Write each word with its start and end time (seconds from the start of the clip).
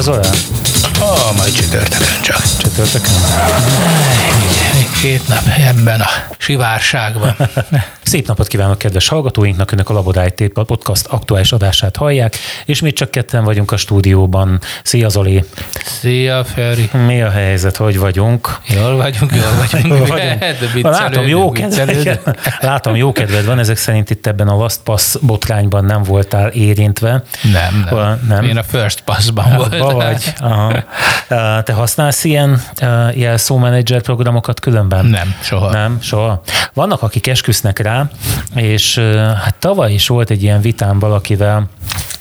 akkor 0.00 0.18
most 0.18 0.20
már 0.20 0.20
mikor 0.20 0.20
utazol 0.20 0.20
el? 0.20 0.34
Ah, 1.00 1.36
majd 1.36 1.54
csütörtökön 1.54 2.22
csak. 2.22 2.42
Csütörtökön? 2.58 3.12
Még 4.74 4.90
két 5.00 5.28
nap 5.28 5.42
ebben 5.66 6.00
a 6.00 6.08
sivárságban. 6.38 7.36
Szép 8.10 8.26
napot 8.26 8.46
kívánok 8.46 8.78
kedves 8.78 9.08
hallgatóinknak, 9.08 9.72
Önök 9.72 9.88
a 9.88 9.92
Labor 9.92 10.32
IT 10.36 10.52
podcast 10.52 11.06
aktuális 11.06 11.52
adását 11.52 11.96
hallják, 11.96 12.36
és 12.64 12.80
mi 12.80 12.92
csak 12.92 13.10
ketten 13.10 13.44
vagyunk 13.44 13.72
a 13.72 13.76
stúdióban. 13.76 14.60
Szia 14.82 15.08
Zoli! 15.08 15.44
Szia 15.84 16.44
Feri! 16.44 16.90
Mi 17.06 17.22
a 17.22 17.30
helyzet, 17.30 17.76
hogy 17.76 17.98
vagyunk? 17.98 18.58
Jól 18.66 18.96
vagyunk, 18.96 19.34
jól 19.34 19.54
vagyunk. 19.58 19.98
Jól 19.98 20.06
vagyunk. 20.06 20.84
Látom, 20.98 21.26
jó 21.26 21.52
kedved, 21.52 22.20
látom, 22.60 22.96
jó 22.96 23.12
kedved 23.12 23.44
van, 23.44 23.58
ezek 23.58 23.76
szerint 23.76 24.10
itt 24.10 24.26
ebben 24.26 24.48
a 24.48 24.56
Last 24.56 24.80
Pass 24.84 25.16
botrányban 25.20 25.84
nem 25.84 26.02
voltál 26.02 26.48
érintve. 26.48 27.22
Nem, 27.52 27.86
nem. 27.90 28.20
nem. 28.28 28.44
Én 28.44 28.56
a 28.56 28.62
First 28.62 29.00
Pass-ban 29.00 29.56
voltam. 29.56 29.94
Vagy. 29.94 30.34
Aha. 30.38 30.84
Te 31.62 31.72
használsz 31.72 32.24
ilyen 32.24 32.62
jelszó 33.14 33.56
menedzser 33.56 34.00
programokat 34.00 34.60
különben? 34.60 35.04
Nem, 35.04 35.34
soha. 35.42 35.70
Nem, 35.70 35.98
soha. 36.00 36.42
Vannak, 36.74 37.02
akik 37.02 37.26
esküsznek 37.26 37.78
rá, 37.78 37.99
és 38.54 38.98
hát 39.44 39.54
tavaly 39.58 39.92
is 39.92 40.08
volt 40.08 40.30
egy 40.30 40.42
ilyen 40.42 40.60
vitám 40.60 40.98
valakivel, 40.98 41.68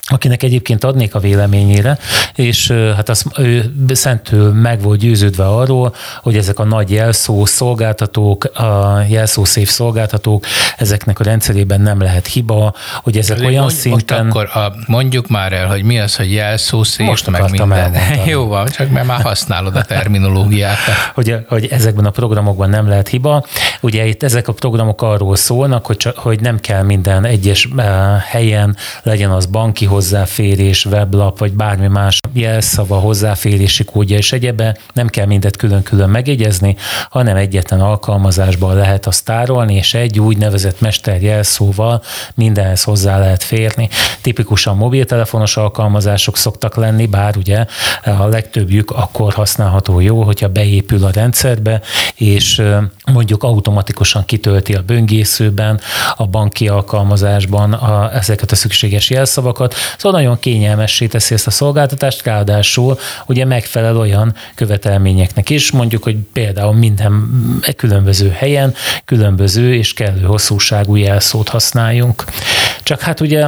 akinek 0.09 0.44
egyébként 0.44 0.84
adnék 0.84 1.16
a 1.16 1.20
véleményére, 1.20 1.98
és 2.36 2.72
hát 2.95 3.09
az, 3.09 3.26
ő 3.38 3.73
szentül 3.94 4.54
meg 4.54 4.81
volt 4.81 5.00
győződve 5.00 5.48
arról, 5.48 5.95
hogy 6.22 6.38
ezek 6.38 6.59
a 6.59 6.64
nagy 6.64 6.92
jelszó 6.92 7.45
szolgáltatók, 7.45 8.44
a 8.44 9.03
jelszószép 9.08 9.67
szolgáltatók, 9.67 10.45
ezeknek 10.78 11.20
a 11.20 11.23
rendszerében 11.23 11.81
nem 11.81 12.02
lehet 12.02 12.28
hiba, 12.28 12.73
hogy 13.03 13.17
ezek 13.17 13.36
Azért 13.36 13.50
olyan 13.50 13.64
mondj, 13.64 13.80
szinten... 13.80 14.25
Most 14.25 14.38
akkor 14.38 14.64
a, 14.64 14.73
mondjuk 14.86 15.28
már 15.28 15.53
el, 15.53 15.67
hogy 15.67 15.83
mi 15.83 16.00
az, 16.00 16.16
hogy 16.16 16.31
jelszószép, 16.31 17.08
most 17.08 17.30
meg 17.30 17.50
minden. 17.52 17.95
Jó 18.26 18.48
van, 18.48 18.67
csak 18.67 18.89
mert 18.89 19.05
már 19.05 19.22
használod 19.22 19.76
a 19.76 19.81
terminológiát. 19.81 20.78
hogy, 21.14 21.36
hogy 21.48 21.66
ezekben 21.66 22.05
a 22.05 22.09
programokban 22.09 22.70
nem 22.70 22.88
lehet 22.88 23.08
hiba. 23.08 23.45
Ugye 23.81 24.05
itt 24.05 24.23
ezek 24.23 24.48
a 24.48 24.53
programok 24.53 25.02
arról 25.02 25.36
szólnak, 25.36 25.86
hogy, 25.86 25.98
csak, 25.98 26.17
hogy 26.17 26.39
nem 26.39 26.59
kell 26.59 26.83
minden 26.83 27.26
egyes 27.26 27.70
helyen, 28.30 28.76
legyen 29.03 29.31
az 29.31 29.45
banki 29.45 29.86
hozzáférés, 30.00 30.86
weblap, 30.86 31.39
vagy 31.39 31.53
bármi 31.53 31.88
más 31.88 32.19
jelszava, 32.33 33.00
hozzáférési 33.00 33.83
kódja 33.83 34.17
és 34.17 34.31
egyebe, 34.31 34.78
nem 34.94 35.08
kell 35.08 35.25
mindet 35.25 35.55
külön-külön 35.55 36.09
megjegyezni, 36.09 36.75
hanem 37.09 37.36
egyetlen 37.36 37.81
alkalmazásban 37.81 38.75
lehet 38.75 39.08
azt 39.08 39.25
tárolni, 39.25 39.75
és 39.75 39.94
egy 39.94 40.20
úgynevezett 40.20 40.81
mesterjelszóval 40.81 42.02
mindenhez 42.36 42.83
hozzá 42.83 43.20
lehet 43.20 43.44
férni. 43.44 43.89
Tipikusan 44.22 44.77
mobiltelefonos 44.77 45.58
alkalmazások 45.58 46.38
szoktak 46.38 46.75
lenni, 46.75 47.05
bár 47.05 47.38
ugye 47.38 47.66
a 48.03 48.25
legtöbbjük 48.25 48.92
akkor 48.92 49.33
használható 49.33 50.00
jó, 50.00 50.22
hogyha 50.23 50.47
beépül 50.47 51.05
a 51.05 51.11
rendszerbe, 51.11 51.81
és 52.16 52.61
mondjuk 53.11 53.44
automatikusan 53.44 54.25
kitölti 54.25 54.73
a 54.73 54.81
böngészőben, 54.81 55.80
a 56.16 56.27
banki 56.27 56.67
alkalmazásban 56.67 57.73
a, 57.73 58.16
ezeket 58.16 58.52
a 58.52 58.55
szükséges 58.55 59.09
jelszavakat, 59.09 59.75
Szóval 59.98 60.20
nagyon 60.20 60.40
kényelmessé 60.40 61.08
teszi 61.08 61.34
ezt 61.34 61.48
a 61.48 61.52
szolgáltatást, 61.52 62.26
ráadásul 62.26 63.00
ugye 63.26 63.45
megfelel 63.45 63.98
olyan 63.98 64.34
követelményeknek 64.56 65.50
is, 65.50 65.72
mondjuk, 65.72 66.04
hogy 66.04 66.18
például 66.34 66.73
minden 66.73 67.30
különböző 67.76 68.30
helyen 68.30 68.73
különböző 69.06 69.76
és 69.76 69.94
kellő 69.94 70.22
hosszúságú 70.22 70.95
jelszót 70.95 71.49
használjunk. 71.49 72.23
Csak 72.83 73.02
hát 73.02 73.20
ugye 73.20 73.48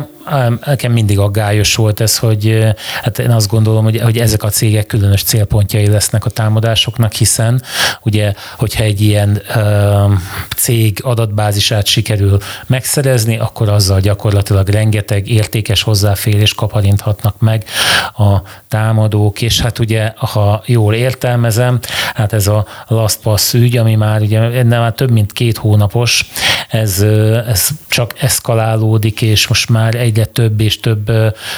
nekem 0.66 0.92
mindig 0.92 1.20
aggályos 1.20 1.76
volt 1.76 2.00
ez, 2.00 2.18
hogy 2.18 2.74
hát 3.04 3.20
én 3.20 3.32
azt 3.32 3.48
gondolom, 3.48 3.84
hogy, 3.84 4.02
hogy 4.02 4.18
ezek 4.18 4.44
a 4.44 4.50
cégek 4.50 4.86
különös 4.86 5.24
célpontjai 5.24 5.88
lesznek 5.88 6.26
a 6.26 6.30
támadásoknak, 6.30 7.14
hiszen 7.14 7.62
ugye, 8.02 8.34
hogyha 8.58 8.84
egy 8.84 9.02
ilyen 9.02 9.42
ö, 9.56 10.06
cég 10.56 11.00
adatbázisát 11.04 11.86
sikerül 11.86 12.38
megszerezni, 12.68 13.38
akkor 13.38 13.70
azzal 13.70 14.00
gyakorlatilag 14.00 14.68
rengeteg 14.68 15.30
értékes 15.30 15.82
hozzáférés 15.82 16.54
kaparinthatnak 16.54 17.40
meg 17.40 17.66
a 18.18 18.42
támadók, 18.68 19.42
és 19.42 19.62
hát 19.62 19.80
ugye, 19.80 20.12
ha 20.16 20.64
jól 20.66 20.94
értelmezem, 20.94 21.80
hát 22.14 22.34
ez 22.34 22.48
a 22.48 22.66
Last 22.88 23.20
Pass 23.20 23.54
ügy, 23.54 23.78
ami 23.78 23.96
már 23.96 24.22
ugye 24.22 24.64
nem 24.64 24.80
már 24.80 24.94
több 24.94 25.12
mint 25.12 25.32
két 25.32 25.58
hónapos, 25.58 26.26
ez, 26.68 27.02
ez 27.48 27.68
csak 27.88 28.14
eszkalálódik, 28.22 29.22
és 29.22 29.48
most 29.48 29.70
már 29.70 29.96
egyre 30.12 30.26
több 30.26 30.62
és 30.62 30.80
több 30.80 31.12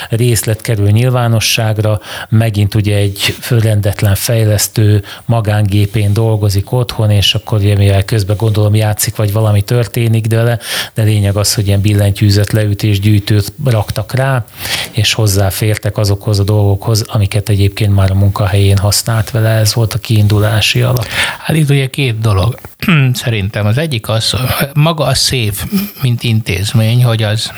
részlet 0.10 0.62
kerül 0.62 0.90
nyilvánosságra, 0.90 2.00
megint 2.30 2.76
ugye 2.76 2.96
egy 2.96 3.36
fölrendetlen 3.40 4.16
fejlesztő 4.16 5.04
magángépén 5.26 6.14
dolgozik 6.14 6.72
otthon, 6.72 7.10
és 7.10 7.34
akkor 7.34 7.60
ugye 7.60 7.78
mivel 7.78 8.04
közben 8.04 8.36
gondolom 8.38 8.76
játszik, 8.76 9.16
vagy 9.16 9.32
valami 9.32 9.62
történik 9.62 10.26
vele, 10.30 10.60
de 10.94 11.04
lényeg 11.04 11.36
az, 11.36 11.54
hogy 11.54 11.68
ilyen 11.68 11.82
billentyűzet 11.82 12.52
leütés 12.52 13.00
gyűjtőt 13.00 13.54
raktak 13.66 14.14
rá, 14.14 14.46
és 14.92 15.14
hozzáfértek 15.14 15.98
azokhoz 15.98 16.40
a 16.40 16.44
dolgokhoz, 16.44 17.02
amiket 17.08 17.50
egyébként 17.50 17.96
már 17.96 18.12
a 18.12 18.16
munkahelyén 18.16 18.78
használt 18.78 19.32
vele, 19.32 19.50
ez 19.50 19.74
volt 19.74 19.94
a 19.94 19.98
kiindulási 19.98 20.82
alap. 20.82 21.06
Hát 21.40 21.56
itt 21.56 21.70
ugye 21.70 21.88
két 21.88 22.20
dolog. 22.20 22.60
Szerintem 23.24 23.66
az 23.66 23.78
egyik 23.78 24.10
az, 24.10 24.34
maga 24.74 25.04
a 25.04 25.14
szép, 25.14 25.56
mint 26.02 26.24
intézmény, 26.24 27.04
hogy 27.04 27.24
az 27.24 27.52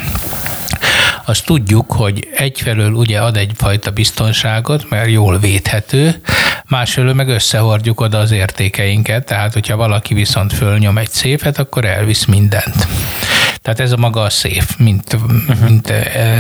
azt 1.26 1.46
tudjuk, 1.46 1.92
hogy 1.92 2.28
egyfelől 2.36 2.92
ugye 2.92 3.20
ad 3.20 3.38
egyfajta 3.38 3.92
biztonságot, 3.92 4.90
mert 4.90 5.10
jól 5.10 5.40
védhető, 5.40 6.22
másfelől 6.68 7.14
meg 7.14 7.28
összehordjuk 7.28 8.02
oda 8.02 8.18
az 8.18 8.32
értékeinket, 8.32 9.26
tehát 9.26 9.54
hogyha 9.54 9.76
valaki 9.76 10.14
viszont 10.14 10.54
fölnyom 10.54 10.98
egy 10.98 11.10
szépet, 11.10 11.58
akkor 11.58 11.86
elvisz 11.86 12.26
mindent. 12.26 12.88
Tehát 13.66 13.80
ez 13.80 13.92
a 13.92 13.98
maga 13.98 14.22
a 14.22 14.30
szép, 14.30 14.64
mint, 14.78 15.14
uh-huh. 15.14 15.60
mint 15.60 15.94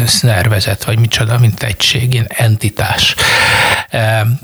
szervezet, 0.06 0.84
vagy 0.84 1.00
micsoda, 1.00 1.40
mint 1.40 1.64
egység, 1.64 2.14
ilyen 2.14 2.28
entitás. 2.30 3.16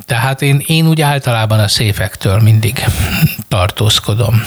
Tehát 0.05 0.41
én, 0.41 0.63
én 0.65 0.87
úgy 0.87 1.01
általában 1.01 1.59
a 1.59 1.67
széfektől 1.67 2.39
mindig 2.39 2.83
tartózkodom. 3.47 4.43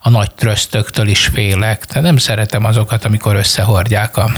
A 0.00 0.10
nagy 0.10 0.34
trösztöktől 0.34 1.08
is 1.08 1.26
félek, 1.26 1.84
de 1.92 2.00
nem 2.00 2.16
szeretem 2.16 2.64
azokat, 2.64 3.04
amikor 3.04 3.34
összehordják 3.34 4.16
a, 4.16 4.30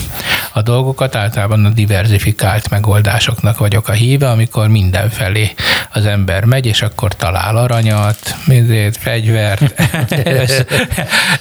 a 0.53 0.63
dolgokat. 0.63 1.15
Általában 1.15 1.65
a 1.65 1.71
diversifikált 1.71 2.71
megoldásoknak 2.71 3.59
vagyok 3.59 3.89
a 3.89 3.93
híve, 3.93 4.31
amikor 4.31 4.69
mindenfelé 4.69 5.55
az 5.93 6.07
ember 6.07 6.45
megy, 6.45 6.67
és 6.67 6.83
akkor 6.83 7.15
talál 7.15 7.57
aranyat, 7.57 8.37
mindét, 8.45 8.97
fegyvert, 8.97 9.83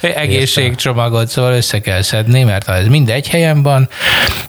egészségcsomagot, 0.00 1.28
szóval 1.28 1.52
össze 1.52 1.80
kell 1.80 1.99
szedni, 2.02 2.42
mert 2.42 2.66
ha 2.66 2.74
ez 2.74 2.86
mind 2.86 3.08
egy 3.08 3.28
helyen 3.28 3.62
van, 3.62 3.88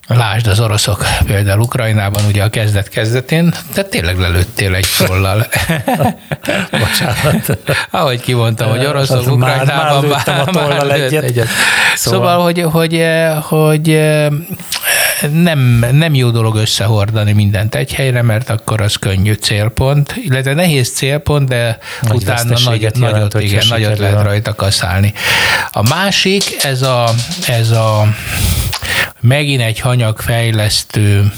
lásd 0.08 0.48
az 0.48 0.60
oroszok 0.60 1.06
például 1.26 1.60
Ukrajnában 1.60 2.24
ugye 2.28 2.44
a 2.44 2.50
kezdet 2.50 2.90
kezdetén, 2.90 3.54
tehát 3.74 3.90
tényleg 3.90 4.20
lelőttél 4.20 4.76
egy 4.76 4.88
tollal. 4.98 5.48
Bocsánat. 6.72 7.58
Ahogy 7.90 8.22
kimondtam, 8.22 8.70
hogy 8.70 8.86
oroszok 8.86 9.32
Ukrajnában 9.32 10.06
már, 10.06 10.24
már, 10.26 10.40
a 10.40 10.52
tollal 10.52 10.92
egyet. 10.92 11.24
egyet. 11.24 11.48
Szóval, 11.96 12.20
szóval 12.20 12.44
hogy, 12.44 12.62
hogy, 12.72 13.06
hogy 13.42 14.00
nem, 15.32 15.86
nem 15.92 16.16
jó 16.16 16.30
dolog 16.30 16.56
összehordani 16.56 17.32
mindent 17.32 17.76
egy 17.76 17.94
helyre, 17.94 18.22
mert 18.22 18.50
akkor 18.50 18.82
az 18.82 18.96
könnyű 18.96 19.34
célpont, 19.34 20.16
illetve 20.24 20.54
nehéz 20.54 20.90
cél, 20.90 21.22
de 21.46 21.78
Nagy 22.02 22.16
utána 22.16 22.58
nagy, 22.64 22.92
nagyot, 22.94 23.42
igen, 23.42 23.66
nagyot 23.70 23.98
lehet 23.98 24.24
rajta 24.24 24.56
kaszálni. 24.56 25.14
A 25.72 25.88
másik, 25.90 26.44
ez 26.64 26.82
a, 26.82 27.10
ez 27.48 27.72
a 27.72 28.16
megint 29.20 29.62
egy 29.62 29.80
hanyagfejlesztő 29.80 31.32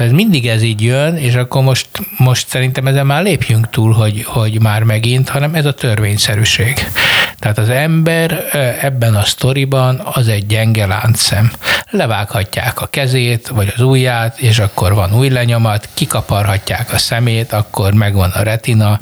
tehát 0.00 0.14
mindig 0.14 0.48
ez 0.48 0.62
így 0.62 0.82
jön, 0.82 1.16
és 1.16 1.34
akkor 1.34 1.62
most, 1.62 1.88
most 2.16 2.48
szerintem 2.48 2.86
ezen 2.86 3.06
már 3.06 3.22
lépjünk 3.22 3.70
túl, 3.70 3.92
hogy, 3.92 4.24
hogy 4.24 4.60
már 4.60 4.82
megint, 4.82 5.28
hanem 5.28 5.54
ez 5.54 5.64
a 5.64 5.72
törvényszerűség. 5.72 6.86
Tehát 7.40 7.58
az 7.58 7.68
ember 7.68 8.44
ebben 8.80 9.14
a 9.14 9.24
sztoriban 9.24 10.00
az 10.12 10.28
egy 10.28 10.46
gyenge 10.46 10.86
láncszem. 10.86 11.52
Levághatják 11.90 12.80
a 12.80 12.86
kezét, 12.86 13.48
vagy 13.48 13.72
az 13.76 13.82
ujját, 13.82 14.38
és 14.38 14.58
akkor 14.58 14.94
van 14.94 15.14
új 15.14 15.28
lenyomat, 15.28 15.88
kikaparhatják 15.94 16.92
a 16.92 16.98
szemét, 16.98 17.52
akkor 17.52 17.92
megvan 17.92 18.30
a 18.30 18.42
retina, 18.42 19.00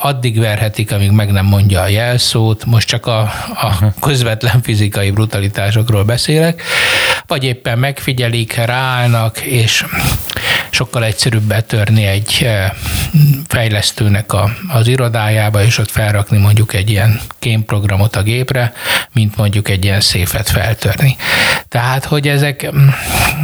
addig 0.00 0.38
verhetik, 0.38 0.92
amíg 0.92 1.10
meg 1.10 1.32
nem 1.32 1.44
mondja 1.44 1.80
a 1.80 1.88
jelszót, 1.88 2.64
most 2.64 2.88
csak 2.88 3.06
a, 3.06 3.18
a 3.54 3.92
közvetlen 4.00 4.62
fizikai 4.62 5.10
brutalitásokról 5.10 6.04
beszélek, 6.04 6.62
vagy 7.26 7.44
éppen 7.44 7.78
megfigyelik, 7.78 8.54
ráállnak, 8.54 9.38
és 9.40 9.84
sokkal 10.70 11.04
egyszerűbb 11.04 11.42
betörni 11.42 12.06
egy 12.06 12.48
fejlesztőnek 13.48 14.32
a, 14.32 14.50
az 14.68 14.86
irodájába, 14.86 15.62
és 15.62 15.78
ott 15.78 15.90
felrakni 15.90 16.38
mondjuk 16.38 16.74
egy 16.74 16.90
ilyen 16.90 17.20
kémprogramot 17.68 18.16
a 18.16 18.22
gépre, 18.22 18.72
mint 19.12 19.36
mondjuk 19.36 19.68
egy 19.68 19.84
ilyen 19.84 20.00
széfet 20.00 20.48
feltörni. 20.48 21.16
Tehát, 21.68 22.04
hogy 22.04 22.28
ezek, 22.28 22.70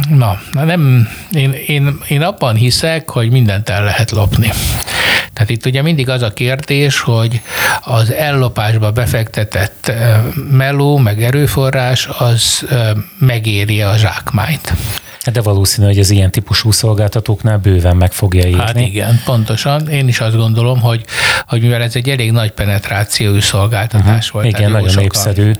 na, 0.09 0.39
nem, 0.51 1.09
én, 1.31 1.51
én, 1.67 1.99
én 2.07 2.21
abban 2.21 2.55
hiszek, 2.55 3.09
hogy 3.09 3.29
mindent 3.29 3.69
el 3.69 3.83
lehet 3.83 4.11
lopni. 4.11 4.51
Tehát 5.33 5.49
itt 5.49 5.65
ugye 5.65 5.81
mindig 5.81 6.09
az 6.09 6.21
a 6.21 6.33
kérdés, 6.33 6.99
hogy 6.99 7.41
az 7.81 8.11
ellopásba 8.11 8.91
befektetett 8.91 9.91
meló, 10.51 10.97
meg 10.97 11.23
erőforrás, 11.23 12.07
az 12.17 12.65
megéri 13.19 13.81
a 13.81 13.97
zsákmányt. 13.97 14.73
De 15.33 15.41
valószínű, 15.41 15.87
hogy 15.87 15.99
az 15.99 16.09
ilyen 16.09 16.31
típusú 16.31 16.71
szolgáltatóknál 16.71 17.57
bőven 17.57 17.97
meg 17.97 18.11
fogja 18.11 18.47
írni. 18.47 18.61
Hát 18.61 18.79
igen, 18.79 19.21
pontosan. 19.25 19.89
Én 19.89 20.07
is 20.07 20.19
azt 20.19 20.35
gondolom, 20.35 20.81
hogy, 20.81 21.05
hogy 21.47 21.61
mivel 21.61 21.81
ez 21.81 21.95
egy 21.95 22.09
elég 22.09 22.31
nagy 22.31 22.51
penetrációjú 22.51 23.39
szolgáltatás 23.39 24.27
uh-huh. 24.27 24.31
volt. 24.31 24.45
Igen, 24.45 24.71
nagyon 24.71 24.87
sokan, 24.87 25.01
népszerű. 25.03 25.51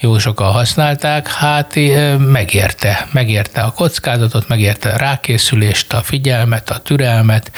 Jó 0.00 0.18
sokan 0.18 0.52
használták, 0.52 1.28
hát 1.28 1.74
megérte. 2.18 3.08
Megérte 3.12 3.60
a 3.60 3.70
kockázatot, 3.70 4.48
megérte 4.48 4.88
a 4.88 4.96
rákészülést, 4.96 5.92
a 5.92 6.00
figyelmet, 6.02 6.70
a 6.70 6.78
türelmet, 6.78 7.50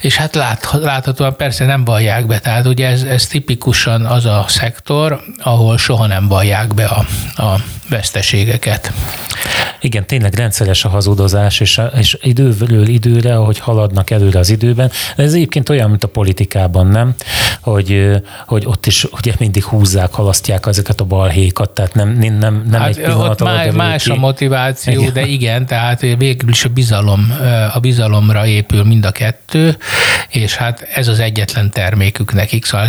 és 0.00 0.16
hát 0.16 0.34
lát, 0.34 0.68
láthatóan 0.72 1.36
persze 1.36 1.64
nem 1.64 1.84
vallják 1.84 2.26
be, 2.26 2.38
tehát 2.38 2.66
ugye 2.66 2.86
ez, 2.86 3.02
ez 3.02 3.26
tipikusan 3.26 4.04
az 4.04 4.26
a 4.26 4.44
szektor, 4.48 5.20
ahol 5.38 5.78
soha 5.78 6.06
nem 6.06 6.28
vallják 6.28 6.74
be 6.74 6.84
a, 6.84 7.06
a 7.42 7.60
veszteségeket. 7.90 8.92
Igen, 9.80 10.06
tényleg 10.06 10.34
rendszeres 10.34 10.84
a 10.84 10.88
hazudozás, 10.88 11.60
és, 11.60 11.78
a, 11.78 11.84
és 11.84 12.16
időről 12.20 12.86
időre, 12.86 13.34
ahogy 13.34 13.58
haladnak 13.58 14.10
előre 14.10 14.38
az 14.38 14.50
időben. 14.50 14.90
Ez 15.16 15.32
egyébként 15.32 15.68
olyan, 15.68 15.90
mint 15.90 16.04
a 16.04 16.08
politikában, 16.08 16.86
nem? 16.86 17.14
Hogy, 17.60 18.10
hogy 18.46 18.62
ott 18.66 18.86
is 18.86 19.04
ugye 19.04 19.32
mindig 19.38 19.64
húzzák, 19.64 20.12
halasztják 20.12 20.66
ezeket 20.66 21.00
a 21.00 21.04
balhékat, 21.04 21.70
tehát 21.70 21.94
nem, 21.94 22.08
nem, 22.18 22.64
nem 22.70 22.80
hát 22.80 22.88
egy 22.88 23.00
pillanat 23.00 23.42
má, 23.42 23.64
más 23.70 24.02
ki. 24.02 24.10
a 24.10 24.14
motiváció, 24.14 25.00
igen. 25.00 25.12
de 25.12 25.26
igen, 25.26 25.66
tehát 25.66 26.00
végül 26.00 26.48
is 26.48 26.64
a 26.64 26.68
bizalom, 26.68 27.32
a 27.72 27.78
bizalomra 27.78 28.46
épül 28.46 28.84
mind 28.84 29.04
a 29.04 29.10
kettő, 29.10 29.76
és 30.28 30.56
hát 30.56 30.88
ez 30.94 31.08
az 31.08 31.18
egyetlen 31.18 31.70
termékük 31.70 32.32
nekik, 32.32 32.64
szóval 32.64 32.88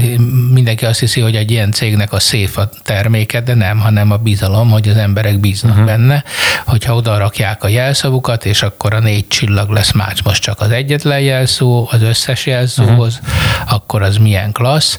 mindenki 0.53 0.85
azt 0.85 0.99
hiszi, 0.99 1.21
hogy 1.21 1.35
egy 1.35 1.51
ilyen 1.51 1.71
cégnek 1.71 2.13
a 2.13 2.19
szép 2.19 2.57
a 2.57 2.69
terméke, 2.83 3.41
de 3.41 3.53
nem, 3.53 3.79
hanem 3.79 4.11
a 4.11 4.17
bizalom, 4.17 4.69
hogy 4.69 4.87
az 4.91 4.97
emberek 4.97 5.39
bíznak 5.39 5.71
uh-huh. 5.71 5.85
benne, 5.85 6.23
hogyha 6.65 6.95
oda 6.95 7.17
rakják 7.17 7.63
a 7.63 7.67
jelszavukat, 7.67 8.45
és 8.45 8.61
akkor 8.61 8.93
a 8.93 8.99
négy 8.99 9.27
csillag 9.27 9.69
lesz 9.69 9.91
más 9.91 10.21
most 10.23 10.41
csak 10.41 10.59
az 10.59 10.71
egyetlen 10.71 11.19
jelszó, 11.19 11.87
az 11.91 12.01
összes 12.01 12.45
jelszóhoz, 12.45 13.19
uh-huh. 13.23 13.73
akkor 13.73 14.01
az 14.01 14.17
milyen 14.17 14.51
klassz. 14.51 14.97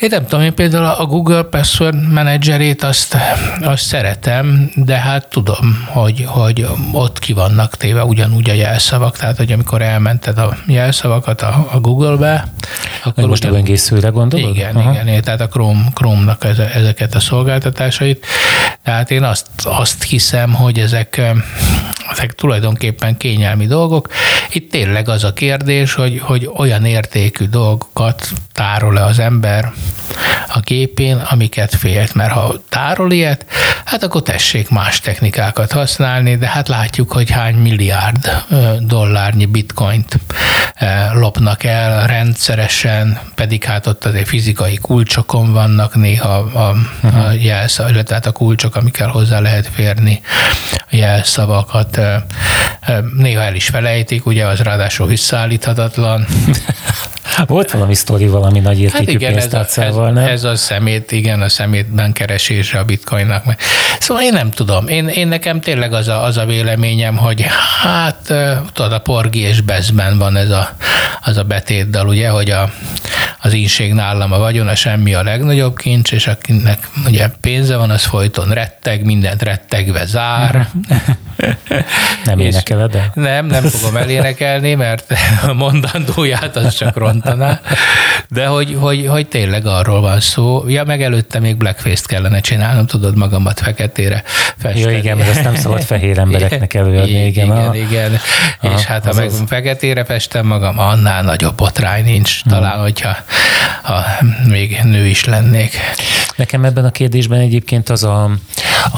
Én 0.00 0.08
nem 0.12 0.26
tudom, 0.26 0.44
én 0.44 0.54
például 0.54 0.84
a 0.84 1.06
Google 1.06 1.42
Password 1.42 2.12
Managerét 2.12 2.82
azt, 2.82 3.16
azt 3.62 3.84
szeretem, 3.84 4.70
de 4.74 4.96
hát 4.96 5.28
tudom, 5.28 5.86
hogy, 5.86 6.24
hogy 6.26 6.66
ott 6.92 7.18
ki 7.18 7.32
vannak 7.32 7.76
téve 7.76 8.04
ugyanúgy 8.04 8.50
a 8.50 8.52
jelszavak, 8.52 9.16
tehát 9.16 9.36
hogy 9.36 9.52
amikor 9.52 9.82
elmented 9.82 10.38
a 10.38 10.56
jelszavakat 10.66 11.42
a, 11.42 11.68
a 11.72 11.80
Google-be, 11.80 12.44
akkor 13.04 13.24
most 13.24 13.44
a 13.44 13.50
böngészőre 13.50 14.08
gondolod? 14.08 14.56
Igen, 14.56 14.76
Aha. 14.76 14.92
igen, 14.92 15.22
tehát 15.22 15.40
a 15.40 15.48
Chrome, 15.48 15.84
Chrome-nak 15.94 16.44
ezeket 16.74 17.14
a 17.14 17.20
szolgáltatásait. 17.20 18.26
Tehát 18.84 19.10
én 19.10 19.22
azt, 19.22 19.46
azt 19.62 20.02
hiszem, 20.02 20.52
hogy 20.52 20.78
ezek, 20.78 21.20
ezek 22.10 22.32
tulajdonképpen 22.32 23.16
kényelmi 23.16 23.66
dolgok. 23.66 24.08
Itt 24.52 24.70
tényleg 24.70 25.08
az 25.08 25.24
a 25.24 25.32
kérdés, 25.32 25.94
hogy, 25.94 26.20
hogy 26.20 26.50
olyan 26.56 26.84
értékű 26.84 27.44
dolgokat 27.44 28.30
tárol-e 28.54 29.04
az 29.04 29.18
ember 29.18 29.72
a 30.48 30.60
képén, 30.60 31.16
amiket 31.16 31.74
félt. 31.74 32.14
Mert 32.14 32.32
ha 32.32 32.54
tárol 32.68 33.12
ilyet, 33.12 33.46
hát 33.84 34.02
akkor 34.02 34.22
tessék 34.22 34.68
más 34.68 35.00
technikákat 35.00 35.72
használni, 35.72 36.36
de 36.36 36.46
hát 36.46 36.68
látjuk, 36.68 37.12
hogy 37.12 37.30
hány 37.30 37.54
milliárd 37.54 38.44
dollárnyi 38.80 39.46
bitcoint 39.46 40.18
lopnak 41.12 41.64
el 41.64 42.06
rendszeresen, 42.06 43.18
pedig 43.34 43.64
hát 43.64 43.86
ott 43.86 44.04
azért 44.04 44.28
fizikai 44.28 44.78
kulcsokon 44.82 45.52
vannak 45.52 45.94
néha 45.94 46.36
a, 46.38 46.68
a 47.02 47.32
jelszavak, 47.40 47.92
illetve 47.92 48.14
hát 48.14 48.26
a 48.26 48.32
kulcsok, 48.32 48.76
amikkel 48.76 49.08
hozzá 49.08 49.40
lehet 49.40 49.68
férni 49.72 50.20
a 50.72 50.96
jelszavakat. 50.96 52.00
Néha 53.16 53.42
el 53.42 53.54
is 53.54 53.66
felejtik, 53.66 54.26
ugye 54.26 54.46
az 54.46 54.58
ráadásul 54.58 55.06
visszaállíthatatlan. 55.06 56.26
Volt 57.46 57.70
valami 57.70 57.94
sztori 57.94 58.26
valami 58.26 58.60
nagy 58.60 58.80
értékű 58.80 59.04
hát 59.04 59.12
igen, 59.12 59.36
ez 59.36 59.54
a, 59.54 59.80
ez, 59.80 59.94
nem? 59.94 60.16
ez 60.16 60.44
a 60.44 60.56
szemét, 60.56 61.12
igen, 61.12 61.42
a 61.42 61.48
szemétben 61.48 62.12
keresése 62.12 62.78
a 62.78 62.84
bitcoinnak. 62.84 63.44
Szóval 64.00 64.22
én 64.22 64.32
nem 64.32 64.50
tudom. 64.50 64.88
Én, 64.88 65.08
én 65.08 65.28
nekem 65.28 65.60
tényleg 65.60 65.92
az 65.92 66.08
a, 66.08 66.22
az 66.22 66.36
a 66.36 66.44
véleményem, 66.44 67.16
hogy 67.16 67.46
hát 67.82 68.32
tudod, 68.72 68.92
a 68.92 68.98
porgi 68.98 69.40
és 69.40 69.60
bezben 69.60 70.18
van 70.18 70.36
ez 70.36 70.50
a, 70.50 70.68
az 71.22 71.36
a 71.36 71.42
betétdal, 71.42 72.08
ugye, 72.08 72.28
hogy 72.28 72.50
a, 72.50 72.70
az 73.44 73.54
ínség 73.54 73.92
nálam 73.92 74.32
a 74.32 74.38
vagyon, 74.38 74.68
a 74.68 74.74
semmi 74.74 75.14
a 75.14 75.22
legnagyobb 75.22 75.76
kincs, 75.76 76.12
és 76.12 76.26
akinek 76.26 76.88
ugye 77.06 77.28
pénze 77.40 77.76
van, 77.76 77.90
az 77.90 78.04
folyton 78.04 78.50
retteg, 78.50 79.04
mindent 79.04 79.42
rettegve 79.42 80.06
zár. 80.06 80.68
Nem 82.24 82.38
énekeled 82.38 82.94
el? 82.94 83.10
Nem, 83.14 83.46
nem 83.46 83.62
fogom 83.62 83.96
elénekelni, 83.96 84.74
mert 84.74 85.14
a 85.48 85.52
mondandóját 85.52 86.56
az 86.56 86.74
csak 86.74 86.96
rontaná. 87.24 87.60
De 88.28 88.46
hogy, 88.46 88.76
hogy, 88.80 89.06
hogy 89.06 89.26
tényleg 89.26 89.66
arról 89.66 90.00
van 90.00 90.20
szó. 90.20 90.64
Ja, 90.68 90.84
meg 90.84 91.02
előtte 91.02 91.38
még 91.38 91.56
blackface-t 91.56 92.06
kellene 92.06 92.40
csinálnom, 92.40 92.86
tudod 92.86 93.16
magam 93.16 93.48
feketére 93.54 94.22
festeni. 94.58 94.92
Ja, 94.92 94.98
igen, 94.98 95.16
mert 95.16 95.30
ezt 95.30 95.42
nem 95.42 95.54
szabad 95.54 95.82
fehér 95.82 96.18
embereknek 96.18 96.74
előadni. 96.74 97.26
Igen, 97.26 97.26
igen. 97.26 97.50
A, 97.50 97.74
igen. 97.74 98.18
A, 98.60 98.66
és 98.66 98.84
hát 98.84 99.04
ha 99.04 99.12
meg 99.14 99.26
az... 99.26 99.42
feketére 99.46 100.04
festem 100.04 100.46
magam, 100.46 100.78
annál 100.78 101.22
nagyobb 101.22 101.54
botrány 101.54 102.04
nincs. 102.04 102.42
Hmm. 102.42 102.52
Talán, 102.52 102.80
hogyha 102.80 103.16
ha 103.82 104.04
még 104.48 104.80
nő 104.82 105.06
is 105.06 105.24
lennék. 105.24 105.76
Nekem 106.36 106.64
ebben 106.64 106.84
a 106.84 106.90
kérdésben 106.90 107.40
egyébként 107.40 107.88
az 107.88 108.04
a, 108.04 108.30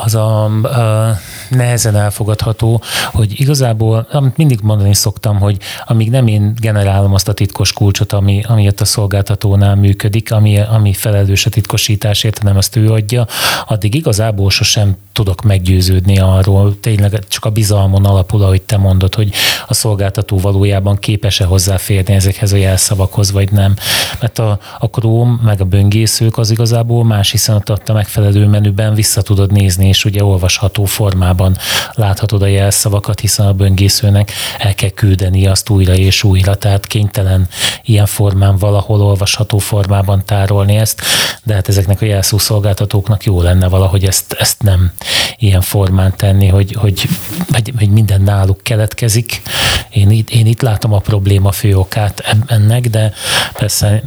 az 0.05 0.15
a, 0.15 0.45
a 0.45 1.19
nehezen 1.49 1.97
elfogadható, 1.97 2.83
hogy 3.13 3.41
igazából, 3.41 4.07
amit 4.11 4.37
mindig 4.37 4.59
mondani 4.63 4.95
szoktam, 4.95 5.39
hogy 5.39 5.57
amíg 5.85 6.11
nem 6.11 6.27
én 6.27 6.53
generálom 6.61 7.15
azt 7.15 7.29
a 7.29 7.33
titkos 7.33 7.73
kulcsot, 7.73 8.13
ami, 8.17 8.43
ami 8.47 8.67
ott 8.67 8.81
a 8.81 8.85
szolgáltatónál 8.85 9.75
működik, 9.75 10.33
ami, 10.33 10.59
ami 10.59 10.93
felelős 10.93 11.47
a 11.47 11.51
titkosításért, 11.51 12.43
nem 12.43 12.57
azt 12.57 12.77
ő 12.77 12.91
adja, 12.93 13.27
addig 13.67 13.95
igazából 13.95 14.51
sosem 14.51 14.97
tudok 15.13 15.43
meggyőződni 15.43 16.19
arról, 16.19 16.81
tényleg 16.81 17.29
csak 17.29 17.45
a 17.45 17.51
bizalmon 17.51 18.05
alapul, 18.05 18.43
ahogy 18.43 18.63
te 18.63 18.77
mondod, 18.77 19.15
hogy 19.15 19.33
a 19.67 19.75
szolgáltató 19.75 20.39
valójában 20.39 20.97
képes-e 20.97 21.45
hozzáférni 21.45 22.15
ezekhez 22.15 22.53
a 22.53 22.57
jelszavakhoz, 22.57 23.33
vagy 23.33 23.53
nem. 23.53 23.75
Mert 24.21 24.39
a, 24.39 24.59
a 24.79 24.87
Chrome 24.87 25.39
meg 25.43 25.61
a 25.61 25.65
böngészők 25.65 26.39
az 26.39 26.51
igazából 26.51 27.05
más, 27.05 27.31
hiszen 27.31 27.55
ott 27.55 27.89
a 27.89 27.93
megfelelő 27.93 28.47
menüben 28.47 28.95
vissza 28.95 29.23
tudod 29.23 29.53
nézni, 29.53 29.89
és 29.89 30.05
ugye 30.05 30.25
olvasható 30.25 30.85
formában 30.85 31.57
láthatod 31.95 32.43
a 32.43 32.47
jelszavakat, 32.47 33.21
hiszen 33.21 33.47
a 33.47 33.53
böngészőnek 33.53 34.33
el 34.59 34.75
kell 34.75 34.91
küldeni 34.91 35.47
azt 35.47 35.71
újra 35.71 35.95
és 35.95 36.25
újra, 36.25 36.55
tehát 36.55 36.87
kénytelen 36.87 37.49
ilyen 37.85 38.06
formán 38.07 38.57
valahol 38.57 39.03
olvasható 39.03 39.59
formában 39.59 40.23
tárolni 40.25 40.77
ezt, 40.77 41.03
de 41.45 41.55
hát 41.55 41.69
ezeknek 41.69 42.01
a 42.01 42.05
jelszó 42.05 42.39
szolgáltatóknak 42.39 43.25
jó 43.25 43.43
lenne 43.43 43.69
valahogy 43.69 44.05
ezt, 44.05 44.33
ezt 44.33 44.63
nem 44.63 44.93
ilyen 45.37 45.61
formán 45.61 46.15
tenni, 46.17 46.49
hogy, 46.49 46.73
hogy, 46.73 47.09
hogy, 47.53 47.73
hogy 47.79 47.91
minden 47.91 48.21
náluk 48.21 48.63
keletkezik. 48.63 49.43
Én 49.91 50.11
itt, 50.11 50.31
én 50.31 50.47
itt 50.47 50.63
látom 50.63 50.93
a 50.93 50.99
probléma 50.99 51.53
fő 51.53 51.77
okát 51.79 52.37
ennek, 52.47 52.89
de 52.89 53.13
persze 53.53 54.03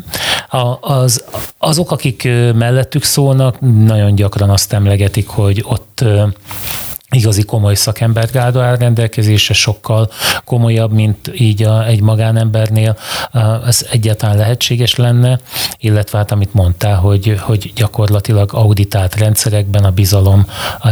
az, 0.79 1.23
azok, 1.57 1.91
akik 1.91 2.23
mellettük 2.53 3.03
szólnak, 3.03 3.59
nagyon 3.85 4.15
gyakran 4.15 4.49
azt 4.49 4.73
emlegetik, 4.73 5.27
hogy 5.27 5.63
ott 5.67 6.03
igazi 7.11 7.43
komoly 7.43 7.75
szakembergárda 7.75 8.63
áll 8.63 8.77
rendelkezésre, 8.77 9.53
sokkal 9.53 10.11
komolyabb, 10.45 10.91
mint 10.91 11.31
így 11.33 11.63
a, 11.63 11.85
egy 11.85 12.01
magánembernél. 12.01 12.97
Ez 13.67 13.85
egyáltalán 13.91 14.37
lehetséges 14.37 14.95
lenne, 14.95 15.39
illetve 15.77 16.17
hát 16.17 16.31
amit 16.31 16.53
mondtál, 16.53 16.95
hogy, 16.95 17.35
hogy 17.39 17.71
gyakorlatilag 17.75 18.53
auditált 18.53 19.15
rendszerekben 19.15 19.83
a 19.83 19.91
bizalom 19.91 20.45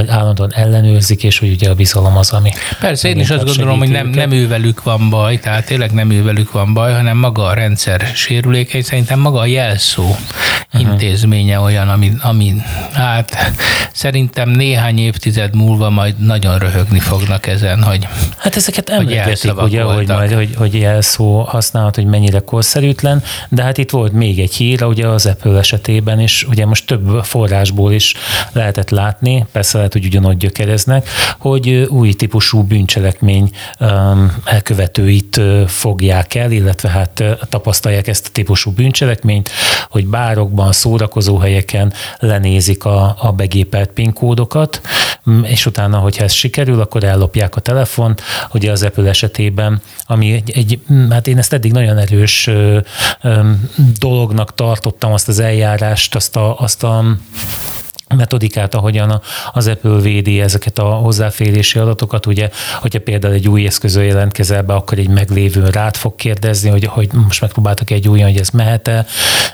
állandóan 0.08 0.54
ellenőrzik, 0.54 1.24
és 1.24 1.40
hogy 1.40 1.52
ugye 1.52 1.70
a 1.70 1.76
bizalom 1.76 2.18
az, 2.18 2.32
ami... 2.32 2.52
Persze, 2.80 3.10
én 3.10 3.20
is 3.20 3.30
azt 3.30 3.46
gondolom, 3.46 3.78
hogy 3.78 3.90
nem, 3.90 4.08
nem 4.08 4.32
ővelük 4.32 4.84
van 4.84 5.10
baj, 5.10 5.40
tehát 5.40 5.66
tényleg 5.66 5.92
nem 5.92 6.12
ővelük 6.12 6.52
van 6.52 6.74
baj, 6.74 6.94
hanem 6.94 7.18
maga 7.18 7.44
a 7.44 7.54
rendszer 7.54 8.12
sérülékeny, 8.16 8.82
szerintem 8.82 9.20
maga 9.20 9.40
a 9.40 9.46
jelszó 9.46 10.04
uh-huh. 10.04 10.82
intézménye 10.82 11.60
olyan, 11.60 11.90
ami, 11.90 12.12
ami 12.22 12.56
hát 12.94 13.52
szerintem 13.94 14.50
néhány 14.50 15.00
évtized 15.00 15.56
múlva 15.56 15.90
majd 15.90 16.07
majd 16.08 16.20
nagyon 16.20 16.58
röhögni 16.58 17.00
fognak 17.00 17.48
ezen, 17.48 17.84
hogy 17.84 18.08
Hát 18.38 18.56
ezeket 18.56 18.90
emlegetik, 18.90 19.62
ugye, 19.62 19.82
hogy, 19.82 20.08
majd, 20.08 20.34
hogy, 20.34 20.56
hogy 20.58 20.74
jelszó 20.74 21.40
használat, 21.40 21.96
hogy 21.96 22.06
mennyire 22.06 22.40
korszerűtlen, 22.40 23.24
de 23.50 23.64
hát 23.64 23.78
itt 23.78 23.90
volt 23.90 24.12
még 24.12 24.40
egy 24.40 24.54
hír, 24.54 24.84
ugye 24.84 25.08
az 25.08 25.26
Apple 25.26 25.58
esetében 25.58 26.20
is, 26.20 26.44
ugye 26.50 26.66
most 26.66 26.86
több 26.86 27.24
forrásból 27.24 27.92
is 27.92 28.14
lehetett 28.52 28.90
látni, 28.90 29.46
persze 29.52 29.78
lehet, 29.78 29.94
hogy 29.94 30.06
ugyanott 30.06 30.38
gyökereznek, 30.38 31.10
hogy 31.38 31.70
új 31.70 32.14
típusú 32.14 32.64
bűncselekmény 32.64 33.50
elkövetőit 34.46 35.42
fogják 35.66 36.36
el, 36.36 36.52
illetve 36.52 36.90
hát 36.90 37.24
tapasztalják 37.50 38.08
ezt 38.08 38.28
a 38.28 38.32
típusú 38.32 38.72
bűncselekményt, 38.72 39.50
hogy 39.90 40.06
bárokban, 40.06 40.72
szórakozóhelyeken 40.72 41.94
lenézik 42.20 42.86
a, 42.86 43.16
a 43.20 43.32
begépelt 43.32 43.90
PIN 43.90 44.14
kódokat, 44.14 44.82
és 45.44 45.66
utána, 45.66 45.97
hogyha 46.00 46.24
ez 46.24 46.32
sikerül, 46.32 46.82
akkor 46.82 47.04
ellopják 47.04 47.56
a 47.56 47.60
telefont. 47.60 48.22
Ugye 48.54 48.72
az 48.72 48.84
Apple 48.84 49.10
esetében, 49.10 49.82
ami 50.06 50.34
egy, 50.34 50.52
egy 50.52 50.80
hát 51.10 51.28
én 51.28 51.38
ezt 51.38 51.54
eddig 51.54 51.72
nagyon 51.72 51.98
erős 51.98 52.48
ö, 52.48 52.80
ö, 53.22 53.52
dolognak 54.00 54.54
tartottam, 54.54 55.14
azt 55.14 55.28
az 55.28 55.40
eljárást, 55.40 56.16
azt 56.16 56.36
a, 56.36 56.60
azt 56.60 56.84
a 56.84 57.04
metodikát, 58.16 58.76
ahogyan 58.76 59.22
az 59.54 59.68
Apple 59.68 60.00
védi 60.00 60.42
ezeket 60.42 60.78
a 60.78 60.84
hozzáférési 60.84 61.80
adatokat, 61.80 62.26
ugye, 62.26 62.50
hogyha 62.82 63.00
például 63.00 63.34
egy 63.34 63.48
új 63.48 63.66
eszközön 63.66 64.04
jelentkezel 64.04 64.64
be, 64.64 64.74
akkor 64.74 64.98
egy 64.98 65.10
meglévő 65.10 65.70
rád 65.70 65.96
fog 65.96 66.16
kérdezni, 66.16 66.70
hogy, 66.70 66.86
hogy 66.86 67.10
most 67.14 67.42
megpróbáltak 67.42 67.90
egy 67.90 68.08
új, 68.08 68.20
hogy 68.20 68.38
ez 68.38 68.50
mehet-e, 68.50 69.06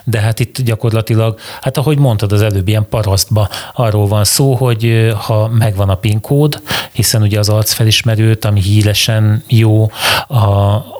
de 0.03 0.19
hát 0.19 0.39
itt 0.39 0.61
gyakorlatilag, 0.61 1.39
hát 1.61 1.77
ahogy 1.77 1.97
mondtad 1.97 2.31
az 2.31 2.41
előbb, 2.41 2.67
ilyen 2.67 2.85
parasztba 2.89 3.49
arról 3.73 4.07
van 4.07 4.23
szó, 4.23 4.55
hogy 4.55 5.13
ha 5.25 5.47
megvan 5.47 5.89
a 5.89 5.95
PIN 5.95 6.21
kód, 6.21 6.61
hiszen 6.91 7.21
ugye 7.21 7.39
az 7.39 7.49
arcfelismerőt, 7.49 8.45
ami 8.45 8.61
híresen 8.61 9.43
jó, 9.47 9.91
a, 10.27 10.43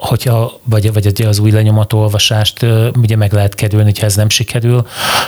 hogyha, 0.00 0.60
vagy, 0.64 0.92
vagy 0.92 1.22
az 1.26 1.38
új 1.38 1.50
lenyomatolvasást 1.50 2.66
ugye 2.96 3.16
meg 3.16 3.32
lehet 3.32 3.54
kerülni, 3.54 3.84
hogyha 3.84 4.06
ez 4.06 4.16
nem 4.16 4.28
sikerül, 4.28 4.86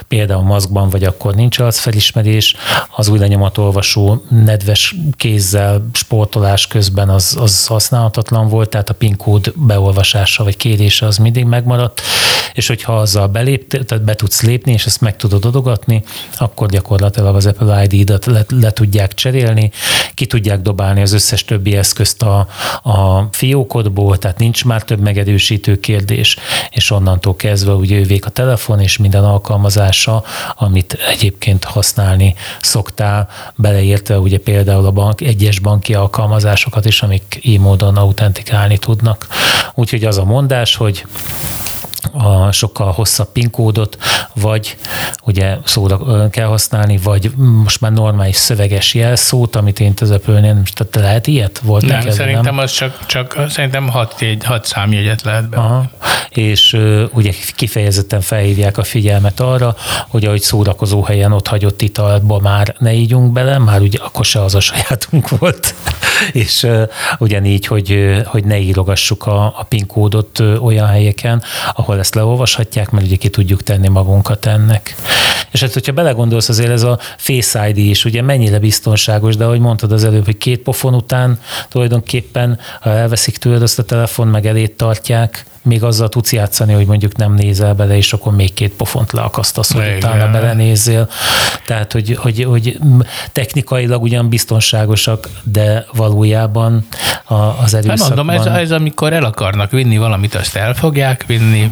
például 0.09 0.43
maszkban 0.43 0.91
vagy 0.91 1.05
akkor 1.05 1.35
nincs 1.35 1.59
arcfelismerő, 1.59 2.15
felismerés, 2.17 2.57
az 2.97 3.09
új 3.09 3.19
lenyomatolvasó 3.19 4.25
nedves 4.29 4.95
kézzel 5.17 5.89
sportolás 5.93 6.67
közben 6.67 7.09
az, 7.09 7.37
az 7.41 7.67
használhatatlan 7.67 8.49
volt, 8.49 8.69
tehát 8.69 8.89
a 8.89 8.95
PIN 8.95 9.17
kód 9.17 9.53
beolvasása 9.57 10.45
vagy 10.45 10.57
kérése 10.57 11.07
az 11.07 11.17
mindig 11.17 11.45
megmaradt, 11.45 12.01
és 12.53 12.67
hogyha 12.67 12.97
azzal 12.97 13.27
belép, 13.27 13.85
tehát 13.85 14.05
be 14.05 14.15
tudsz 14.15 14.43
lépni, 14.43 14.73
és 14.73 14.87
ezt 14.87 15.01
meg 15.01 15.17
tudod 15.17 15.45
adogatni, 15.45 16.03
akkor 16.39 16.69
gyakorlatilag 16.69 17.35
az 17.35 17.47
Apple 17.47 17.85
ID-dat 17.89 18.27
le, 18.27 18.45
le 18.49 18.71
tudják 18.71 19.15
cserélni, 19.15 19.71
ki 20.15 20.27
tudják 20.27 20.61
dobálni 20.61 21.01
az 21.01 21.13
összes 21.13 21.45
többi 21.45 21.77
eszközt 21.77 22.23
a, 22.23 22.49
a 22.83 23.29
fiókodból, 23.31 24.19
tehát 24.19 24.39
nincs 24.39 24.65
már 24.65 24.83
több 24.83 25.01
megerősítő 25.01 25.81
kérdés, 25.81 26.37
és 26.71 26.91
onnantól 26.91 27.37
kezdve 27.37 27.73
ugye 27.73 27.97
ővék 27.97 28.27
a 28.27 28.31
telefon 28.31 28.81
és 28.81 28.97
minden 28.97 29.25
alkalmazása, 29.25 30.25
amit 30.55 30.99
egyébként 31.11 31.65
használ 31.65 32.06
használni 32.07 32.35
szoktál, 32.61 33.29
beleértve 33.57 34.19
ugye 34.19 34.39
például 34.39 34.87
a 34.87 34.91
bank, 34.91 35.21
egyes 35.21 35.59
banki 35.59 35.95
alkalmazásokat 35.95 36.85
is, 36.85 37.03
amik 37.03 37.39
így 37.43 37.61
módon 37.61 37.97
autentikálni 37.97 38.79
tudnak. 38.79 39.27
Úgyhogy 39.75 40.05
az 40.05 40.19
a 40.19 40.25
mondás, 40.25 40.77
hogy 40.77 41.05
a 42.13 42.53
sokkal 42.53 42.93
hosszabb 42.93 43.33
PIN 43.33 43.51
kódot, 43.51 43.99
vagy 44.35 44.77
ugye 45.25 45.57
szóra 45.65 46.29
kell 46.31 46.47
használni, 46.47 46.97
vagy 47.03 47.31
most 47.37 47.81
már 47.81 47.93
normális 47.93 48.37
szöveges 48.37 48.95
jelszót, 48.95 49.57
amit 49.57 49.81
én 49.81 49.95
is 50.63 50.73
tehát 50.73 50.95
lehet 50.95 51.27
ilyet? 51.27 51.59
Volt 51.59 51.87
nem, 51.87 51.99
neked, 51.99 52.13
szerintem 52.13 52.55
nem? 52.55 52.59
az 52.59 52.73
csak, 52.73 53.07
csak 53.07 53.45
szerintem 53.49 53.89
hat, 53.89 54.15
egy, 54.21 54.45
hat 54.45 54.65
számjegyet 54.65 55.23
lehet 55.23 55.49
be. 55.49 55.57
Aha. 55.57 55.85
És 56.29 56.73
uh, 56.73 57.03
ugye 57.13 57.33
kifejezetten 57.57 58.21
felhívják 58.21 58.79
a 58.79 58.85
figyelmet 58.85 59.41
arra, 59.41 59.77
hogy 60.09 60.25
ahogy 60.25 60.41
szórakozó 60.41 61.03
helyen 61.03 61.33
ott 61.33 61.47
hagyott 61.47 61.83
italba 61.83 62.39
már 62.41 62.75
ne 62.79 62.93
ígyunk 62.93 63.33
bele, 63.33 63.59
már 63.59 63.81
ugye 63.81 63.99
akkor 64.03 64.25
se 64.25 64.43
az 64.43 64.55
a 64.55 64.61
sajátunk 64.61 65.39
volt, 65.39 65.75
és 66.33 66.63
uh, 66.63 66.83
ugyanígy, 67.19 67.67
hogy, 67.67 68.21
hogy 68.25 68.45
ne 68.45 68.59
írogassuk 68.59 69.27
a, 69.27 69.45
a 69.45 69.67
PIN 69.69 69.87
kódot 69.87 70.41
olyan 70.61 70.87
helyeken, 70.87 71.43
ahol 71.75 71.99
ezt 71.99 72.15
leolvashatják, 72.15 72.91
mert 72.91 73.07
ugye 73.07 73.17
ki 73.17 73.29
tudjuk 73.29 73.63
tenni 73.63 73.89
magunkat 73.89 74.47
ennek. 74.47 74.95
És 75.51 75.61
hát, 75.61 75.73
hogyha 75.73 75.93
belegondolsz, 75.93 76.49
azért 76.49 76.71
ez 76.71 76.83
a 76.83 76.99
Face 77.17 77.69
ID 77.69 77.77
is 77.77 78.05
ugye 78.05 78.23
mennyire 78.23 78.59
biztonságos, 78.59 79.37
de 79.37 79.45
ahogy 79.45 79.61
mondtad 79.61 79.93
az 79.93 80.05
előbb, 80.05 80.25
hogy 80.25 80.39
két 80.39 80.63
pofon 80.63 80.95
után 80.95 81.41
tulajdonképpen, 81.69 82.59
ha 82.81 82.91
elveszik 82.91 83.37
tőled 83.37 83.63
azt 83.63 83.79
a 83.79 83.85
telefon, 83.85 84.29
meg 84.29 84.47
elét 84.47 84.77
tartják, 84.77 85.45
még 85.67 85.83
azzal 85.83 86.09
tudsz 86.09 86.33
játszani, 86.33 86.73
hogy 86.73 86.87
mondjuk 86.87 87.17
nem 87.17 87.35
nézel 87.35 87.75
bele, 87.75 87.97
és 87.97 88.13
akkor 88.13 88.35
még 88.35 88.55
két 88.55 88.73
pofont 88.73 89.13
leakasztasz, 89.13 89.73
hogy 89.73 89.83
Igen. 89.83 89.97
utána 89.97 90.31
belenézzél. 90.31 91.09
Tehát, 91.67 91.93
hogy, 91.93 92.17
hogy, 92.17 92.45
hogy 92.45 92.79
technikailag 93.33 94.03
ugyan 94.03 94.29
biztonságosak, 94.29 95.29
de 95.43 95.87
valójában 95.93 96.87
az 97.25 97.73
hát 97.73 97.75
erőszakban... 97.75 98.27
Nem 98.27 98.37
mondom, 98.37 98.53
ez, 98.55 98.61
ez 98.61 98.71
amikor 98.71 99.13
el 99.13 99.25
akarnak 99.25 99.71
vinni 99.71 99.99
valamit, 99.99 100.35
azt 100.35 100.57
el 100.57 100.75
fogják 100.75 101.25
vinni, 101.27 101.71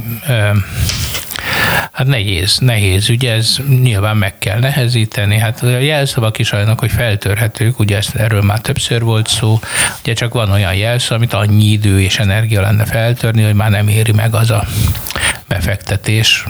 Hát 1.93 2.07
nehéz, 2.07 2.59
nehéz, 2.59 3.09
ugye 3.09 3.33
ez 3.33 3.57
nyilván 3.83 4.17
meg 4.17 4.39
kell 4.39 4.59
nehezíteni. 4.59 5.39
Hát 5.39 5.63
a 5.63 5.79
jelszavak 5.79 6.39
is 6.39 6.53
olyanok, 6.53 6.81
hogy 6.81 6.91
feltörhetők, 6.91 7.79
ugye 7.79 7.97
ezt, 7.97 8.15
erről 8.15 8.43
már 8.43 8.61
többször 8.61 9.03
volt 9.03 9.29
szó, 9.29 9.59
ugye 10.03 10.13
csak 10.13 10.33
van 10.33 10.51
olyan 10.51 10.75
jelszó, 10.75 11.15
amit 11.15 11.33
annyi 11.33 11.65
idő 11.65 12.01
és 12.01 12.19
energia 12.19 12.61
lenne 12.61 12.85
feltörni, 12.85 13.43
hogy 13.43 13.55
már 13.55 13.71
nem 13.71 13.89
éri 13.89 14.13
meg 14.13 14.35
az 14.35 14.51
a 14.51 14.65
befektetés, 15.49 16.45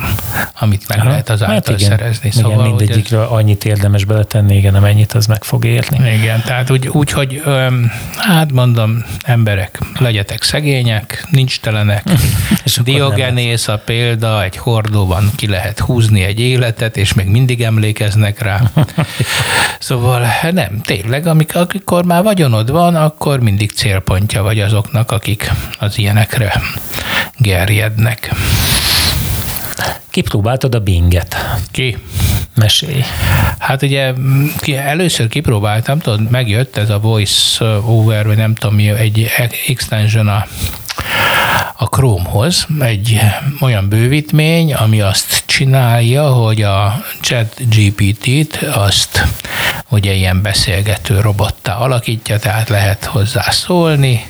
amit 0.60 0.88
meg 0.88 0.98
Aha, 0.98 1.08
lehet 1.08 1.30
az 1.30 1.42
hát 1.42 1.68
igen, 1.68 1.88
szerezni. 1.88 2.30
Igen, 2.32 2.42
szóval, 2.42 2.66
mindegyikre 2.66 3.20
ez... 3.20 3.26
annyit 3.28 3.64
érdemes 3.64 4.04
beletenni, 4.04 4.56
igen, 4.56 4.74
amennyit 4.74 5.12
az 5.12 5.26
meg 5.26 5.44
fog 5.44 5.64
érni. 5.64 6.12
Igen, 6.12 6.42
tehát 6.42 6.70
úgy, 6.70 6.88
úgy 6.88 7.10
hogy 7.10 7.42
hát 8.16 8.52
mondom, 8.52 9.04
emberek, 9.22 9.78
legyetek 9.98 10.42
szegények, 10.42 11.26
nincs 11.30 11.60
telenek. 11.60 12.04
Diogenész 12.84 13.68
a 13.68 13.78
példa, 13.84 14.42
egy 14.42 14.56
hordóban 14.56 15.30
ki 15.36 15.46
lehet 15.46 15.78
húzni 15.78 16.22
egy 16.22 16.40
életet, 16.40 16.96
és 16.96 17.12
még 17.12 17.26
mindig 17.26 17.62
emlékeznek 17.62 18.42
rá. 18.42 18.60
Szóval 19.78 20.26
nem, 20.50 20.80
tényleg, 20.80 21.26
amikor 21.26 22.04
már 22.04 22.22
vagyonod 22.22 22.70
van, 22.70 22.94
akkor 22.94 23.40
mindig 23.40 23.70
célpontja 23.70 24.42
vagy 24.42 24.60
azoknak, 24.60 25.10
akik 25.10 25.50
az 25.78 25.98
ilyenekre 25.98 26.62
gerjednek. 27.38 28.30
Kipróbáltad 30.14 30.74
a 30.74 30.80
Binget? 30.80 31.36
Ki? 31.70 31.96
Mesélj. 32.54 33.04
Hát 33.58 33.82
ugye 33.82 34.14
először 34.76 35.28
kipróbáltam, 35.28 35.98
tudod, 35.98 36.30
megjött 36.30 36.76
ez 36.76 36.90
a 36.90 36.98
voice 36.98 37.64
over, 37.64 38.26
vagy 38.26 38.36
nem 38.36 38.54
tudom 38.54 38.74
mi, 38.74 38.88
egy 38.90 39.30
extension 39.68 40.28
a 40.28 40.46
a 41.76 41.88
Chromehoz 41.88 42.66
egy 42.80 43.20
olyan 43.60 43.88
bővítmény, 43.88 44.74
ami 44.74 45.00
azt 45.00 45.42
csinálja, 45.46 46.32
hogy 46.32 46.62
a 46.62 47.04
chat 47.20 47.54
GPT-t 47.68 48.62
azt 48.62 49.26
ugye 49.88 50.12
ilyen 50.12 50.42
beszélgető 50.42 51.20
robottá 51.20 51.76
alakítja, 51.76 52.38
tehát 52.38 52.68
lehet 52.68 53.04
hozzá 53.04 53.50
szólni, 53.50 54.26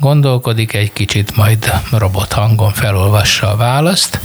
gondolkodik 0.00 0.72
egy 0.72 0.92
kicsit, 0.92 1.36
majd 1.36 1.72
robot 1.92 2.32
hangon 2.32 2.72
felolvassa 2.72 3.50
a 3.50 3.56
választ, 3.56 4.20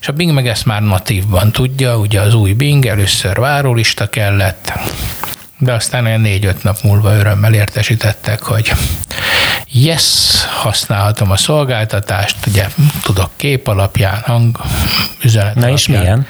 és 0.00 0.08
a 0.08 0.12
Bing 0.12 0.32
meg 0.32 0.48
ezt 0.48 0.64
már 0.64 0.82
natívban 0.82 1.52
tudja, 1.52 1.96
ugye 1.96 2.20
az 2.20 2.34
új 2.34 2.52
Bing 2.52 2.86
először 2.86 3.38
várólista 3.38 4.08
kellett, 4.08 4.72
de 5.58 5.72
aztán 5.72 6.04
olyan 6.04 6.20
négy-öt 6.20 6.62
nap 6.62 6.76
múlva 6.82 7.14
örömmel 7.14 7.54
értesítettek, 7.54 8.42
hogy 8.42 8.72
yes, 9.72 10.04
használhatom 10.50 11.30
a 11.30 11.36
szolgáltatást, 11.36 12.36
ugye 12.46 12.66
tudok 13.02 13.30
kép 13.36 13.66
alapján, 13.66 14.20
hang, 14.24 14.60
üzenet 15.22 15.54
Na 15.54 15.66
alapján. 15.66 15.76
és 15.76 15.86
milyen? 15.86 16.26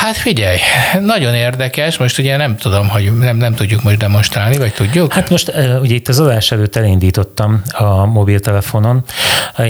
Hát 0.00 0.16
figyelj, 0.16 0.58
nagyon 1.00 1.34
érdekes, 1.34 1.96
most 1.96 2.18
ugye 2.18 2.36
nem 2.36 2.56
tudom, 2.56 2.88
hogy 2.88 3.18
nem, 3.18 3.36
nem 3.36 3.54
tudjuk 3.54 3.82
most 3.82 3.96
demonstrálni, 3.96 4.56
vagy 4.56 4.72
tudjuk? 4.72 5.12
Hát 5.12 5.30
most 5.30 5.52
ugye 5.80 5.94
itt 5.94 6.08
az 6.08 6.20
adás 6.20 6.52
előtt 6.52 6.76
elindítottam 6.76 7.62
a 7.72 8.06
mobiltelefonon, 8.06 9.04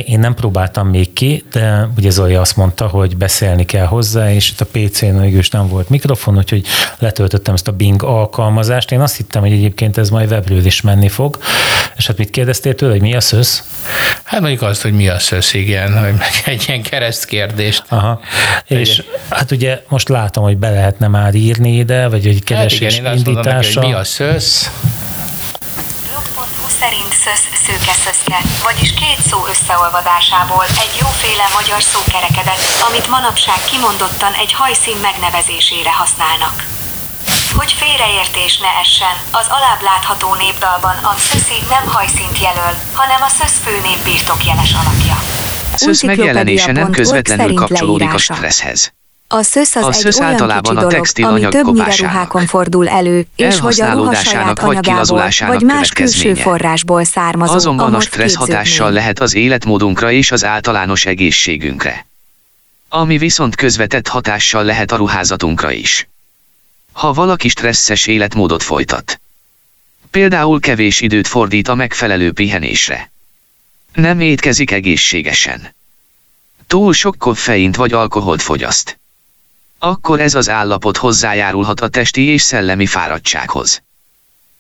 én 0.07 0.19
nem 0.19 0.35
próbáltam 0.35 0.89
még 0.89 1.13
ki, 1.13 1.45
de 1.53 1.89
ugye 1.97 2.11
Zoli 2.11 2.35
azt 2.35 2.57
mondta, 2.57 2.87
hogy 2.87 3.17
beszélni 3.17 3.65
kell 3.65 3.87
hozzá, 3.87 4.33
és 4.33 4.51
itt 4.51 4.61
a 4.61 4.67
PC-n 4.73 5.07
mégis 5.07 5.49
nem 5.49 5.69
volt 5.69 5.89
mikrofon, 5.89 6.37
úgyhogy 6.37 6.67
letöltöttem 6.99 7.55
ezt 7.55 7.69
a 7.69 7.73
Bing 7.73 8.03
alkalmazást. 8.03 8.93
Én 8.93 9.01
azt 9.01 9.17
hittem, 9.17 9.43
hogy 9.43 9.53
egyébként 9.53 9.99
ez 9.99 10.11
majd 10.11 10.31
webről 10.31 10.65
is 10.65 10.81
menni 10.81 11.09
fog. 11.09 11.39
És 11.97 12.07
hát 12.07 12.19
mit 12.19 12.31
kérdeztél 12.31 12.75
tőle, 12.75 12.93
hogy 12.93 13.01
mi 13.01 13.15
a 13.15 13.21
szösz? 13.21 13.65
Hát 14.23 14.41
mondjuk 14.41 14.63
azt, 14.63 14.83
hogy 14.83 14.93
mi 14.93 15.09
a 15.09 15.19
szösz, 15.19 15.55
igen, 15.55 15.99
hogy 16.05 16.15
egy 16.45 16.65
ilyen 16.69 16.83
keresztkérdést. 16.83 17.83
Aha. 17.89 18.21
És 18.67 19.03
hát 19.29 19.51
ugye 19.51 19.83
most 19.89 20.09
látom, 20.09 20.20
hogy 20.35 20.57
be 20.57 20.71
lehetne 20.71 21.09
már 21.09 21.35
írni 21.35 21.77
ide, 21.77 22.09
vagy 22.09 22.27
egy 22.27 22.45
keresés 22.45 22.81
hát 22.81 22.93
igen, 22.93 23.13
én 23.13 23.19
indítása. 23.19 23.41
Mondom 23.43 23.61
neki, 23.61 23.79
hogy 23.79 23.87
mi 23.87 23.95
a 23.95 24.05
szösz, 24.05 24.69
szösz 27.25 27.51
szőke 27.71 27.93
szöszke, 27.93 28.39
vagyis 28.63 28.91
két 29.03 29.21
szó 29.31 29.39
összeolvadásából 29.47 30.65
egy 30.65 30.95
jóféle 31.03 31.47
magyar 31.59 31.83
szó 31.83 32.01
kerekedett, 32.13 32.67
amit 32.89 33.09
manapság 33.09 33.61
kimondottan 33.71 34.33
egy 34.43 34.53
hajszín 34.53 34.99
megnevezésére 35.09 35.93
használnak. 35.93 36.57
Hogy 37.59 37.73
félreértés 37.73 38.59
ne 38.59 38.73
essen, 38.85 39.17
az 39.31 39.47
alább 39.57 39.81
látható 39.91 40.35
népdalban 40.35 40.97
a 41.13 41.15
szöszi 41.19 41.59
nem 41.75 41.85
hajszínt 41.95 42.39
jelöl, 42.47 42.75
hanem 42.93 43.23
a 43.23 43.29
szösz 43.29 43.59
főnév 43.65 43.99
birtokjeles 44.05 44.73
alakja. 44.81 45.17
Szösz 45.75 46.03
megjelenése 46.03 46.73
nem 46.73 46.91
közvetlenül 46.91 47.55
kapcsolódik 47.55 48.15
a 48.15 48.19
stresszhez. 48.19 48.93
A 49.33 49.43
szösz 49.43 49.77
az 49.77 50.05
A 50.05 50.09
egy 50.09 50.21
olyan 50.21 50.33
általában 50.33 50.63
kicsi 50.63 50.77
a 50.77 50.81
dolog, 50.81 50.93
textil 50.93 51.25
ami 51.25 51.49
többnyire 51.49 51.97
ruhákon 51.97 52.47
fordul 52.47 52.89
elő, 52.89 53.27
és 53.37 53.59
hogy 53.59 53.81
a 53.81 53.93
ruha 53.93 54.15
saját 54.15 54.59
anyagából, 54.59 55.29
vagy 55.47 55.63
más 55.63 55.91
külső 55.91 56.35
forrásból 56.35 57.05
származó, 57.05 57.53
Azonban 57.53 57.95
a 57.95 58.01
stressz 58.01 58.35
hatással 58.35 58.91
lehet 58.91 59.21
az 59.21 59.35
életmódunkra 59.35 60.11
és 60.11 60.33
az 60.33 60.45
általános 60.45 61.07
egészségünkre. 61.07 62.07
Ami 62.89 63.19
viszont 63.19 63.55
közvetett 63.55 64.09
hatással 64.09 64.65
lehet 64.65 64.93
a 64.93 64.97
ruházatunkra 64.97 65.71
is. 65.71 66.09
Ha 66.93 67.13
valaki 67.13 67.49
stresszes 67.49 68.07
életmódot 68.07 68.63
folytat. 68.63 69.21
Például 70.11 70.61
kevés 70.61 71.01
időt 71.01 71.27
fordít 71.27 71.69
a 71.69 71.75
megfelelő 71.75 72.33
pihenésre. 72.33 73.11
Nem 73.95 74.21
étkezik 74.21 74.71
egészségesen. 74.71 75.75
Túl 76.67 76.93
sok 76.93 77.19
koffeint 77.19 77.77
vagy 77.77 77.93
alkoholt 77.93 78.43
fogyaszt. 78.43 79.00
Akkor 79.83 80.21
ez 80.21 80.35
az 80.35 80.49
állapot 80.49 80.97
hozzájárulhat 80.97 81.81
a 81.81 81.89
testi 81.89 82.23
és 82.23 82.43
szellemi 82.43 82.87
fáradtsághoz. 82.87 83.83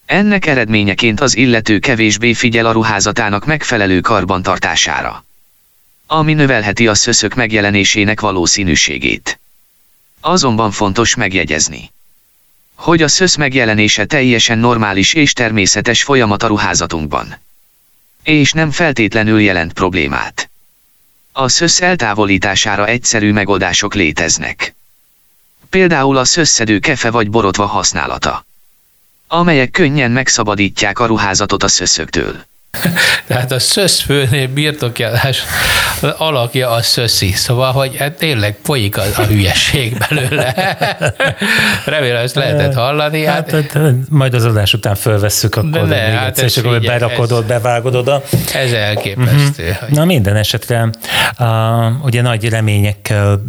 Ennek 0.06 0.46
eredményeként 0.46 1.20
az 1.20 1.36
illető 1.36 1.78
kevésbé 1.78 2.32
figyel 2.32 2.66
a 2.66 2.72
ruházatának 2.72 3.46
megfelelő 3.46 4.00
karbantartására. 4.00 5.24
Ami 6.06 6.34
növelheti 6.34 6.88
a 6.88 6.94
szöszök 6.94 7.34
megjelenésének 7.34 8.20
valószínűségét. 8.20 9.40
Azonban 10.20 10.70
fontos 10.70 11.14
megjegyezni, 11.14 11.90
hogy 12.74 13.02
a 13.02 13.08
szösz 13.08 13.36
megjelenése 13.36 14.04
teljesen 14.04 14.58
normális 14.58 15.12
és 15.12 15.32
természetes 15.32 16.02
folyamat 16.02 16.42
a 16.42 16.46
ruházatunkban. 16.46 17.36
És 18.22 18.52
nem 18.52 18.70
feltétlenül 18.70 19.40
jelent 19.40 19.72
problémát. 19.72 20.50
A 21.32 21.48
szösz 21.48 21.80
eltávolítására 21.80 22.86
egyszerű 22.86 23.32
megoldások 23.32 23.94
léteznek. 23.94 24.74
Például 25.70 26.16
a 26.16 26.24
szösszedő 26.24 26.78
kefe 26.78 27.10
vagy 27.10 27.30
borotva 27.30 27.66
használata 27.66 28.44
amelyek 29.32 29.70
könnyen 29.70 30.10
megszabadítják 30.10 30.98
a 30.98 31.06
ruházatot 31.06 31.62
a 31.62 31.68
szöszöktől. 31.68 32.34
Tehát 33.26 33.52
a 33.52 33.58
szösz 33.58 34.00
főnél 34.00 34.48
birtokjárás 34.48 35.42
alakja 36.16 36.70
a 36.70 36.82
szöszi. 36.82 37.32
Szóval, 37.32 37.72
hogy 37.72 37.96
hát 37.96 38.12
tényleg 38.12 38.56
folyik 38.62 38.96
a, 38.96 39.02
a 39.16 39.22
hülyeség 39.22 39.98
belőle. 40.08 40.54
Remélem, 41.84 42.22
ezt 42.22 42.34
lehetett 42.34 42.74
hallani. 42.74 43.24
Hát, 43.24 43.50
Hát, 43.50 43.72
hát, 43.72 43.92
majd 44.08 44.34
az 44.34 44.44
adás 44.44 44.74
után 44.74 44.94
fölvesszük, 44.94 45.56
akkor 45.56 45.70
De 45.70 45.80
ne, 45.80 46.06
még 46.06 46.14
hát 46.16 46.26
egyszer, 46.28 46.44
és 46.44 46.56
akkor 46.56 46.76
figyelj, 46.78 46.98
berakod, 46.98 47.30
ez- 47.30 47.44
bevágod 47.46 47.94
oda. 47.94 48.22
ez 48.54 48.72
elképesztő. 48.72 49.76
hogy 49.80 49.90
Na 49.90 50.04
minden 50.04 50.36
esetre 50.36 50.90
uh, 51.38 52.04
ugye 52.04 52.22
nagy 52.22 52.48
reményekkel 52.48 53.42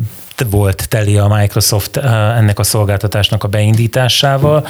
volt 0.50 0.90
teli 0.90 1.18
a 1.18 1.28
Microsoft 1.28 1.98
uh, 1.98 2.04
ennek 2.38 2.60
a 2.60 2.64
szolgáltatásnak 2.64 3.44
a 3.44 3.48
beindításával, 3.48 4.68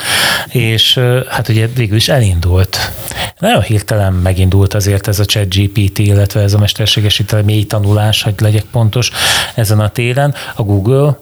és 0.47 0.95
uh, 0.95 1.25
hát 1.25 1.49
ugye 1.49 1.67
végül 1.67 1.95
is 1.95 2.09
elindult. 2.09 2.91
Nagyon 3.39 3.61
hirtelen 3.61 4.13
megindult 4.13 4.73
azért 4.73 5.07
ez 5.07 5.19
a 5.19 5.25
chat 5.25 5.55
GPT, 5.55 5.99
illetve 5.99 6.41
ez 6.41 6.53
a 6.53 6.59
mesterséges 6.59 7.23
mély 7.45 7.65
tanulás, 7.65 8.23
hogy 8.23 8.33
legyek 8.37 8.63
pontos 8.63 9.11
ezen 9.55 9.79
a 9.79 9.89
téren. 9.89 10.35
A 10.55 10.63
Google 10.63 11.19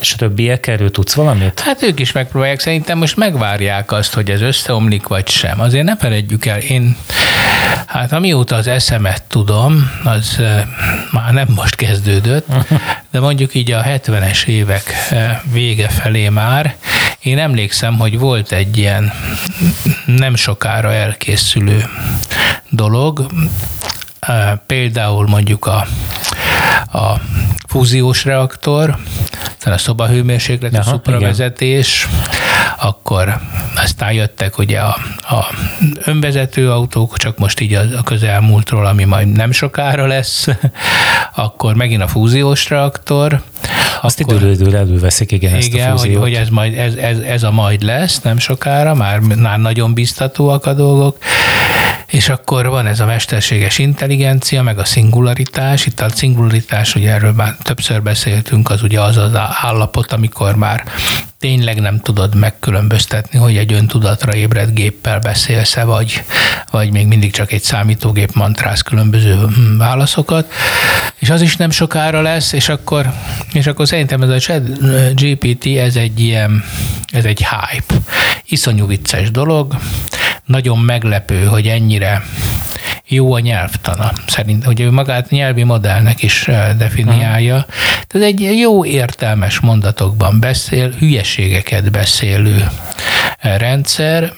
és 0.00 0.12
a 0.12 0.16
többiek, 0.16 0.66
erről 0.66 0.90
tudsz 0.90 1.14
valamit? 1.14 1.60
Hát 1.60 1.82
ők 1.82 2.00
is 2.00 2.12
megpróbálják, 2.12 2.60
szerintem 2.60 2.98
most 2.98 3.16
megvárják 3.16 3.92
azt, 3.92 4.14
hogy 4.14 4.30
ez 4.30 4.40
összeomlik, 4.40 5.06
vagy 5.06 5.28
sem. 5.28 5.60
Azért 5.60 5.84
ne 5.84 5.96
feledjük 5.96 6.46
el, 6.46 6.58
én, 6.58 6.96
hát 7.86 8.12
amióta 8.12 8.56
az 8.56 8.66
eszemet 8.66 9.22
tudom, 9.22 9.90
az 10.04 10.40
már 11.10 11.32
nem 11.32 11.48
most 11.54 11.74
kezdődött, 11.74 12.46
de 13.10 13.20
mondjuk 13.20 13.54
így 13.54 13.70
a 13.70 13.82
70-es 13.82 14.44
évek 14.44 14.92
vége 15.52 15.88
felé 15.88 16.28
már, 16.28 16.74
én 17.20 17.38
emlékszem, 17.38 17.98
hogy 17.98 18.18
volt 18.18 18.52
egy 18.52 18.76
ilyen 18.76 19.12
nem 20.06 20.34
sokára 20.34 20.92
elkészülő 20.92 21.84
dolog, 22.68 23.26
például 24.66 25.28
mondjuk 25.28 25.66
a, 25.66 25.86
a 26.98 27.20
fúziós 27.68 28.24
reaktor, 28.24 28.98
aztán 29.60 29.74
a 29.74 29.78
szobahőmérséklet, 29.78 30.74
a 30.74 30.78
Aha, 30.78 30.90
szupravezetés, 30.90 32.08
akkor 32.78 33.40
aztán 33.76 34.12
jöttek 34.12 34.58
ugye 34.58 34.78
a, 34.80 34.96
a 35.20 35.54
önvezető 36.04 36.70
autók, 36.70 37.16
csak 37.16 37.38
most 37.38 37.60
így 37.60 37.74
a, 37.74 37.80
a 37.98 38.02
közelmúltról, 38.02 38.86
ami 38.86 39.04
majd 39.04 39.28
nem 39.28 39.52
sokára 39.52 40.06
lesz, 40.06 40.48
akkor 41.34 41.74
megint 41.74 42.02
a 42.02 42.08
fúziós 42.08 42.68
reaktor, 42.68 43.42
Azt 44.02 44.20
akkor- 44.20 44.42
időről 44.42 44.76
előveszik, 44.76 45.32
igen, 45.32 45.54
ezt 45.54 45.72
a 45.72 45.76
igen, 45.76 45.90
hogy, 45.90 45.98
fúziót. 45.98 46.22
hogy 46.22 46.34
ez, 46.34 46.48
majd, 46.48 46.78
ez, 46.78 46.94
ez, 46.94 47.18
ez 47.18 47.42
a 47.42 47.50
majd 47.50 47.82
lesz, 47.82 48.20
nem 48.20 48.38
sokára, 48.38 48.94
már, 48.94 49.18
már 49.18 49.58
nagyon 49.58 49.94
biztatóak 49.94 50.66
a 50.66 50.72
dolgok. 50.72 51.16
És 52.10 52.28
akkor 52.28 52.66
van 52.66 52.86
ez 52.86 53.00
a 53.00 53.06
mesterséges 53.06 53.78
intelligencia, 53.78 54.62
meg 54.62 54.78
a 54.78 54.84
szingularitás. 54.84 55.86
Itt 55.86 56.00
a 56.00 56.08
szingularitás, 56.08 56.94
ugye 56.94 57.12
erről 57.12 57.32
már 57.32 57.56
többször 57.62 58.02
beszéltünk, 58.02 58.70
az 58.70 58.82
ugye 58.82 59.00
az 59.00 59.16
az 59.16 59.32
állapot, 59.62 60.12
amikor 60.12 60.56
már 60.56 60.84
tényleg 61.40 61.80
nem 61.80 62.00
tudod 62.00 62.34
megkülönböztetni, 62.34 63.38
hogy 63.38 63.56
egy 63.56 63.72
öntudatra 63.72 64.34
ébredt 64.34 64.74
géppel 64.74 65.18
beszélsz-e, 65.18 65.84
vagy, 65.84 66.22
vagy 66.70 66.92
még 66.92 67.06
mindig 67.06 67.32
csak 67.32 67.52
egy 67.52 67.62
számítógép 67.62 68.32
mantráz 68.34 68.80
különböző 68.80 69.34
hm, 69.34 69.76
válaszokat, 69.78 70.52
és 71.18 71.30
az 71.30 71.40
is 71.40 71.56
nem 71.56 71.70
sokára 71.70 72.20
lesz, 72.20 72.52
és 72.52 72.68
akkor, 72.68 73.12
és 73.52 73.66
akkor 73.66 73.86
szerintem 73.86 74.22
ez 74.22 74.28
a 74.28 74.38
chat 74.38 74.62
GPT, 75.14 75.66
ez 75.66 75.96
egy 75.96 76.20
ilyen, 76.20 76.64
ez 77.12 77.24
egy 77.24 77.46
hype. 77.46 77.94
Iszonyú 78.44 78.86
vicces 78.86 79.30
dolog, 79.30 79.78
nagyon 80.44 80.78
meglepő, 80.78 81.44
hogy 81.44 81.66
ennyire 81.66 82.22
jó 83.08 83.34
a 83.34 83.38
nyelvtana. 83.38 84.12
Szerint, 84.26 84.64
hogy 84.64 84.80
ő 84.80 84.90
magát 84.90 85.30
nyelvi 85.30 85.62
modellnek 85.62 86.22
is 86.22 86.48
eh, 86.48 86.70
definiálja. 86.78 87.66
Tehát 88.06 88.26
egy 88.26 88.40
jó 88.40 88.84
értelmes 88.84 89.60
mondatokban 89.60 90.40
beszél, 90.40 90.90
hülyeségeket 90.98 91.90
beszélő 91.90 92.68
eh, 93.38 93.58
rendszer. 93.58 94.32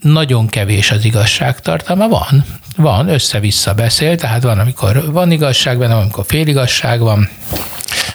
Nagyon 0.00 0.46
kevés 0.46 0.90
az 0.90 1.04
igazságtartalma, 1.04 2.08
van, 2.08 2.44
van, 2.76 3.08
össze-vissza 3.08 3.74
beszél, 3.74 4.16
tehát 4.16 4.42
van, 4.42 4.58
amikor 4.58 5.12
van 5.12 5.30
igazság 5.30 5.78
benne, 5.78 5.92
van, 5.92 6.02
amikor 6.02 6.24
féligazság 6.26 7.00
van, 7.00 7.28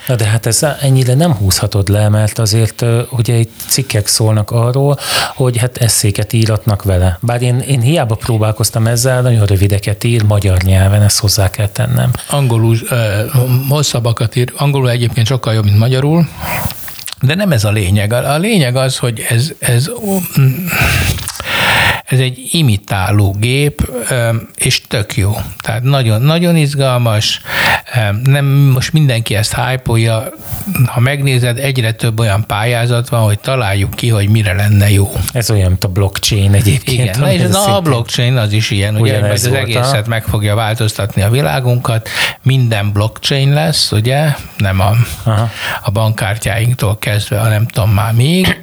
Na 0.08 0.16
de 0.16 0.26
hát 0.26 0.46
ez 0.46 0.66
ennyire 0.82 1.13
nem 1.13 1.34
húzhatod 1.34 1.89
le, 1.89 2.10
mert 2.10 2.39
azért 2.39 2.86
ugye 3.10 3.34
itt 3.34 3.52
cikkek 3.68 4.08
szólnak 4.08 4.52
arról, 4.52 4.98
hogy 5.36 5.58
hát 5.58 5.78
eszéket 5.78 6.34
íratnak 6.34 6.84
vele. 6.84 7.18
Bár 7.22 7.42
én, 7.42 7.60
én 7.60 7.82
hiába 7.82 8.16
próbálkoztam 8.16 8.88
ezzel, 8.88 9.22
nagyon 9.22 9.46
rövideket 9.46 10.04
ír 10.04 10.24
magyar 10.24 10.62
nyelven, 10.62 11.02
ezt 11.02 11.20
hozzá 11.20 11.50
kell 11.50 11.68
tennem. 11.68 12.12
angolul 12.30 12.78
ö, 12.89 13.26
hosszabbakat 13.70 14.36
ír, 14.36 14.54
angolul 14.56 14.89
egyébként 14.89 15.28
sokkal 15.28 15.54
jobb, 15.54 15.63
mint 15.63 15.78
magyarul, 15.78 16.28
de 17.22 17.36
nem 17.36 17.52
ez 17.52 17.63
a 17.63 17.72
lényeg. 17.72 18.13
A 18.13 18.38
lényeg 18.38 18.76
az, 18.76 18.98
hogy 18.98 19.26
ez, 19.30 19.52
ez, 19.60 19.89
ez 22.13 22.19
egy 22.19 22.47
imitáló 22.52 23.36
gép, 23.39 23.91
és 24.56 24.82
tök 24.88 25.15
jó. 25.15 25.38
Tehát 25.62 25.84
nagyon, 25.84 26.21
nagyon 26.21 26.56
izgalmas, 26.56 27.41
nem 28.23 28.45
most 28.45 28.93
mindenki 28.93 29.36
ezt 29.36 29.56
hype 29.56 29.91
ha 30.86 30.99
megnézed, 30.99 31.58
egyre 31.58 31.91
több 31.91 32.19
olyan 32.19 32.45
pályázat 32.47 33.10
van, 33.10 33.21
hogy 33.21 33.39
találjuk 33.39 33.93
ki, 33.93 34.10
hogy 34.10 34.30
mire 34.30 34.54
lenne 34.54 34.91
jó. 34.91 35.12
Ez 35.34 35.52
olyan, 35.52 35.67
mint 35.67 35.84
a 35.84 35.88
blockchain 35.88 36.54
egyébként. 36.54 36.99
Igen, 36.99 37.19
na 37.19 37.32
és 37.32 37.41
na, 37.41 37.76
a 37.76 37.82
blockchain 37.82 38.38
az 38.38 38.52
is 38.52 38.71
ilyen, 38.71 38.95
ugye, 38.95 39.19
mert 39.19 39.34
az 39.34 39.45
egészet 39.45 40.04
ha? 40.04 40.10
meg 40.10 40.23
fogja 40.23 40.56
változtatni 40.56 41.21
a 41.21 41.30
világunkat, 41.30 42.10
minden 42.41 42.91
blockchain 42.91 43.54
lesz, 43.54 43.91
ugye, 43.91 44.36
nem 44.58 44.80
a, 44.80 44.91
Aha. 45.23 45.49
a 45.84 45.91
bankkártyáinktól 45.91 46.97
kezdve, 46.97 47.39
a 47.39 47.47
nem 47.47 47.67
tudom 47.67 47.89
már 47.89 48.13
még, 48.13 48.62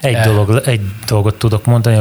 Egy, 0.00 0.16
dolog, 0.16 0.62
egy 0.64 0.80
dolgot 1.06 1.34
tudok 1.34 1.64
mondani 1.64 1.96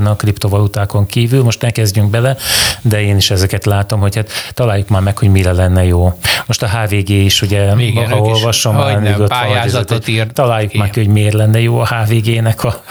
ezeken 0.00 0.06
a 0.06 0.16
kriptovalutákon 0.16 1.06
kívül, 1.06 1.42
most 1.42 1.60
ne 1.60 1.70
kezdjünk 1.70 2.10
bele, 2.10 2.36
de 2.82 3.02
én 3.02 3.16
is 3.16 3.30
ezeket 3.30 3.64
látom, 3.64 4.00
hogy 4.00 4.16
hát 4.16 4.30
találjuk 4.54 4.88
már 4.88 5.02
meg, 5.02 5.18
hogy 5.18 5.28
mire 5.28 5.52
lenne 5.52 5.84
jó. 5.84 6.18
Most 6.46 6.62
a 6.62 6.68
HVG 6.68 7.08
is, 7.08 7.42
ugye, 7.42 7.74
Igen, 7.76 8.10
ha 8.10 8.16
olvasom, 8.16 8.76
már 8.76 9.02
nyugodt 9.02 9.28
pályázatot 9.28 10.08
írt 10.08 10.32
találjuk 10.32 10.74
meg, 10.74 10.94
hogy 10.94 11.06
miért 11.06 11.34
lenne 11.34 11.60
jó 11.60 11.78
a 11.78 11.86
HVG-nek 11.86 12.64
a, 12.64 12.82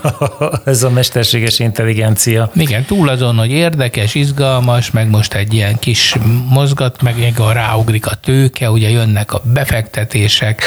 ez 0.64 0.82
a 0.82 0.90
mesterséges 0.90 1.58
intelligencia. 1.58 2.50
Igen, 2.54 2.84
túl 2.84 3.08
azon, 3.08 3.36
hogy 3.36 3.50
érdekes, 3.50 4.14
izgalmas, 4.14 4.90
meg 4.90 5.10
most 5.10 5.34
egy 5.34 5.54
ilyen 5.54 5.78
kis 5.78 6.16
mozgat, 6.48 7.02
meg 7.02 7.34
a 7.38 7.52
ráugrik 7.52 8.06
a 8.06 8.14
tőke, 8.14 8.70
ugye 8.70 8.90
jönnek 8.90 9.32
a 9.32 9.40
befektetések. 9.52 10.62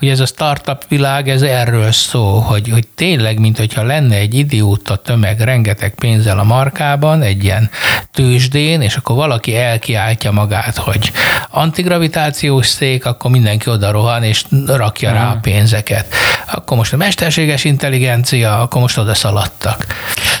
Ugye 0.00 0.10
ez 0.10 0.20
a 0.20 0.26
startup 0.26 0.84
világ, 0.88 1.28
ez 1.28 1.42
erről 1.42 1.92
szól, 1.92 2.40
hogy, 2.40 2.68
hogy 2.68 2.86
tényleg, 2.94 3.38
mint 3.38 3.58
hogyha 3.58 3.82
lenne 3.82 4.16
egy 4.16 4.34
idióta 4.34 4.96
tömeg 4.96 5.31
rengeteg 5.40 5.94
pénzzel 5.94 6.38
a 6.38 6.44
markában, 6.44 7.22
egy 7.22 7.44
ilyen 7.44 7.70
tőzsdén, 8.12 8.80
és 8.80 8.96
akkor 8.96 9.16
valaki 9.16 9.56
elkiáltja 9.56 10.30
magát, 10.30 10.76
hogy 10.76 11.12
antigravitációs 11.50 12.66
szék, 12.66 13.06
akkor 13.06 13.30
mindenki 13.30 13.70
oda 13.70 13.90
rohan, 13.90 14.22
és 14.22 14.44
rakja 14.66 15.12
rá 15.12 15.30
a 15.30 15.38
pénzeket. 15.42 16.14
Akkor 16.52 16.76
most 16.76 16.92
a 16.92 16.96
mesterséges 16.96 17.64
intelligencia, 17.64 18.60
akkor 18.60 18.80
most 18.80 18.98
oda 18.98 19.14
szaladtak. 19.14 19.86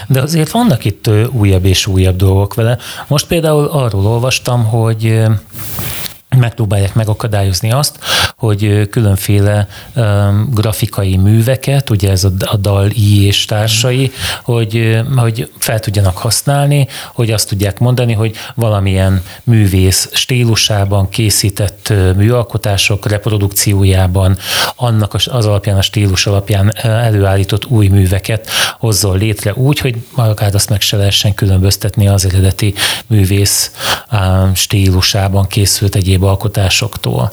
De 0.06 0.20
azért 0.20 0.50
vannak 0.50 0.84
itt 0.84 1.10
újabb 1.30 1.64
és 1.64 1.86
újabb 1.86 2.16
dolgok 2.16 2.54
vele. 2.54 2.78
Most 3.06 3.26
például 3.26 3.66
arról 3.66 4.06
olvastam, 4.06 4.64
hogy 4.64 5.22
megpróbálják 6.36 6.94
megakadályozni 6.94 7.72
azt, 7.72 7.98
hogy 8.36 8.88
különféle 8.90 9.68
um, 9.96 10.48
grafikai 10.54 11.16
műveket, 11.16 11.90
ugye 11.90 12.10
ez 12.10 12.24
a, 12.24 12.30
a 12.44 12.56
DAL-I 12.56 13.26
és 13.26 13.44
társai, 13.44 14.12
hogy, 14.42 15.00
hogy 15.16 15.50
fel 15.58 15.78
tudjanak 15.78 16.16
használni, 16.16 16.88
hogy 17.14 17.30
azt 17.30 17.48
tudják 17.48 17.78
mondani, 17.78 18.12
hogy 18.12 18.36
valamilyen 18.54 19.22
művész 19.44 20.08
stílusában 20.12 21.08
készített 21.08 21.92
műalkotások 22.16 23.08
reprodukciójában 23.08 24.36
annak 24.76 25.14
az 25.14 25.46
alapján, 25.46 25.76
a 25.76 25.82
stílus 25.82 26.26
alapján 26.26 26.72
előállított 26.82 27.66
új 27.66 27.88
műveket 27.88 28.48
hozzon 28.78 29.18
létre 29.18 29.54
úgy, 29.54 29.78
hogy 29.78 29.96
magát 30.14 30.54
azt 30.54 30.70
meg 30.70 30.80
se 30.80 30.96
lehessen 30.96 31.34
különböztetni 31.34 32.08
az 32.08 32.26
eredeti 32.26 32.74
művész 33.06 33.72
á, 34.08 34.50
stílusában 34.54 35.46
készült 35.46 35.94
egyéb 35.94 36.21
alkotásoktól. 36.24 37.32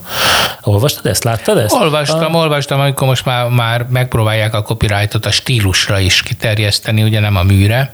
Olvastad 0.61 1.05
ezt? 1.05 1.23
Láttad 1.23 1.57
ezt? 1.57 1.73
Olvastam, 1.73 2.33
olvastam, 2.33 2.79
amikor 2.79 3.07
most 3.07 3.25
már, 3.25 3.47
már 3.47 3.85
megpróbálják 3.89 4.53
a 4.53 4.61
copyrightot 4.61 5.25
a 5.25 5.31
stílusra 5.31 5.99
is 5.99 6.21
kiterjeszteni, 6.21 7.03
ugye 7.03 7.19
nem 7.19 7.35
a 7.35 7.43
műre. 7.43 7.93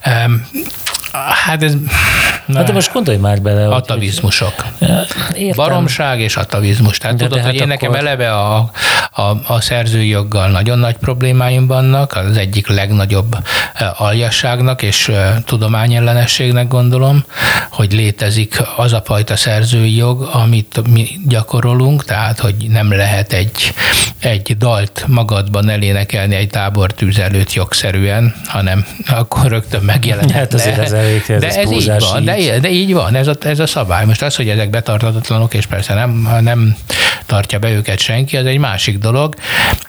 Em, 0.00 0.48
Hát 1.46 1.62
ez... 1.62 1.72
Hát 2.54 2.66
de 2.66 2.72
most 2.72 2.92
gondolj 2.92 3.16
már 3.16 3.42
bele. 3.42 3.68
Atavizmusok. 3.68 4.52
Értem. 5.34 5.52
Baromság 5.56 6.20
és 6.20 6.36
atavizmus. 6.36 6.98
Tehát 6.98 7.16
De- 7.16 7.22
tudod, 7.24 7.38
de 7.38 7.42
hát 7.44 7.52
hogy 7.52 7.60
én 7.60 7.66
nekem 7.68 7.90
akkor- 7.90 8.04
eleve 8.06 8.32
a, 8.34 8.70
a, 9.12 9.22
a 9.46 9.60
szerzői 9.60 10.08
joggal 10.08 10.48
nagyon 10.50 10.78
nagy 10.78 10.96
problémáim 10.96 11.66
vannak, 11.66 12.16
az 12.16 12.36
egyik 12.36 12.68
legnagyobb 12.68 13.36
eh, 13.74 14.00
aljasságnak 14.02 14.82
és 14.82 15.08
eh, 15.08 15.34
tudományellenességnek 15.44 16.68
gondolom, 16.68 17.24
hogy 17.70 17.92
létezik 17.92 18.62
az 18.76 18.92
a 18.92 19.02
fajta 19.04 19.36
szerzői 19.36 19.96
jog, 19.96 20.28
amit 20.32 20.80
mi 20.92 21.08
gyakorolunk, 21.26 22.04
tehát 22.04 22.38
hogy 22.38 22.54
nem 22.68 22.92
lehet 22.92 23.32
egy, 23.32 23.72
egy 24.18 24.56
dalt 24.58 25.04
magadban 25.06 25.68
elénekelni 25.68 26.34
egy 26.34 26.48
tábortűz 26.48 27.18
előtt 27.18 27.52
jogszerűen, 27.52 28.34
hanem 28.46 28.86
akkor 29.10 29.46
rögtön 29.46 29.82
megjelent. 29.82 30.30
Hát 30.30 30.54
azért 30.54 30.78
ez 30.78 30.92
ez 31.08 31.40
de 31.40 31.48
ez 31.48 31.70
így 31.70 31.92
van, 31.98 32.24
de, 32.24 32.38
így. 32.38 32.60
de 32.60 32.70
így 32.70 32.92
van, 32.92 33.14
ez 33.14 33.26
a, 33.26 33.34
ez 33.40 33.58
a 33.58 33.66
szabály. 33.66 34.04
Most 34.04 34.22
az, 34.22 34.36
hogy 34.36 34.48
ezek 34.48 34.70
betartatatlanok, 34.70 35.54
és 35.54 35.66
persze 35.66 35.94
nem, 35.94 36.38
nem 36.40 36.76
tartja 37.26 37.58
be 37.58 37.70
őket 37.70 37.98
senki, 37.98 38.36
az 38.36 38.46
egy 38.46 38.58
másik 38.58 38.98
dolog, 38.98 39.34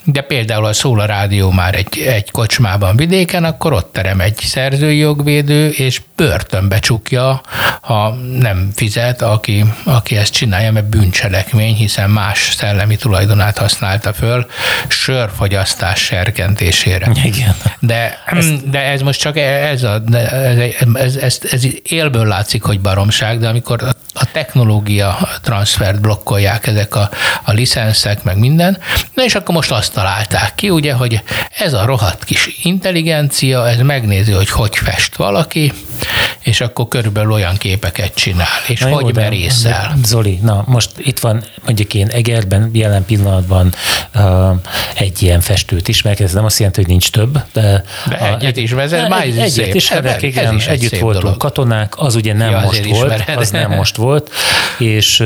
de 0.04 0.22
például 0.22 0.64
ha 0.64 0.74
szól 0.74 1.00
a 1.00 1.06
rádió 1.06 1.52
már 1.52 1.76
egy, 1.76 2.04
egy 2.08 2.32
kocsmában 2.32 2.96
vidéken, 2.96 3.44
akkor 3.44 3.74
ott 3.74 3.94
terem 3.94 4.22
egy 4.22 4.38
szerzői 4.38 4.98
jogvédő, 4.98 5.70
és 5.70 6.02
börtönbe 6.16 6.80
csukja, 6.80 7.42
ha 7.82 8.18
nem 8.40 8.70
fizet, 8.76 9.22
aki, 9.22 9.66
aki 9.84 10.18
ezt 10.18 10.34
csinálja, 10.34 10.72
mert 10.72 10.90
bűncselekmény, 10.90 11.76
hiszen 11.76 12.10
más 12.10 12.54
szellemi 12.58 12.96
tulajdonát 12.96 13.58
használta 13.58 14.14
föl 14.14 14.46
sörfogyasztás 14.88 16.00
serkentésére. 16.00 17.12
Igen. 17.24 17.56
De, 17.80 18.24
de 18.72 18.84
ez 18.84 19.02
most 19.02 19.20
csak 19.20 19.38
ez, 19.38 19.84
a, 19.84 20.00
de 20.00 20.32
ez, 20.32 20.58
ez, 21.00 21.16
ez, 21.16 21.40
ez 21.52 21.64
élből 21.84 22.26
látszik, 22.26 22.64
hogy 22.64 22.80
baromság, 22.80 23.40
de 23.40 23.48
amikor 23.48 23.84
a, 23.84 23.90
a 24.14 24.32
technológia 24.32 25.18
transfert 25.42 26.02
blokkolják 26.02 26.68
ezek 26.68 26.96
a, 26.96 27.10
a 27.44 27.52
licenszek, 27.52 28.24
meg 28.24 28.38
minden, 28.38 28.78
na 29.14 29.24
és 29.24 29.36
akkor 29.36 29.56
most 29.56 29.72
azt 29.72 29.94
találták 29.94 30.56
ki, 30.56 30.70
ugye, 30.70 30.94
hogy 30.94 31.22
ez 31.58 31.74
a 31.74 31.86
rohadt 31.86 32.24
kis 32.24 32.60
intelligencia, 32.64 33.68
ez 33.70 33.78
megnézi, 33.80 34.32
hogy 34.32 34.50
hogy 34.50 34.76
fest 34.78 35.16
valaki, 35.16 35.74
és 36.40 36.62
akkor 36.62 36.88
körülbelül 36.88 37.32
olyan 37.32 37.58
képeket 37.58 38.14
csinál, 38.16 38.48
és 38.68 38.80
Na 38.80 38.88
jó, 38.90 38.96
hogy 38.96 39.14
de- 39.14 39.22
merészel. 39.22 39.94
de 40.02 40.08
Zoli, 40.08 40.40
na 40.42 40.64
most 40.68 40.92
itt 40.98 41.20
van 41.20 41.44
mondjuk 41.66 41.94
én 41.94 42.08
Egerben 42.08 42.70
jelen 42.74 43.06
pillanatban 43.06 43.74
uh, 44.16 44.50
egy 44.96 45.22
ilyen 45.24 45.42
festőt 45.42 45.88
ismerek, 45.88 46.20
ez 46.20 46.34
nem 46.34 46.46
azt 46.46 46.58
jelenti, 46.58 46.80
hogy 46.80 46.90
nincs 46.90 47.12
több. 47.12 47.44
De, 47.54 47.84
De 48.10 48.38
egyet 48.38 48.58
ismersz, 48.58 48.92
ez 48.92 49.04
egy, 49.04 49.10
már 49.10 49.28
is 49.28 49.34
egyet 49.36 49.50
szép. 49.50 49.74
ismerek, 49.74 50.16
Ez 50.16 50.24
igen, 50.24 50.56
is 50.56 50.68
egy 50.68 50.89
együtt 50.92 51.00
szép 51.00 51.02
voltunk 51.02 51.24
dolog. 51.24 51.38
katonák, 51.40 51.94
az 51.98 52.16
ugye 52.16 52.34
nem 52.34 52.52
Ja, 52.52 52.60
most 52.60 52.86
volt, 52.86 53.12
ismered. 53.16 53.38
az 53.38 53.50
nem 53.50 53.72
most 53.72 53.96
volt, 53.96 54.30
és 54.78 55.24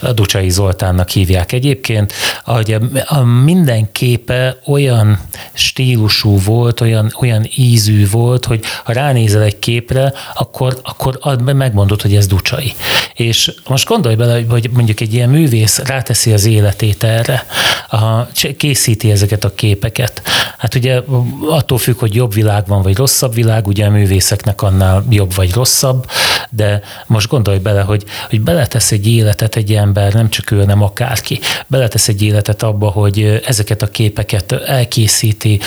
a 0.00 0.12
Ducsai 0.12 0.50
Zoltánnak 0.50 1.08
hívják 1.08 1.52
egyébként, 1.52 2.12
hogy 2.44 2.72
a, 2.72 2.80
a 3.14 3.20
minden 3.24 3.92
képe 3.92 4.56
olyan 4.66 5.18
stílusú 5.52 6.38
volt, 6.40 6.80
olyan, 6.80 7.14
olyan 7.20 7.46
ízű 7.56 8.08
volt, 8.10 8.44
hogy 8.44 8.60
ha 8.84 8.92
ránézel 8.92 9.42
egy 9.42 9.58
képre, 9.58 10.12
akkor, 10.34 10.78
akkor 10.82 11.18
megmondod, 11.54 12.02
hogy 12.02 12.14
ez 12.16 12.26
Ducsai. 12.26 12.72
És 13.14 13.52
most 13.68 13.88
gondolj 13.88 14.14
bele, 14.14 14.32
hogy- 14.34 14.46
hogy 14.48 14.70
mondjuk 14.72 15.00
egy 15.00 15.14
ilyen 15.14 15.28
művész 15.28 15.78
ráteszi 15.78 16.32
az 16.32 16.44
életét 16.44 17.02
erre, 17.02 17.46
a, 17.90 18.26
készíti 18.56 19.10
ezeket 19.10 19.44
a 19.44 19.54
képeket. 19.54 20.22
Hát 20.58 20.74
ugye 20.74 21.00
attól 21.48 21.78
függ, 21.78 21.98
hogy 21.98 22.14
jobb 22.14 22.34
világ 22.34 22.66
van, 22.66 22.82
vagy 22.82 22.96
rosszabb 22.96 23.34
világ, 23.34 23.66
ugye 23.66 23.86
a 23.86 23.90
művészeknek 23.90 24.62
annál 24.62 25.01
jobb 25.10 25.34
vagy 25.34 25.52
rosszabb, 25.52 26.06
de 26.50 26.80
most 27.06 27.28
gondolj 27.28 27.58
bele, 27.58 27.80
hogy, 27.80 28.04
hogy 28.28 28.40
beletesz 28.40 28.92
egy 28.92 29.06
életet 29.06 29.56
egy 29.56 29.74
ember, 29.74 30.12
nem 30.12 30.28
csak 30.28 30.50
ő, 30.50 30.58
hanem 30.58 30.82
akárki, 30.82 31.40
beletesz 31.66 32.08
egy 32.08 32.22
életet 32.22 32.62
abba, 32.62 32.88
hogy 32.88 33.42
ezeket 33.46 33.82
a 33.82 33.86
képeket 33.86 34.52
elkészíti, 34.52 35.60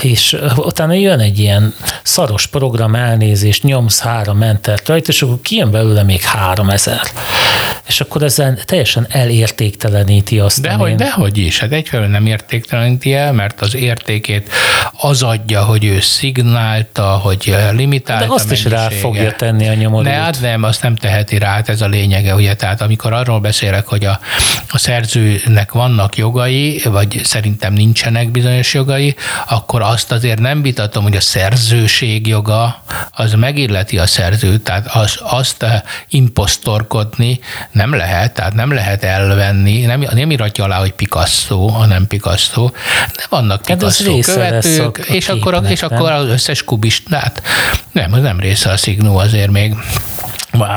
és 0.00 0.36
utána 0.56 0.92
jön 0.92 1.20
egy 1.20 1.38
ilyen 1.38 1.74
szaros 2.02 2.46
program 2.46 2.94
elnézést, 2.94 3.62
nyomsz 3.62 4.00
három 4.00 4.42
entert 4.42 4.88
rajta, 4.88 5.10
és 5.10 5.22
akkor 5.22 5.40
kijön 5.42 5.70
belőle 5.70 6.02
még 6.02 6.22
három 6.22 6.70
ezer. 6.70 7.00
És 7.86 8.00
akkor 8.00 8.22
ezzel 8.22 8.56
teljesen 8.64 9.06
elértékteleníti 9.10 10.38
azt, 10.38 10.60
Dehogy, 10.60 10.80
amin- 10.80 10.96
dehogy 10.96 11.38
is. 11.38 11.58
Hát 11.58 11.72
egyfelől 11.72 12.06
nem 12.06 12.26
értékteleníti 12.26 13.14
el, 13.14 13.32
mert 13.32 13.60
az 13.60 13.74
értékét 13.74 14.50
az 15.00 15.22
adja, 15.22 15.62
hogy 15.62 15.84
ő 15.84 16.00
szignálta, 16.00 17.02
hogy 17.02 17.56
limitált 17.70 18.26
De 18.26 18.34
azt 18.34 18.52
is 18.52 18.64
rá 18.64 18.88
fogja 18.88 19.32
tenni 19.32 19.68
a 19.68 19.74
nyomorult. 19.74 20.08
Ne, 20.08 20.12
hát 20.14 20.40
nem, 20.40 20.62
azt 20.62 20.82
nem 20.82 20.96
teheti 20.96 21.38
rá, 21.38 21.48
hát 21.48 21.68
ez 21.68 21.80
a 21.80 21.86
lényege, 21.86 22.34
ugye, 22.34 22.54
tehát 22.54 22.80
amikor 22.80 23.12
arról 23.12 23.40
beszélek, 23.40 23.86
hogy 23.86 24.04
a, 24.04 24.20
a 24.70 24.78
szerzőnek 24.78 25.72
vannak 25.72 26.16
jogai, 26.16 26.80
vagy 26.84 27.20
szerintem 27.24 27.72
nincsenek 27.72 28.30
bizonyos 28.30 28.74
jogai, 28.74 29.14
akkor 29.48 29.82
azt 29.82 30.12
azért 30.12 30.38
nem 30.38 30.62
vitatom, 30.62 31.02
hogy 31.02 31.16
a 31.16 31.20
szerzőség 31.20 32.26
joga 32.26 32.82
az 33.10 33.32
megilleti 33.34 33.98
a 33.98 34.06
szerzőt, 34.06 34.62
tehát 34.62 34.86
az, 34.94 35.18
azt 35.22 35.62
eh, 35.62 35.80
imposztorkodni 36.08 37.40
nem 37.72 37.94
lehet, 37.94 38.34
tehát 38.34 38.54
nem 38.54 38.72
lehet 38.72 39.04
elvenni, 39.04 39.80
nem, 39.80 40.06
nem 40.12 40.30
iratja 40.30 40.64
alá, 40.64 40.78
hogy 40.78 40.92
Picasso, 40.92 41.66
hanem 41.66 42.06
Picasso, 42.06 42.70
de 43.16 43.24
vannak 43.28 43.66
Hát 43.66 43.78
Picasso 43.78 44.18
a- 44.18 44.20
követők, 44.20 45.06
és 45.08 45.28
akkor, 45.28 45.62
és 45.68 45.80
nem? 45.80 45.92
akkor 45.92 46.12
az 46.12 46.26
összes 46.28 46.64
kubistát. 46.64 47.42
Nem, 47.92 48.12
az 48.12 48.22
nem 48.22 48.40
része 48.40 48.70
a 48.70 48.76
szignó 48.76 49.18
azért 49.18 49.50
még. 49.50 49.74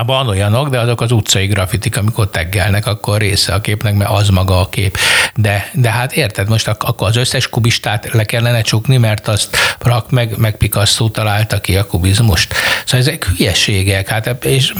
Van 0.05 0.27
olyanok, 0.27 0.69
de 0.69 0.79
azok 0.79 1.01
az 1.01 1.11
utcai 1.11 1.47
grafitik, 1.47 1.97
amikor 1.97 2.29
teggelnek, 2.29 2.85
akkor 2.85 3.19
része 3.19 3.53
a 3.53 3.61
képnek, 3.61 3.93
mert 3.93 4.09
az 4.09 4.29
maga 4.29 4.59
a 4.59 4.69
kép. 4.69 4.97
De, 5.35 5.69
de 5.73 5.91
hát 5.91 6.13
érted, 6.13 6.49
most 6.49 6.67
ak- 6.67 6.83
akkor 6.83 7.07
az 7.07 7.15
összes 7.15 7.49
kubistát 7.49 8.11
le 8.11 8.23
kellene 8.23 8.61
csukni, 8.61 8.97
mert 8.97 9.27
azt 9.27 9.57
Prak 9.79 10.11
meg, 10.11 10.37
meg 10.37 10.57
Picasso 10.57 11.09
találta 11.09 11.61
ki 11.61 11.75
a 11.77 11.85
kubizmust. 11.85 12.53
Szóval 12.85 12.99
ezek 12.99 13.25
hülyeségek, 13.25 14.07
hát, 14.07 14.45
és 14.45 14.73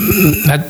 hát 0.47 0.67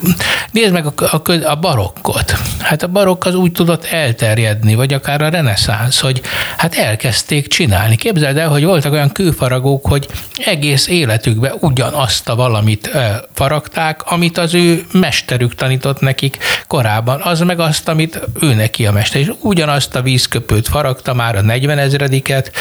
nézd 0.52 0.72
meg 0.72 0.86
a, 0.86 0.94
a, 1.12 1.32
a 1.44 1.56
barokkot. 1.56 2.34
Hát 2.64 2.84
a 2.84 2.88
barokk 2.88 3.26
az 3.26 3.36
úgy 3.36 3.52
tudott 3.52 3.86
elterjedni, 3.86 4.76
vagy 4.76 4.94
akár 4.94 5.22
a 5.22 5.30
reneszánsz, 5.30 6.00
hogy 6.00 6.22
hát 6.58 6.76
elkezdték 6.76 7.48
csinálni. 7.48 7.96
Képzeld 7.96 8.38
el, 8.38 8.50
hogy 8.50 8.64
voltak 8.64 8.92
olyan 8.92 9.12
kőfaragók, 9.12 9.86
hogy 9.86 10.08
egész 10.46 10.88
életükben 10.88 11.54
ugyanazt 11.60 12.30
a 12.30 12.36
valamit 12.36 12.92
faragták, 13.34 14.02
amit 14.06 14.38
az 14.38 14.54
ő 14.54 14.86
mesterük 14.92 15.56
tanított 15.56 16.00
nekik 16.00 16.38
korábban, 16.68 17.22
az 17.22 17.40
meg 17.40 17.60
azt, 17.60 17.88
amit 17.88 18.20
ő 18.42 18.54
neki 18.54 18.86
a 18.86 18.92
mester. 18.92 19.22
És 19.22 19.32
ugyanazt 19.40 19.96
a 19.96 20.02
vízköpőt 20.02 20.68
faragta 20.68 21.14
már 21.14 21.36
a 21.36 21.42
40 21.42 21.78
ezrediket, 21.78 22.52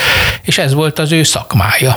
és 0.43 0.59
ez 0.59 0.73
volt 0.73 0.99
az 0.99 1.13
ő 1.13 1.23
szakmája. 1.23 1.97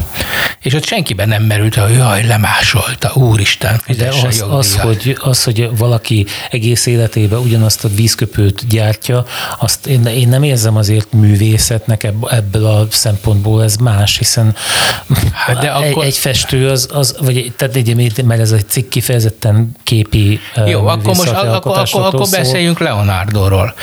És 0.62 0.74
ott 0.74 0.86
senkiben 0.86 1.28
nem 1.28 1.44
merült, 1.44 1.76
hogy 1.76 1.96
jaj, 1.96 2.26
lemásolta, 2.26 3.12
úristen, 3.13 3.82
De 3.98 4.08
az, 4.08 4.46
az, 4.50 4.76
hogy, 4.76 5.18
az, 5.20 5.44
hogy 5.44 5.78
valaki 5.78 6.26
egész 6.52 6.86
életében 6.86 7.39
ugyanazt 7.39 7.84
a 7.86 7.89
vízköpőt 7.96 8.68
gyártja, 8.68 9.26
azt 9.60 9.88
én, 9.88 10.06
én 10.06 10.28
nem 10.28 10.44
érzem 10.44 10.76
azért 10.76 11.14
művészetnek 11.14 12.04
ebből 12.30 12.66
a 12.66 12.88
szempontból, 12.90 13.64
ez 13.64 13.76
más, 13.76 14.18
hiszen 14.18 14.56
hát 15.34 15.60
de 15.60 15.76
egy, 15.76 15.92
akkor... 15.92 16.06
egy 16.06 16.18
festő 16.18 16.70
az, 16.70 16.90
az 16.94 17.16
vagy 17.20 17.54
tehát 17.58 17.76
egy, 17.76 18.24
mert 18.26 18.42
ez 18.42 18.52
egy 18.52 18.68
cikk 18.68 18.90
kifejezetten 18.90 19.72
képi 19.84 20.40
Jó, 20.66 20.88
akkor 20.88 21.16
most 21.16 21.32
akkor, 21.32 21.78
akkor, 21.78 22.06
akkor 22.06 22.28
beszéljünk 22.32 22.80
Leonardoról. 22.80 23.74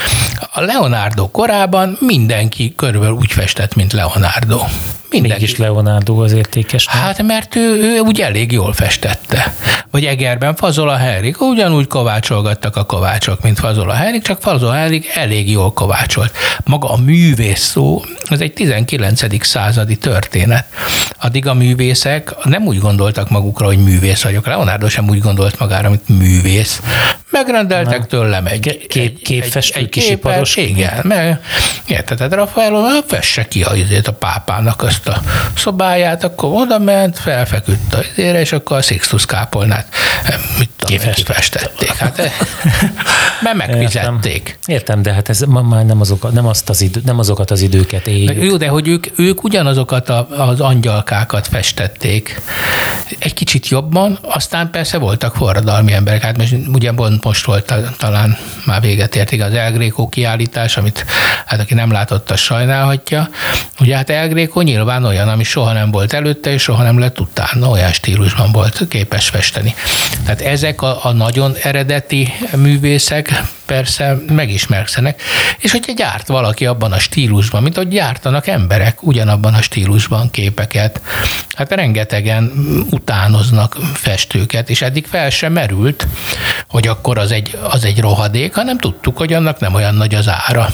A 0.53 0.61
Leonardo 0.61 1.29
korában 1.29 1.97
mindenki 2.01 2.75
körülbelül 2.77 3.15
úgy 3.15 3.33
festett, 3.33 3.75
mint 3.75 3.93
Leonardo. 3.93 4.61
Mindenki. 5.13 5.43
Mégis 5.43 5.59
Leonardo 5.59 6.23
az 6.23 6.33
értékes. 6.33 6.87
Nem? 6.87 7.03
Hát 7.03 7.23
mert 7.23 7.57
ő, 7.57 7.61
ő 7.61 7.99
úgy 7.99 8.21
elég 8.21 8.53
jól 8.53 8.73
festette. 8.73 9.55
Vagy 9.91 10.05
Egerben 10.05 10.55
Fazola 10.55 10.97
Henrik, 10.97 11.41
ugyanúgy 11.41 11.87
kovácsolgattak 11.87 12.77
a 12.77 12.85
kovácsok, 12.85 13.43
mint 13.43 13.59
Fazola 13.59 13.95
Henrik, 14.03 14.23
csak 14.23 14.41
Fazola 14.41 14.73
Henrik 14.73 15.07
elég 15.15 15.51
jól 15.51 15.73
kovácsolt. 15.73 16.37
Maga 16.65 16.91
a 16.91 16.97
művész 16.97 17.61
szó, 17.61 18.03
ez 18.25 18.41
egy 18.41 18.53
19. 18.53 19.45
századi 19.45 19.97
történet. 19.97 20.67
Addig 21.21 21.47
a 21.47 21.55
művészek 21.55 22.35
nem 22.45 22.67
úgy 22.67 22.79
gondoltak 22.79 23.31
magukra, 23.31 23.67
hogy 23.67 23.79
művész 23.79 24.23
vagyok. 24.23 24.47
Leonardo 24.47 24.89
sem 24.89 25.09
úgy 25.09 25.21
gondolt 25.21 25.59
magára, 25.59 25.89
mint 25.89 26.09
művész. 26.09 26.81
Megrendeltek 27.33 28.07
tőlem 28.07 28.47
egy, 28.47 28.87
Kép, 28.89 29.23
képfestő, 29.23 29.79
egy, 29.79 29.83
egy 29.83 29.89
kisiparos. 29.89 30.57
Igen, 30.57 31.01
mert 31.03 31.45
érted, 31.87 32.33
Rafael, 32.33 33.05
fesse 33.07 33.49
ki 33.49 33.63
azért 33.63 34.09
a 34.09 34.13
pápának 34.13 34.83
azt 34.83 35.09
a 35.09 35.21
szobáját, 35.57 36.25
akkor 36.25 36.61
oda 36.63 36.79
ment, 36.79 37.19
felfeküdt 37.19 37.95
az 37.95 38.07
ére, 38.17 38.41
és 38.41 38.53
akkor 38.53 38.77
a 38.77 38.83
Sixtus 38.83 39.27
kápolnát 39.27 39.87
eh, 40.25 40.35
mit 40.59 40.71
tudom, 40.77 41.13
kifestették. 41.15 41.93
Hát, 41.93 42.19
eh, 42.19 42.33
mert 43.43 43.57
megfizették. 43.57 44.59
Értem. 44.67 44.75
Értem, 44.75 45.03
de 45.03 45.13
hát 45.13 45.29
ez 45.29 45.41
ma 45.41 45.63
már 45.63 45.85
nem, 45.85 46.01
azok, 46.01 46.33
nem, 46.33 46.47
azt 46.47 46.69
az 46.69 46.81
idő, 46.81 47.01
nem 47.05 47.19
azokat 47.19 47.51
az 47.51 47.61
időket 47.61 48.07
éljük. 48.07 48.43
Jó, 48.43 48.57
de 48.57 48.69
hogy 48.69 48.89
ők, 48.89 49.07
ők 49.17 49.45
ugyanazokat 49.45 50.09
a, 50.09 50.27
az 50.31 50.61
angyalkákat 50.61 51.47
festették. 51.47 52.41
Egy 53.19 53.35
kicsit 53.35 53.69
jobban, 53.69 54.19
aztán 54.23 54.71
persze 54.71 54.99
voltak 54.99 55.35
forradalmi 55.35 55.93
emberek. 55.93 56.23
Hát 56.23 56.37
most 56.37 56.55
ugye 56.73 56.93
most 57.25 57.45
volt 57.45 57.75
talán 57.99 58.39
már 58.65 58.81
véget 58.81 59.17
ért 59.17 59.33
az 59.33 59.53
El 59.53 59.73
Greco 59.73 60.09
kiállítás, 60.09 60.77
amit 60.77 61.05
hát 61.47 61.61
aki 61.61 61.75
nem 61.75 61.93
látott, 61.93 62.31
az 62.31 62.41
sajnálhatja. 62.41 63.29
Ugye 63.81 63.97
hát 63.97 64.11
El 64.11 64.29
Greco 64.29 64.61
nyilván 64.61 65.05
olyan, 65.05 65.29
ami 65.29 65.45
soha 65.45 65.73
nem 65.73 65.91
volt 65.91 66.13
előtte, 66.13 66.53
és 66.53 66.63
soha 66.63 66.83
nem 66.83 66.99
lett 66.99 67.21
utána, 67.21 67.69
olyan 67.69 67.93
stílusban 67.93 68.53
volt 68.53 68.81
képes 68.89 69.29
festeni. 69.29 69.75
Tehát 70.25 70.41
ezek 70.41 70.83
a, 70.83 71.05
a 71.05 71.13
nagyon 71.13 71.55
eredeti 71.63 72.33
művészek 72.57 73.43
persze 73.73 74.17
megismerszenek, 74.29 75.23
és 75.59 75.71
hogyha 75.71 75.93
gyárt 75.93 76.29
valaki 76.29 76.67
abban 76.67 76.93
a 76.93 76.99
stílusban, 76.99 77.63
mint 77.63 77.77
hogy 77.77 77.89
gyártanak 77.89 78.47
emberek 78.47 79.03
ugyanabban 79.03 79.55
a 79.55 79.63
stílusban 79.63 80.31
képeket, 80.31 81.01
hát 81.55 81.73
rengetegen 81.73 82.53
utánoznak 82.91 83.77
festőket, 83.95 84.71
és 84.71 84.83
eddig 84.83 85.07
fel 85.07 85.31
sem 85.31 85.53
merült, 85.53 86.07
hogy 86.69 86.87
akkor 86.87 87.19
az 87.19 87.33
egy, 87.33 87.59
az 87.71 87.85
egy 87.85 88.01
rohadék, 88.01 88.55
hanem 88.55 88.79
tudtuk, 88.79 89.17
hogy 89.17 89.33
annak 89.33 89.61
nem 89.61 89.75
olyan 89.75 89.95
nagy 89.95 90.15
az 90.15 90.29
ára. 90.29 90.69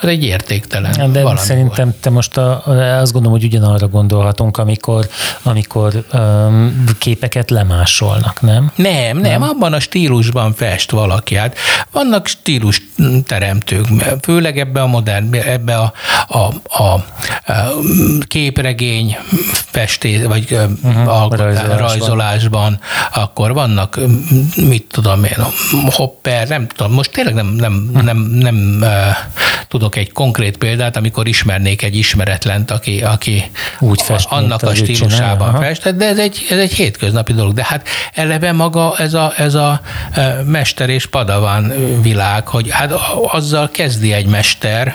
Az 0.00 0.08
egy 0.08 0.24
értéktelen 0.24 1.12
De 1.12 1.36
szerintem 1.36 1.84
volt. 1.84 2.00
te 2.00 2.10
most 2.10 2.36
a, 2.36 2.62
azt 3.00 3.12
gondolom, 3.12 3.38
hogy 3.38 3.46
ugyanarra 3.46 3.88
gondolhatunk, 3.88 4.56
amikor, 4.56 5.08
amikor 5.42 6.04
um, 6.12 6.84
képeket 6.98 7.50
lemásolnak, 7.50 8.40
nem? 8.40 8.72
Nem, 8.74 9.18
nem, 9.18 9.30
nem, 9.30 9.42
abban 9.42 9.72
a 9.72 9.80
stílusban 9.80 10.54
fest 10.54 10.90
valaki. 10.90 11.34
Hát 11.34 11.56
vannak 12.10 12.26
stílus 12.26 12.82
teremtők, 13.26 13.86
főleg 14.22 14.58
ebbe 14.58 14.82
a 14.82 14.86
modern, 14.86 15.34
ebbe 15.34 15.76
a, 15.76 15.92
a, 16.28 16.38
a, 16.82 16.82
a 16.82 17.02
képregény 18.26 19.16
festés, 19.52 20.22
vagy 20.22 20.58
uh-huh, 20.82 21.08
alkotás, 21.08 21.38
rajzolásban. 21.38 21.78
rajzolásban, 21.78 22.78
akkor 23.14 23.52
vannak, 23.52 23.98
mit 24.56 24.84
tudom 24.90 25.24
én, 25.24 25.36
hopper, 25.90 26.48
nem 26.48 26.66
tudom, 26.66 26.92
most 26.92 27.12
tényleg 27.12 27.34
nem, 27.34 27.46
nem, 27.46 27.90
nem, 27.92 28.18
nem, 28.18 28.54
nem 28.54 28.84
tudok 29.70 29.96
egy 29.96 30.12
konkrét 30.12 30.56
példát, 30.56 30.96
amikor 30.96 31.28
ismernék 31.28 31.82
egy 31.82 31.96
ismeretlent, 31.96 32.70
aki, 32.70 33.02
aki 33.02 33.50
Úgy 33.78 34.02
fest, 34.02 34.26
annak 34.30 34.62
a 34.62 34.74
stílusában 34.74 35.60
festett, 35.60 35.96
de 35.96 36.06
ez 36.06 36.18
egy, 36.18 36.46
ez 36.50 36.58
egy 36.58 36.72
hétköznapi 36.72 37.32
dolog. 37.32 37.52
De 37.52 37.64
hát 37.68 37.88
eleve 38.14 38.52
maga 38.52 38.94
ez 38.98 39.14
a, 39.14 39.32
ez 39.36 39.54
a 39.54 39.80
mester 40.44 40.88
és 40.88 41.06
padaván 41.06 41.72
világ, 42.02 42.48
hogy 42.48 42.70
hát 42.70 42.92
azzal 43.32 43.70
kezdi 43.70 44.12
egy 44.12 44.26
mester 44.26 44.94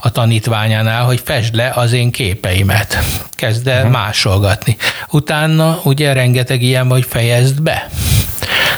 a 0.00 0.10
tanítványánál, 0.10 1.04
hogy 1.04 1.20
fesd 1.24 1.54
le 1.54 1.72
az 1.74 1.92
én 1.92 2.10
képeimet. 2.10 2.98
Kezd 3.30 3.66
el 3.66 3.76
uh-huh. 3.76 3.92
másolgatni. 3.92 4.76
Utána 5.10 5.80
ugye 5.82 6.12
rengeteg 6.12 6.62
ilyen, 6.62 6.88
hogy 6.88 7.06
fejezd 7.08 7.62
be. 7.62 7.88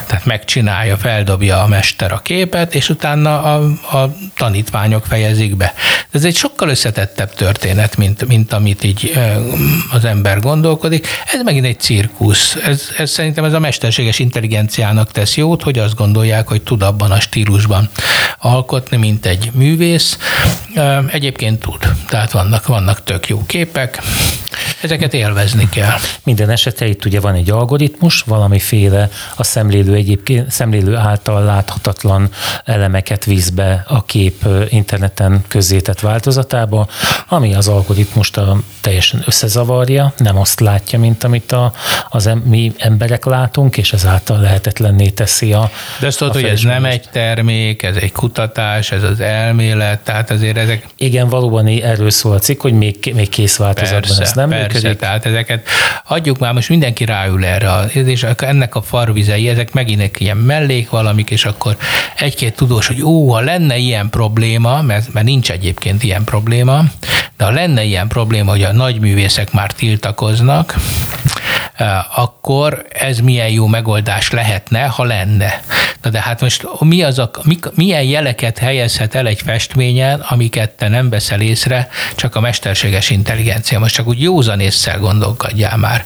Tehát 0.06 0.24
megcsinálja, 0.24 0.96
feldobja 0.96 1.62
a 1.62 1.66
mester 1.66 2.12
a 2.12 2.18
képet, 2.18 2.74
és 2.74 2.88
utána 2.88 3.42
a, 3.42 3.62
a 3.98 4.14
tanítványok 4.37 5.06
fejezik 5.06 5.56
be. 5.56 5.74
Ez 6.11 6.24
egy 6.24 6.37
sokkal 6.37 6.68
összetettebb 6.68 7.34
történet, 7.34 7.96
mint, 7.96 8.26
mint 8.26 8.52
amit 8.52 8.84
így 8.84 9.12
az 9.92 10.04
ember 10.04 10.40
gondolkodik. 10.40 11.06
Ez 11.32 11.42
megint 11.42 11.66
egy 11.66 11.80
cirkusz. 11.80 12.56
Ez, 12.64 12.82
ez 12.98 13.11
szerintem 13.11 13.44
ez 13.44 13.52
a 13.52 13.58
mesterséges 13.58 14.18
intelligenciának 14.18 15.12
tesz 15.12 15.37
jót, 15.37 15.62
hogy 15.62 15.78
azt 15.78 15.94
gondolják, 15.94 16.48
hogy 16.48 16.62
tud 16.62 16.82
abban 16.82 17.11
a 17.11 17.20
stílusban 17.20 17.88
alkotni, 18.38 18.96
mint 18.96 19.26
egy 19.26 19.50
művész. 19.54 20.18
Egyébként 21.06 21.61
tud. 21.61 21.92
Tehát 22.08 22.30
vannak, 22.30 22.66
vannak 22.66 23.04
tök 23.04 23.28
jó 23.28 23.42
képek, 23.46 24.02
ezeket 24.80 25.14
élvezni 25.14 25.68
kell. 25.68 25.98
Minden 26.24 26.50
esetre 26.50 26.87
itt 26.87 27.04
ugye 27.04 27.20
van 27.20 27.34
egy 27.34 27.50
algoritmus, 27.50 28.20
valamiféle 28.20 29.11
a 29.37 29.44
szemlélő 29.44 29.88
egyébként 29.94 30.51
szemlélő 30.51 30.94
által 30.96 31.44
láthatatlan 31.44 32.31
elemeket 32.64 33.24
visz 33.24 33.48
be 33.48 33.85
a 33.88 34.05
kép 34.05 34.46
interneten 34.68 35.44
közzétett 35.48 36.01
változatába, 36.01 36.88
ami 37.29 37.55
az 37.55 37.68
algoritmust 37.68 38.37
a 38.37 38.61
teljesen 38.88 39.22
összezavarja, 39.27 40.12
nem 40.16 40.38
azt 40.38 40.61
látja, 40.61 40.98
mint 40.98 41.24
amit 41.24 41.53
a, 41.53 41.72
az 42.09 42.27
em, 42.27 42.38
mi 42.38 42.72
emberek 42.79 43.24
látunk, 43.24 43.77
és 43.77 43.92
ezáltal 43.92 44.40
lehetetlenné 44.40 45.09
teszi 45.09 45.53
a 45.53 45.70
De 46.01 46.07
azt 46.07 46.18
tudod, 46.18 46.35
hogy 46.35 46.44
ez 46.44 46.61
nem 46.61 46.85
egy 46.85 47.09
termék, 47.12 47.83
ez 47.83 47.96
egy 47.96 48.12
kutatás, 48.12 48.92
ez 48.92 49.03
az 49.03 49.20
elmélet, 49.20 50.01
tehát 50.01 50.31
azért 50.31 50.57
ezek... 50.57 50.87
Igen, 50.96 51.29
valóban 51.29 51.66
erről 51.66 52.11
szól 52.11 52.33
a 52.35 52.38
cikk, 52.38 52.61
hogy 52.61 52.72
még, 52.72 53.12
még 53.14 53.29
kész 53.29 53.57
változatban 53.57 54.01
persze, 54.01 54.22
ez 54.22 54.33
nem 54.33 54.48
persze, 54.48 54.66
működik. 54.66 54.98
tehát 54.98 55.27
ezeket 55.27 55.68
adjuk 56.05 56.38
már, 56.38 56.53
most 56.53 56.68
mindenki 56.68 57.05
ráül 57.05 57.44
erre, 57.44 57.85
és 57.92 58.27
ennek 58.37 58.74
a 58.74 58.83
farvizei, 58.83 59.48
ezek 59.48 59.72
megint 59.72 60.18
ilyen 60.18 60.37
mellék 60.37 60.90
valamik, 60.90 61.31
és 61.31 61.44
akkor 61.44 61.77
egy-két 62.18 62.55
tudós, 62.55 62.87
hogy 62.87 63.03
ó, 63.03 63.33
ha 63.33 63.40
lenne 63.40 63.77
ilyen 63.77 64.11
probléma, 64.11 64.83
mert, 64.83 65.12
mert 65.12 65.27
nincs 65.27 65.51
egyébként 65.51 66.03
ilyen 66.03 66.24
probléma, 66.24 66.85
de 67.38 67.44
ha 67.44 67.51
lenne 67.51 67.83
ilyen 67.83 68.09
probléma, 68.09 68.51
hogy 68.51 68.62
a 68.62 68.72
nagy 68.78 69.00
művészek 69.00 69.52
már 69.52 69.72
tiltakoznak, 69.72 70.74
akkor 72.14 72.86
ez 72.88 73.18
milyen 73.18 73.48
jó 73.48 73.66
megoldás 73.66 74.30
lehetne, 74.30 74.82
ha 74.82 75.04
lenne. 75.04 75.62
Na 76.02 76.10
de 76.10 76.20
hát 76.20 76.40
most 76.40 76.66
mi 76.80 77.02
az 77.02 77.18
a, 77.18 77.30
mi, 77.42 77.58
milyen 77.74 78.02
jeleket 78.02 78.58
helyezhet 78.58 79.14
el 79.14 79.26
egy 79.26 79.40
festményen, 79.44 80.20
amiket 80.20 80.70
te 80.70 80.88
nem 80.88 81.10
veszel 81.10 81.40
észre, 81.40 81.88
csak 82.16 82.36
a 82.36 82.40
mesterséges 82.40 83.10
intelligencia. 83.10 83.78
Most 83.78 83.94
csak 83.94 84.06
úgy 84.06 84.22
józan 84.22 84.60
észszel 84.60 84.98
gondolkodjál 84.98 85.76
már. 85.76 86.04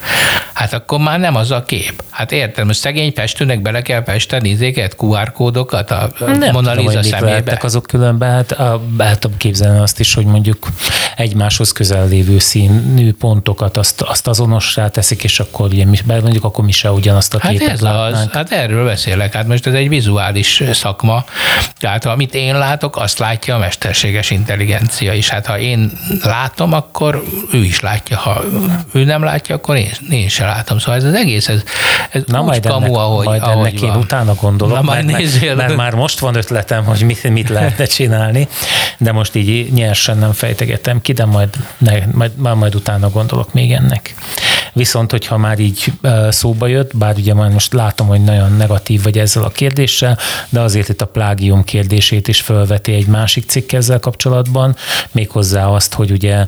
Hát 0.53 0.73
akkor 0.73 0.99
már 0.99 1.19
nem 1.19 1.35
az 1.35 1.51
a 1.51 1.63
kép. 1.63 2.03
Hát 2.09 2.31
értem, 2.31 2.67
most 2.67 2.79
szegény 2.79 3.11
festőnek 3.15 3.61
bele 3.61 3.81
kell 3.81 4.03
festeni 4.03 4.49
izéket, 4.49 4.95
QR 4.97 5.31
kódokat 5.31 5.91
a 5.91 6.09
nem 6.19 6.51
Mona 6.51 6.73
Lisa 6.73 6.99
tudom, 6.99 7.19
szemébe. 7.19 7.59
azok 7.61 7.85
különben, 7.85 8.31
hát 8.31 8.51
a, 8.51 8.81
el 8.97 9.17
tudom 9.17 9.37
képzelni 9.37 9.79
azt 9.79 9.99
is, 9.99 10.13
hogy 10.13 10.25
mondjuk 10.25 10.67
egymáshoz 11.15 11.71
közel 11.71 12.07
lévő 12.07 12.39
színű 12.39 13.13
pontokat 13.13 13.77
azt, 13.77 14.01
azt 14.01 14.27
azonossá 14.27 14.89
teszik, 14.89 15.23
és 15.23 15.39
akkor 15.39 15.62
ugye, 15.71 15.85
mondjuk 16.05 16.43
akkor 16.43 16.65
mi 16.65 16.71
se 16.71 16.91
ugyanazt 16.91 17.33
a 17.33 17.37
hát 17.41 17.51
képet 17.51 17.69
ez 17.69 17.81
az, 17.83 18.27
Hát 18.31 18.51
erről 18.51 18.85
beszélek. 18.85 19.33
Hát 19.33 19.47
most 19.47 19.67
ez 19.67 19.73
egy 19.73 19.89
vizuális 19.89 20.63
szakma. 20.73 21.25
Tehát 21.79 22.05
amit 22.05 22.33
én 22.35 22.57
látok, 22.57 22.95
azt 22.97 23.19
látja 23.19 23.55
a 23.55 23.57
mesterséges 23.57 24.29
intelligencia 24.31 25.13
is. 25.13 25.29
Hát 25.29 25.45
ha 25.45 25.59
én 25.59 25.91
látom, 26.23 26.73
akkor 26.73 27.23
ő 27.51 27.57
is 27.63 27.79
látja. 27.79 28.17
Ha 28.17 28.41
ő 28.93 29.03
nem 29.03 29.23
látja, 29.23 29.55
akkor 29.55 29.75
én, 29.75 29.91
én 30.09 30.27
sem 30.29 30.47
látom. 30.47 30.79
Szóval 30.79 30.95
ez 30.95 31.03
az 31.03 31.13
egész, 31.13 31.47
ez, 31.47 31.63
ez 32.09 32.21
Na 32.25 32.39
úgy 32.39 32.45
majd 32.45 32.65
kamu, 32.67 32.85
ennek, 32.85 32.97
ahogy, 32.97 33.25
majd 33.25 33.41
ahogy 33.41 33.57
ennek 33.67 33.81
én 33.81 33.89
van. 33.89 33.97
utána 33.97 34.33
gondolok, 34.33 34.75
Na, 34.75 34.81
majd 34.81 35.05
mert, 35.05 35.17
nézzél. 35.17 35.55
mert, 35.55 35.75
már 35.75 35.93
most 35.93 36.19
van 36.19 36.35
ötletem, 36.35 36.83
hogy 36.85 37.01
mit, 37.01 37.29
mit 37.29 37.49
lehetne 37.49 37.85
csinálni, 37.85 38.47
de 38.97 39.11
most 39.11 39.35
így 39.35 39.71
nyersen 39.73 40.17
nem 40.17 40.31
fejtegetem 40.31 41.01
ki, 41.01 41.13
de 41.13 41.25
majd, 41.25 41.49
ne, 41.77 41.97
majd, 42.11 42.31
majd, 42.35 42.57
majd 42.57 42.75
utána 42.75 43.09
gondolok 43.09 43.53
még 43.53 43.71
ennek. 43.71 44.15
Viszont, 44.73 45.11
hogyha 45.11 45.37
már 45.37 45.52
így 45.59 45.93
ö, 46.01 46.27
szóba 46.31 46.67
jött, 46.67 46.97
bár 46.97 47.15
ugye 47.15 47.33
majd 47.33 47.51
most 47.51 47.73
látom, 47.73 48.07
hogy 48.07 48.23
nagyon 48.23 48.53
negatív 48.53 49.03
vagy 49.03 49.17
ezzel 49.17 49.43
a 49.43 49.49
kérdéssel, 49.49 50.17
de 50.49 50.59
azért 50.59 50.89
itt 50.89 51.01
a 51.01 51.05
plágium 51.05 51.63
kérdését 51.63 52.27
is 52.27 52.41
felveti 52.41 52.93
egy 52.93 53.07
másik 53.07 53.45
cikk 53.49 53.71
ezzel 53.71 53.99
kapcsolatban, 53.99 54.75
méghozzá 55.11 55.67
azt, 55.67 55.93
hogy 55.93 56.11
ugye, 56.11 56.45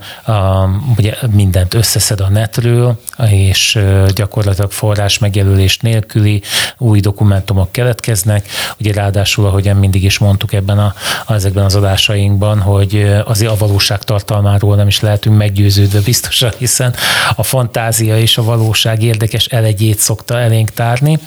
ugye 0.98 1.14
mindent 1.32 1.74
összeszed 1.74 2.20
a 2.20 2.30
netről, 2.30 3.00
és 3.30 3.80
gyakorlatilag 4.16 4.72
forrás 4.72 5.18
megjelölés 5.18 5.78
nélküli 5.78 6.42
új 6.78 7.00
dokumentumok 7.00 7.72
keletkeznek. 7.72 8.48
Ugye 8.80 8.94
ráadásul, 8.94 9.46
ahogyan 9.46 9.78
mindig 9.78 10.04
is 10.04 10.18
mondtuk 10.18 10.54
ebben 10.54 10.80
a, 10.80 10.94
ezekben 11.28 11.66
az 11.66 11.76
adásainkban, 11.76 12.60
hogy 12.60 13.22
azért 13.26 13.52
a 13.52 13.58
valóság 13.58 14.04
tartalmáról 14.04 14.76
nem 14.76 14.88
is 14.88 15.00
lehetünk 15.00 15.38
meggyőződve 15.38 16.00
biztosan, 16.00 16.52
hiszen 16.58 16.94
a 17.36 17.44
fantázia 17.44 18.20
és 18.20 18.38
a 18.38 18.44
valóság 18.44 18.95
érdekes 19.04 19.46
elegyét 19.46 20.00
szokta 20.00 20.40
elénk 20.40 20.70
tárni, 20.70 21.20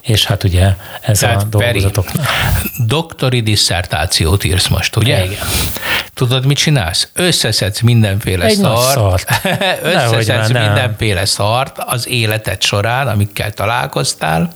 és 0.00 0.24
hát 0.26 0.44
ugye 0.44 0.66
ez 1.00 1.18
Tehát, 1.18 1.42
a 1.42 1.44
dolgozatok. 1.44 2.06
Doktori 2.86 3.40
disszertációt 3.40 4.44
írsz 4.44 4.68
most, 4.68 4.96
ugye? 4.96 5.24
Igen. 5.24 5.38
Tudod, 6.14 6.46
mit 6.46 6.56
csinálsz? 6.56 7.08
Összeszedsz 7.12 7.80
mindenféle 7.80 8.44
Egy 8.44 8.56
szart. 8.56 8.92
szart. 8.92 9.40
Összeszedsz 9.94 10.50
már, 10.50 10.66
mindenféle 10.66 11.24
szart 11.24 11.78
az 11.78 12.08
életed 12.08 12.62
során, 12.62 13.08
amikkel 13.08 13.50
találkoztál, 13.52 14.52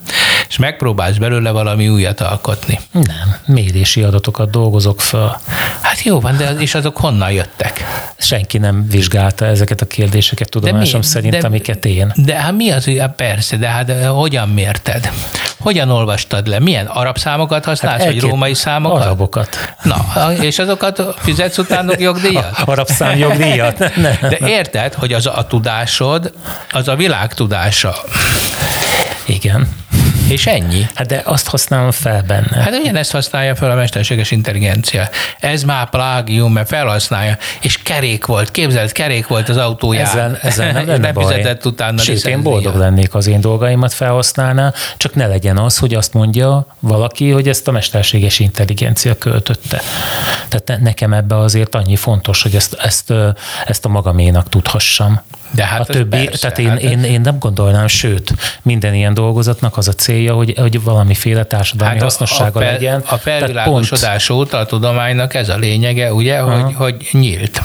és 0.49 0.57
megpróbálsz 0.57 1.15
belőle 1.17 1.51
valami 1.51 1.87
újat 1.89 2.21
alkotni. 2.21 2.79
Nem, 2.91 3.35
mérési 3.45 4.03
adatokat 4.03 4.49
dolgozok 4.49 5.01
föl. 5.01 5.35
Hát 5.81 6.01
jó 6.03 6.19
van, 6.19 6.37
de 6.37 6.49
és 6.59 6.75
azok 6.75 6.97
honnan 6.97 7.31
jöttek? 7.31 7.83
Senki 8.17 8.57
nem 8.57 8.87
vizsgálta 8.89 9.45
ezeket 9.45 9.81
a 9.81 9.85
kérdéseket 9.87 10.49
tudomásom 10.49 10.99
mi- 10.99 11.05
szerint, 11.05 11.33
de- 11.39 11.47
amiket 11.47 11.85
én. 11.85 12.11
De 12.25 12.35
hát 12.35 12.51
mi 12.53 12.71
az, 12.71 12.91
persze, 13.15 13.57
de 13.57 13.67
hát 13.67 13.91
hogyan 14.07 14.49
mérted? 14.49 15.11
Hogyan 15.59 15.89
olvastad 15.89 16.47
le? 16.47 16.59
Milyen 16.59 16.85
arab 16.85 17.17
számokat 17.17 17.65
használsz, 17.65 18.03
hát 18.03 18.05
vagy 18.05 18.19
római 18.19 18.53
számokat? 18.53 19.01
Arabokat. 19.01 19.75
Na, 19.83 20.33
és 20.41 20.59
azokat 20.59 21.03
fizetsz 21.17 21.57
utánok 21.57 21.99
jogdíjat? 21.99 22.61
Arab 22.65 22.87
számjogdíjat? 22.87 23.79
Nem. 23.95 24.17
De 24.21 24.37
érted, 24.47 24.93
hogy 24.93 25.13
az 25.13 25.25
a 25.25 25.45
tudásod, 25.49 26.31
az 26.71 26.87
a 26.87 26.95
világ 26.95 27.33
tudása. 27.33 27.95
Igen. 29.25 29.67
És 30.27 30.47
ennyi. 30.47 30.87
Hát 30.93 31.07
de 31.07 31.21
azt 31.25 31.47
használom 31.47 31.91
fel 31.91 32.21
benne. 32.21 32.57
Hát 32.61 32.73
ugyanezt 32.73 33.11
használja 33.11 33.55
fel 33.55 33.71
a 33.71 33.75
mesterséges 33.75 34.31
intelligencia. 34.31 35.09
Ez 35.39 35.63
már 35.63 35.89
plágium, 35.89 36.53
mert 36.53 36.67
felhasználja, 36.67 37.37
és 37.61 37.77
kerék 37.81 38.25
volt, 38.25 38.51
képzeld, 38.51 38.91
kerék 38.91 39.27
volt 39.27 39.49
az 39.49 39.57
autóján. 39.57 40.05
Ezzel, 40.05 40.39
ezzel 40.41 40.71
nem 40.71 40.87
lenne 40.91 41.11
baj. 41.11 41.25
fizetett 41.25 41.65
utána 41.65 42.01
Sőt, 42.01 42.25
én 42.25 42.41
boldog 42.41 42.75
lennék, 42.75 43.13
az 43.13 43.27
én 43.27 43.41
dolgaimat 43.41 43.93
felhasználná, 43.93 44.73
csak 44.97 45.15
ne 45.15 45.27
legyen 45.27 45.57
az, 45.57 45.77
hogy 45.77 45.93
azt 45.93 46.13
mondja 46.13 46.67
valaki, 46.79 47.31
hogy 47.31 47.47
ezt 47.47 47.67
a 47.67 47.71
mesterséges 47.71 48.39
intelligencia 48.39 49.17
költötte. 49.17 49.81
Tehát 50.47 50.63
ne- 50.65 50.77
nekem 50.77 51.13
ebbe 51.13 51.37
azért 51.37 51.75
annyi 51.75 51.95
fontos, 51.95 52.41
hogy 52.41 52.55
ezt, 52.55 52.73
ezt, 52.73 53.13
ezt 53.65 53.85
a 53.85 53.89
magaménak 53.89 54.49
tudhassam. 54.49 55.21
De 55.55 55.65
hát 55.65 55.79
a 55.79 55.83
többi, 55.85 56.25
persze, 56.25 56.39
tehát 56.51 56.59
én, 56.59 56.69
hát 56.69 56.79
én, 56.81 57.03
én 57.03 57.21
nem 57.21 57.39
gondolnám, 57.39 57.87
sőt, 57.87 58.33
minden 58.61 58.93
ilyen 58.93 59.13
dolgozatnak 59.13 59.77
az 59.77 59.87
a 59.87 59.93
célja, 59.93 60.33
hogy, 60.33 60.53
hogy 60.57 60.83
valamiféle 60.83 61.43
társadalmi 61.43 61.93
hát 61.93 62.03
hasznossága 62.03 62.59
a, 62.59 62.63
fel, 62.63 62.71
legyen. 62.71 62.99
A 62.99 63.01
Tehát 63.01 63.21
felvilágosodás 63.21 64.29
óta 64.29 64.57
a 64.57 64.65
tudománynak 64.65 65.33
ez 65.33 65.49
a 65.49 65.55
lényege, 65.57 66.13
ugye, 66.13 66.39
hogy, 66.39 66.73
hogy 66.75 66.95
nyílt, 67.11 67.61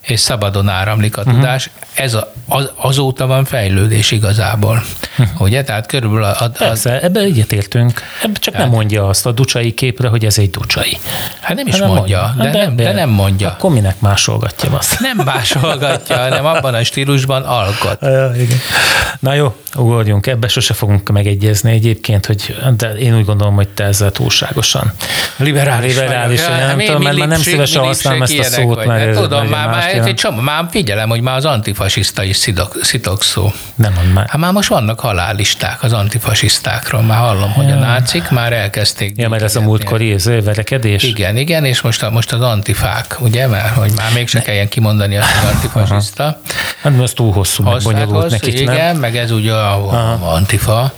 és 0.00 0.20
szabadon 0.20 0.68
áramlik 0.68 1.16
a 1.16 1.22
Mhm. 1.24 1.34
tudás. 1.34 1.70
Ez 1.94 2.14
a, 2.14 2.32
az, 2.48 2.70
azóta 2.76 3.26
van 3.26 3.44
fejlődés 3.44 4.10
igazából. 4.10 4.82
Ugye? 5.38 5.64
Tehát 5.64 5.86
körülbelül 5.86 6.24
a, 6.24 6.36
a, 6.40 6.44
a, 6.44 6.48
Persze, 6.48 7.00
ebben 7.00 7.24
egyetértünk. 7.24 8.02
Ebben 8.22 8.36
csak 8.40 8.56
nem 8.56 8.68
mondja 8.68 9.08
azt 9.08 9.26
a 9.26 9.32
ducsai 9.32 9.72
képre, 9.74 10.08
hogy 10.08 10.24
ez 10.24 10.38
egy 10.38 10.50
ducsai. 10.50 10.98
hát 11.40 11.56
nem 11.56 11.66
is 11.66 11.72
Hát 11.72 11.82
nem 11.82 11.90
mondja, 11.90 12.34
de, 12.38 12.50
nem, 12.52 12.76
de 12.76 12.92
nem 12.92 13.08
mondja. 13.10 13.48
Akkor 13.48 13.70
minek 13.72 14.00
másolgatja 14.00 14.70
azt? 14.72 15.00
Nem 15.00 15.16
másolgatja, 15.24 16.16
hanem 16.16 16.46
abban 16.46 16.74
a 16.74 16.82
stílusban 17.12 17.42
alkot. 17.42 17.98
Ja, 18.00 18.30
igen. 18.34 18.58
Na 19.20 19.34
jó, 19.34 19.56
ugorjunk. 19.76 20.26
Ebbe 20.26 20.48
sose 20.48 20.74
fogunk 20.74 21.10
megegyezni 21.10 21.72
egyébként, 21.72 22.26
hogy 22.26 22.56
de 22.76 22.88
én 22.92 23.16
úgy 23.16 23.24
gondolom, 23.24 23.54
hogy 23.54 23.68
te 23.68 23.84
ezzel 23.84 24.10
túlságosan. 24.10 24.92
Liberális, 25.36 25.94
Liberális, 25.94 26.42
vagyok. 26.44 26.58
nem 26.58 26.76
Mi- 26.76 26.84
tudom, 26.84 26.98
mi 26.98 27.04
mert 27.04 27.16
már 27.16 27.28
nem 27.28 27.40
szívesen 27.40 27.82
használom 27.82 28.22
ezt 28.22 28.38
a 28.38 28.42
szót, 28.42 28.74
vagy. 28.74 28.86
mert 28.86 29.04
Hát 29.04 29.22
Tudom, 29.22 29.46
már, 29.46 29.68
már, 29.68 30.06
egy 30.06 30.14
csomó, 30.14 30.40
már 30.40 30.66
figyelem, 30.70 31.08
hogy 31.08 31.20
már 31.20 31.36
az 31.36 31.44
antifasiszta 31.44 32.22
is 32.22 32.36
szidok, 32.36 32.76
szitok 32.82 33.22
szó. 33.22 33.52
Nem 33.74 33.92
mond 33.92 34.12
már. 34.12 34.28
Hát 34.28 34.40
már 34.40 34.52
most 34.52 34.68
vannak 34.68 35.00
halállisták 35.00 35.82
az 35.82 35.92
antifasisztákról. 35.92 37.02
Már 37.02 37.18
hallom, 37.18 37.52
hogy 37.52 37.70
a 37.70 37.74
nácik 37.74 38.30
már 38.30 38.52
elkezdték. 38.52 39.16
Ja, 39.16 39.28
mert 39.28 39.42
ez 39.42 39.56
a 39.56 39.60
múltkori 39.60 40.12
ez, 40.12 40.24
verekedés? 40.24 41.02
Igen, 41.02 41.36
igen, 41.36 41.64
és 41.64 41.80
most, 41.80 42.02
a, 42.02 42.10
most 42.10 42.32
az 42.32 42.40
antifák, 42.40 43.16
ugye, 43.20 43.46
mert 43.46 43.74
hogy 43.74 43.92
már 43.96 44.12
még 44.14 44.28
se 44.28 44.42
kelljen 44.42 44.68
kimondani 44.68 45.16
azt, 45.16 45.30
hogy 45.30 45.50
antifasiszta. 45.54 46.40
Hát 46.82 46.96
most 47.02 47.14
túl 47.14 47.32
hosszú, 47.32 47.62
meg 47.62 47.82
bonyolult 47.82 48.30
nekik, 48.30 48.60
igen, 48.60 48.74
nem? 48.74 48.96
meg 48.96 49.16
ez 49.16 49.30
ugye 49.30 49.52
a, 49.52 49.90
a 49.90 50.32
antifa. 50.34 50.92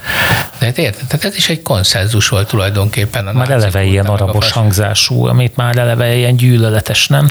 De 0.59 0.67
hát 0.67 0.79
érted? 0.79 1.07
Tehát 1.07 1.25
ez 1.25 1.37
is 1.37 1.49
egy 1.49 1.63
konszenzus 1.63 2.29
volt 2.29 2.49
tulajdonképpen. 2.49 3.27
A 3.27 3.33
Már 3.33 3.51
eleve 3.51 3.85
ilyen 3.85 4.07
arabos 4.07 4.51
hangzású, 4.51 5.25
amit 5.25 5.57
már 5.57 5.77
eleve 5.77 6.15
ilyen 6.15 6.37
gyűlöletes, 6.37 7.09
nem? 7.09 7.31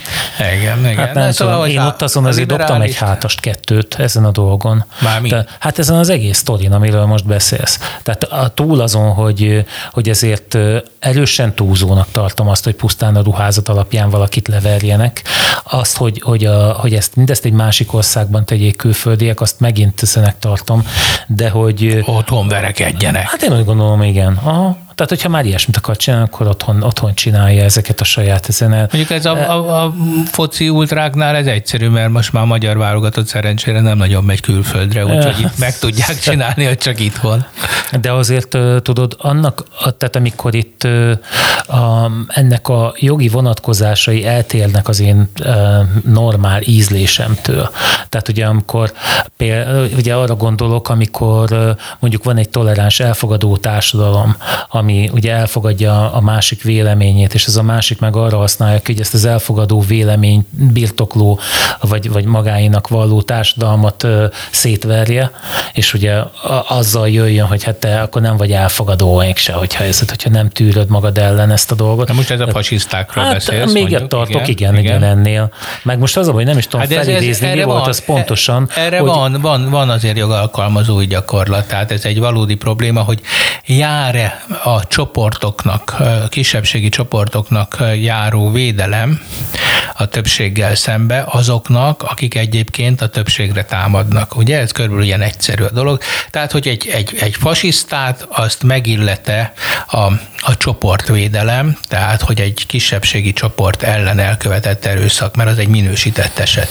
Igen, 0.55 0.79
igen. 0.79 0.97
Hát 0.97 1.13
nem 1.13 1.31
szóval, 1.31 1.53
tudom, 1.53 1.69
én 1.69 1.79
ott 1.79 2.01
azon 2.01 2.25
azért 2.25 2.47
dobtam 2.47 2.81
egy 2.81 2.95
hátast 2.95 3.39
kettőt 3.39 3.95
ezen 3.95 4.25
a 4.25 4.31
dolgon. 4.31 4.85
Már 5.01 5.21
mi? 5.21 5.29
De, 5.29 5.45
hát 5.59 5.79
ezen 5.79 5.95
az 5.95 6.09
egész 6.09 6.37
sztorin, 6.37 6.71
amiről 6.71 7.05
most 7.05 7.25
beszélsz. 7.25 7.79
Tehát 8.03 8.23
a, 8.23 8.47
túl 8.47 8.81
azon, 8.81 9.11
hogy, 9.11 9.65
hogy 9.91 10.09
ezért 10.09 10.57
erősen 10.99 11.53
túlzónak 11.53 12.07
tartom 12.11 12.47
azt, 12.47 12.63
hogy 12.63 12.75
pusztán 12.75 13.15
a 13.15 13.21
ruházat 13.21 13.69
alapján 13.69 14.09
valakit 14.09 14.47
leverjenek. 14.47 15.21
Azt, 15.63 15.97
hogy, 15.97 16.21
hogy, 16.21 16.45
a, 16.45 16.71
hogy 16.71 16.93
ezt 16.93 17.15
mindezt 17.15 17.45
egy 17.45 17.51
másik 17.51 17.93
országban 17.93 18.45
tegyék 18.53 18.75
külföldiek, 18.75 19.41
azt 19.41 19.59
megint 19.59 20.01
eszenek 20.01 20.39
tartom, 20.39 20.87
de 21.27 21.49
hogy 21.49 22.03
Otthon 22.05 22.47
verekedjenek. 22.47 23.29
Hát 23.29 23.41
én 23.41 23.57
úgy 23.57 23.65
gondolom, 23.65 24.01
igen. 24.01 24.39
Aha. 24.43 24.77
Tehát, 24.95 25.09
hogyha 25.09 25.29
már 25.29 25.45
ilyesmit 25.45 25.77
akar 25.77 25.95
csinálni, 25.95 26.25
akkor 26.25 26.47
otthon, 26.47 26.83
otthon 26.83 27.13
csinálja 27.13 27.63
ezeket 27.63 28.01
a 28.01 28.03
saját 28.03 28.49
ezen. 28.49 28.69
Mondjuk 28.69 29.09
ez 29.09 29.25
a, 29.25 29.51
a, 29.51 29.83
a 29.83 29.93
foci 30.31 30.69
ultráknál 30.69 31.35
ez 31.35 31.45
egyszerű, 31.45 31.87
mert 31.87 32.09
most 32.09 32.33
már 32.33 32.45
magyar 32.45 32.77
válogatott 32.77 33.27
szerencsére 33.27 33.81
nem 33.81 33.97
nagyon 33.97 34.23
megy 34.23 34.39
külföldre, 34.39 35.05
úgyhogy 35.05 35.39
itt 35.39 35.57
meg 35.57 35.77
tudják 35.77 36.19
csinálni, 36.29 36.65
hogy 36.65 36.77
csak 36.77 36.99
itthon. 36.99 37.45
De 38.01 38.11
azért 38.11 38.57
tudod, 38.81 39.15
annak, 39.17 39.63
tehát 39.79 40.15
amikor 40.15 40.55
itt 40.55 40.83
a, 41.67 42.11
ennek 42.27 42.67
a 42.67 42.93
jogi 42.97 43.27
vonatkozásai 43.27 44.25
eltérnek 44.25 44.87
az 44.87 44.99
én 44.99 45.29
normál 46.05 46.61
ízlésemtől. 46.61 47.69
Tehát 48.09 48.27
ugye 48.27 48.45
amikor 48.45 48.93
például, 49.37 49.89
ugye 49.97 50.13
arra 50.13 50.35
gondolok, 50.35 50.89
amikor 50.89 51.75
mondjuk 51.99 52.23
van 52.23 52.37
egy 52.37 52.49
toleráns 52.49 52.99
elfogadó 52.99 53.57
társadalom, 53.57 54.35
ami 54.83 55.09
ugye 55.13 55.33
elfogadja 55.33 56.11
a 56.13 56.21
másik 56.21 56.61
véleményét, 56.63 57.33
és 57.33 57.45
ez 57.45 57.55
a 57.55 57.63
másik 57.63 57.99
meg 57.99 58.15
arra 58.15 58.37
használja, 58.37 58.79
hogy 58.85 58.99
ezt 58.99 59.13
az 59.13 59.25
elfogadó 59.25 59.79
vélemény 59.81 60.45
birtokló, 60.49 61.39
vagy, 61.81 62.11
vagy 62.11 62.25
magáinak 62.25 62.87
valló 62.87 63.21
társadalmat 63.21 64.07
szétverje, 64.51 65.31
és 65.73 65.93
ugye 65.93 66.21
azzal 66.67 67.09
jöjjön, 67.09 67.47
hogy 67.47 67.63
hát 67.63 67.75
te 67.75 68.01
akkor 68.01 68.21
nem 68.21 68.37
vagy 68.37 68.51
elfogadó 68.51 69.17
mégse, 69.17 69.53
hogyha, 69.53 69.83
ez, 69.83 69.99
hogyha 70.09 70.29
nem 70.29 70.49
tűröd 70.49 70.89
magad 70.89 71.17
ellen 71.17 71.51
ezt 71.51 71.71
a 71.71 71.75
dolgot. 71.75 72.07
De 72.07 72.13
most 72.13 72.31
ez 72.31 72.39
a 72.39 72.47
fasisztákról 72.47 73.23
Hát 73.23 73.33
beszélsz, 73.33 73.71
még 73.73 73.81
mondjuk, 73.81 74.07
tartok, 74.07 74.47
igen, 74.47 74.77
igen, 74.77 74.77
igen, 74.77 75.03
ennél. 75.03 75.51
Meg 75.83 75.99
most 75.99 76.17
az 76.17 76.27
a 76.27 76.31
hogy 76.31 76.45
nem 76.45 76.57
is 76.57 76.63
tudom 76.67 76.81
hát 76.81 76.91
ez- 76.91 76.97
ez- 76.97 77.05
felidézni, 77.05 77.47
mi 77.53 77.63
volt 77.63 77.79
van- 77.79 77.89
az 77.89 78.05
pontosan. 78.05 78.69
Erre 78.75 78.99
hogy, 78.99 79.09
van, 79.09 79.41
van, 79.41 79.69
van 79.69 79.89
azért 79.89 80.17
jogalkalmazói 80.17 81.05
gyakorlat, 81.07 81.67
tehát 81.67 81.91
ez 81.91 82.05
egy 82.05 82.19
valódi 82.19 82.55
probléma, 82.55 83.01
hogy 83.01 83.21
jár-e 83.65 84.43
a, 84.63 84.72
a 84.73 84.83
csoportoknak, 84.87 85.95
kisebbségi 86.29 86.89
csoportoknak 86.89 87.77
járó 88.01 88.51
védelem 88.51 89.21
a 89.93 90.05
többséggel 90.05 90.75
szembe 90.75 91.23
azoknak, 91.27 92.03
akik 92.03 92.35
egyébként 92.35 93.01
a 93.01 93.07
többségre 93.07 93.63
támadnak. 93.63 94.35
Ugye 94.35 94.59
ez 94.59 94.71
körülbelül 94.71 95.05
ilyen 95.05 95.21
egyszerű 95.21 95.63
a 95.63 95.71
dolog. 95.71 96.01
Tehát, 96.29 96.51
hogy 96.51 96.67
egy, 96.67 96.87
egy, 96.93 97.15
egy 97.19 97.35
fasisztát 97.35 98.27
azt 98.29 98.63
megillete 98.63 99.53
a, 99.87 100.01
a 100.37 100.57
csoportvédelem, 100.57 101.77
tehát, 101.87 102.21
hogy 102.21 102.41
egy 102.41 102.65
kisebbségi 102.67 103.33
csoport 103.33 103.83
ellen 103.83 104.19
elkövetett 104.19 104.85
erőszak, 104.85 105.35
mert 105.35 105.49
az 105.49 105.57
egy 105.57 105.67
minősített 105.67 106.39
eset. 106.39 106.69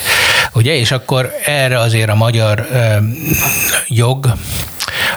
Ugye, 0.52 0.74
és 0.74 0.90
akkor 0.90 1.32
erre 1.44 1.78
azért 1.78 2.10
a 2.10 2.14
magyar 2.14 2.66
ö, 2.72 2.96
jog 3.88 4.34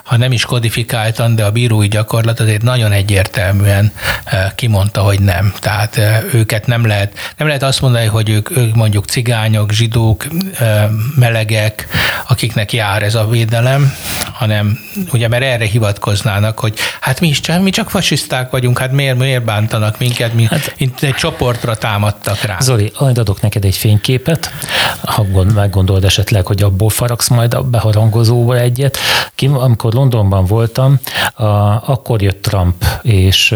ha 0.05 0.17
nem 0.17 0.31
is 0.31 0.45
kodifikáltan, 0.45 1.35
de 1.35 1.45
a 1.45 1.51
bírói 1.51 1.87
gyakorlat 1.87 2.39
azért 2.39 2.63
nagyon 2.75 2.91
egyértelműen 2.91 3.91
eh, 4.23 4.51
kimondta, 4.55 5.01
hogy 5.01 5.19
nem. 5.19 5.53
Tehát 5.59 5.97
eh, 5.97 6.23
őket 6.33 6.67
nem 6.67 6.85
lehet, 6.85 7.33
nem 7.37 7.47
lehet 7.47 7.63
azt 7.63 7.81
mondani, 7.81 8.05
hogy 8.05 8.29
ők, 8.29 8.57
ők 8.57 8.75
mondjuk 8.75 9.05
cigányok, 9.05 9.71
zsidók, 9.71 10.25
eh, 10.59 10.85
melegek, 11.15 11.87
akiknek 12.27 12.73
jár 12.73 13.03
ez 13.03 13.15
a 13.15 13.27
védelem, 13.27 13.93
hanem 14.33 14.79
ugye 15.11 15.27
mert 15.27 15.43
erre 15.43 15.65
hivatkoznának, 15.65 16.59
hogy 16.59 16.77
hát 16.99 17.19
mi 17.19 17.27
is 17.27 17.39
csak, 17.39 17.61
mi 17.61 17.69
csak 17.69 17.89
fasiszták 17.89 18.49
vagyunk, 18.49 18.79
hát 18.79 18.91
miért, 18.91 19.17
miért 19.17 19.43
bántanak 19.43 19.99
minket, 19.99 20.33
mi 20.33 20.45
hát, 20.45 20.75
egy 20.77 21.13
csoportra 21.17 21.75
támadtak 21.75 22.41
rá. 22.41 22.57
Zoli, 22.59 22.91
majd 22.99 23.17
adok 23.17 23.41
neked 23.41 23.65
egy 23.65 23.75
fényképet, 23.75 24.53
ha 25.01 25.25
meggondolod 25.53 26.03
esetleg, 26.03 26.45
hogy 26.45 26.63
abból 26.63 26.89
faragsz 26.89 27.27
majd 27.27 27.53
a 27.53 27.63
beharangozóba 27.63 28.57
egyet. 28.57 28.97
Ki, 29.35 29.49
amikor 29.53 29.93
Londonban 29.93 30.45
voltam, 30.45 30.99
a, 31.33 31.45
akkor 31.91 32.21
jött 32.21 32.41
Trump, 32.41 32.64
és 33.01 33.51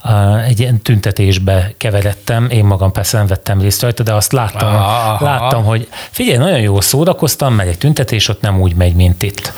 a, 0.00 0.38
egy 0.38 0.60
ilyen 0.60 0.82
tüntetésbe 0.82 1.72
keveredtem, 1.76 2.50
én 2.50 2.64
magam 2.64 2.92
persze 2.92 3.16
nem 3.16 3.26
vettem 3.26 3.60
részt 3.60 3.82
rajta, 3.82 4.02
de 4.02 4.12
azt 4.12 4.32
láttam, 4.32 4.74
Aha. 4.74 5.24
láttam, 5.24 5.64
hogy 5.64 5.88
figyelj, 6.10 6.38
nagyon 6.38 6.60
jól 6.60 6.82
szórakoztam, 6.82 7.54
mert 7.54 7.68
egy 7.68 7.78
tüntetés 7.78 8.28
ott 8.28 8.40
nem 8.40 8.60
úgy 8.60 8.74
megy, 8.74 8.94
mint 8.94 9.22
itt. 9.22 9.52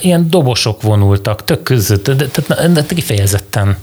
Ilyen 0.00 0.30
dobosok 0.30 0.82
vonultak, 0.82 1.44
tök 1.44 1.62
között, 1.62 2.10
de, 2.10 2.26
de, 2.48 2.68
de 2.68 2.84
kifejezetten, 2.86 3.76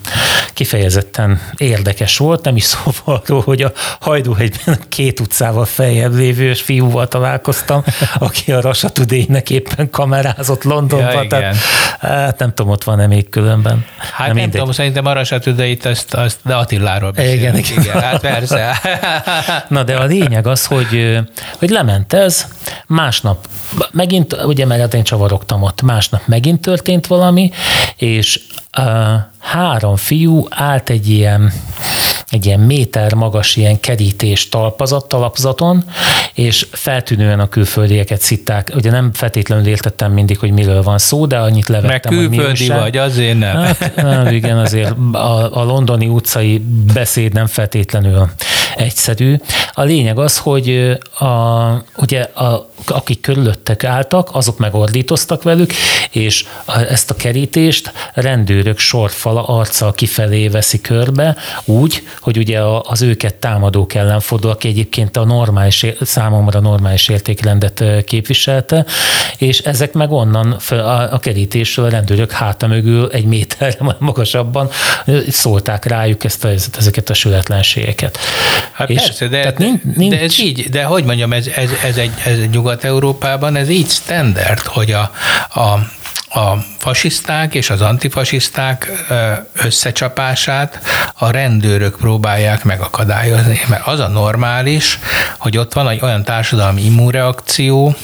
kifejezetten 0.54 1.42
érdekes 1.58 2.18
volt, 2.18 2.44
nem 2.44 2.56
is 2.56 2.64
szóval 2.64 3.22
arról, 3.26 3.42
hogy 3.42 3.62
a 3.62 3.72
Hajdúhegyben 4.00 4.80
két 4.90 5.20
utcával 5.20 5.66
feljebb 5.66 6.14
lévő 6.14 6.54
fiúval 6.54 7.08
találkoztam, 7.08 7.84
aki 8.20 8.52
a 8.52 8.62
Rasatudének 8.62 9.50
éppen 9.50 9.90
kamerázott 9.90 10.64
Londonban, 10.64 11.24
ja, 11.24 11.28
tehát 11.28 11.56
hát 12.00 12.40
nem 12.40 12.54
tudom, 12.54 12.72
ott 12.72 12.84
van-e 12.84 13.08
még 13.08 13.30
különben. 13.30 13.86
Hát 14.12 14.28
nem, 14.28 14.36
nem 14.36 14.50
tudom, 14.50 14.72
szerintem 14.72 15.06
a 15.06 15.14
Rasatudeit, 15.14 15.86
azt, 15.86 16.14
azt, 16.14 16.40
de 16.44 16.56
Attiláról 16.56 17.12
beszélünk. 17.12 17.40
Igen, 17.40 17.56
igen. 17.78 17.84
igen, 17.84 18.02
hát 18.02 18.22
persze. 18.22 18.80
Na 19.68 19.84
de 19.84 19.96
a 19.96 20.04
lényeg 20.04 20.48
az, 20.48 20.66
hogy, 20.66 21.20
hogy 21.60 21.70
lement 21.70 22.14
ez, 22.14 22.48
másnap 22.88 23.48
megint, 23.92 24.44
ugye 24.44 24.66
mert 24.66 24.82
hát 24.82 24.94
én 24.94 25.04
csavarogtam 25.04 25.64
ott, 25.64 25.82
másnap 25.82 26.22
megint 26.26 26.62
történt 26.62 27.08
valami, 27.08 27.52
és 27.96 28.40
uh, 28.78 28.86
három 29.40 29.96
fiú 29.96 30.48
állt 30.50 30.90
egy 30.90 31.10
ilyen 31.10 31.54
egy 32.30 32.46
ilyen 32.46 32.60
méter 32.60 33.14
magas 33.14 33.56
ilyen 33.56 33.80
kerítés 33.80 34.50
talpazat, 34.50 35.08
talapzaton, 35.08 35.84
és 36.34 36.68
feltűnően 36.72 37.40
a 37.40 37.50
külföldieket 37.50 38.22
szitták. 38.22 38.72
Ugye 38.76 38.92
nem 38.92 39.14
feltétlenül 39.14 39.68
értettem 39.68 40.12
mindig, 40.12 40.40
hogy 40.40 40.52
miről 40.52 40.84
van 40.84 40.98
szó, 40.98 41.26
de 41.26 41.38
annyit 41.38 41.68
levettem, 41.68 42.16
Meg 42.16 42.30
külföldi 42.30 42.68
hogy 42.68 42.80
vagy, 42.80 42.98
azért 42.98 43.38
nem. 43.38 43.56
Hát, 43.56 43.96
nem 43.96 44.28
igen, 44.28 44.58
azért 44.58 44.96
a, 45.12 45.60
a 45.60 45.64
londoni 45.64 46.08
utcai 46.08 46.62
beszéd 46.94 47.34
nem 47.34 47.46
feltétlenül 47.46 48.30
egyszerű. 48.76 49.36
A 49.74 49.84
lényeg 49.84 50.20
az, 50.20 50.38
hogy 50.38 50.98
a, 51.20 51.26
ugye 51.96 52.22
a, 52.22 52.70
akik 52.86 53.22
körülöttek 53.22 53.84
álltak, 53.84 54.30
azok 54.32 54.58
megordítoztak 54.58 55.44
velük, 55.44 55.74
és 56.10 56.46
ezt 56.90 57.10
a 57.10 57.16
kerítést 57.16 57.92
rendőrök 58.14 58.78
sorfala 58.78 59.44
arccal 59.44 59.92
kifelé 59.92 60.48
veszi 60.48 60.82
körbe, 60.82 61.36
úgy, 61.66 62.04
hogy 62.28 62.38
ugye 62.38 62.62
az 62.82 63.02
őket 63.02 63.36
támadók 63.36 63.94
ellen 63.94 64.20
fordul, 64.20 64.50
aki 64.50 64.68
egyébként 64.68 65.18
a 65.18 65.26
normális, 65.26 65.86
számomra 66.02 66.60
normális 66.60 67.08
értékrendet 67.08 67.84
képviselte, 68.06 68.86
és 69.38 69.60
ezek 69.60 69.94
meg 69.94 70.12
onnan 70.12 70.52
a, 70.70 71.14
a 71.14 71.20
kerítésről 71.20 71.86
a 71.86 71.90
rendőrök 71.90 72.32
háta 72.32 72.68
mögül 72.68 73.10
egy 73.12 73.26
méterre 73.26 73.96
magasabban 74.00 74.70
szólták 75.30 75.86
rájuk 75.86 76.24
ezt 76.24 76.44
a, 76.44 76.50
ezeket 76.78 77.10
a 77.10 77.14
sületlenségeket. 77.14 78.18
Hát 78.72 78.90
és 78.90 79.02
persze, 79.02 79.28
de, 79.28 79.40
tehát 79.40 79.58
nincs, 79.58 79.82
nincs, 79.96 80.14
de 80.14 80.22
ez 80.22 80.40
így, 80.40 80.70
de 80.70 80.84
hogy 80.84 81.04
mondjam, 81.04 81.34
ez, 81.34 81.48
ez, 81.48 81.70
ez 81.84 81.98
egy, 81.98 82.12
ez 82.26 82.38
Nyugat-Európában 82.52 83.56
ez 83.56 83.70
így 83.70 83.90
standard, 83.90 84.62
hogy 84.62 84.92
a, 84.92 85.12
a 85.60 85.96
a 86.38 86.64
fasiszták 86.78 87.54
és 87.54 87.70
az 87.70 87.82
antifasiszták 87.82 88.92
összecsapását 89.54 90.80
a 91.14 91.32
rendőrök 91.32 91.98
próbálják 91.98 92.64
megakadályozni, 92.64 93.60
mert 93.68 93.88
az 93.88 94.00
a 94.00 94.08
normális, 94.08 95.00
hogy 95.38 95.58
ott 95.58 95.74
van 95.74 95.90
egy 95.90 96.00
olyan 96.02 96.24
társadalmi 96.24 96.82
immunreakció, 96.82 97.96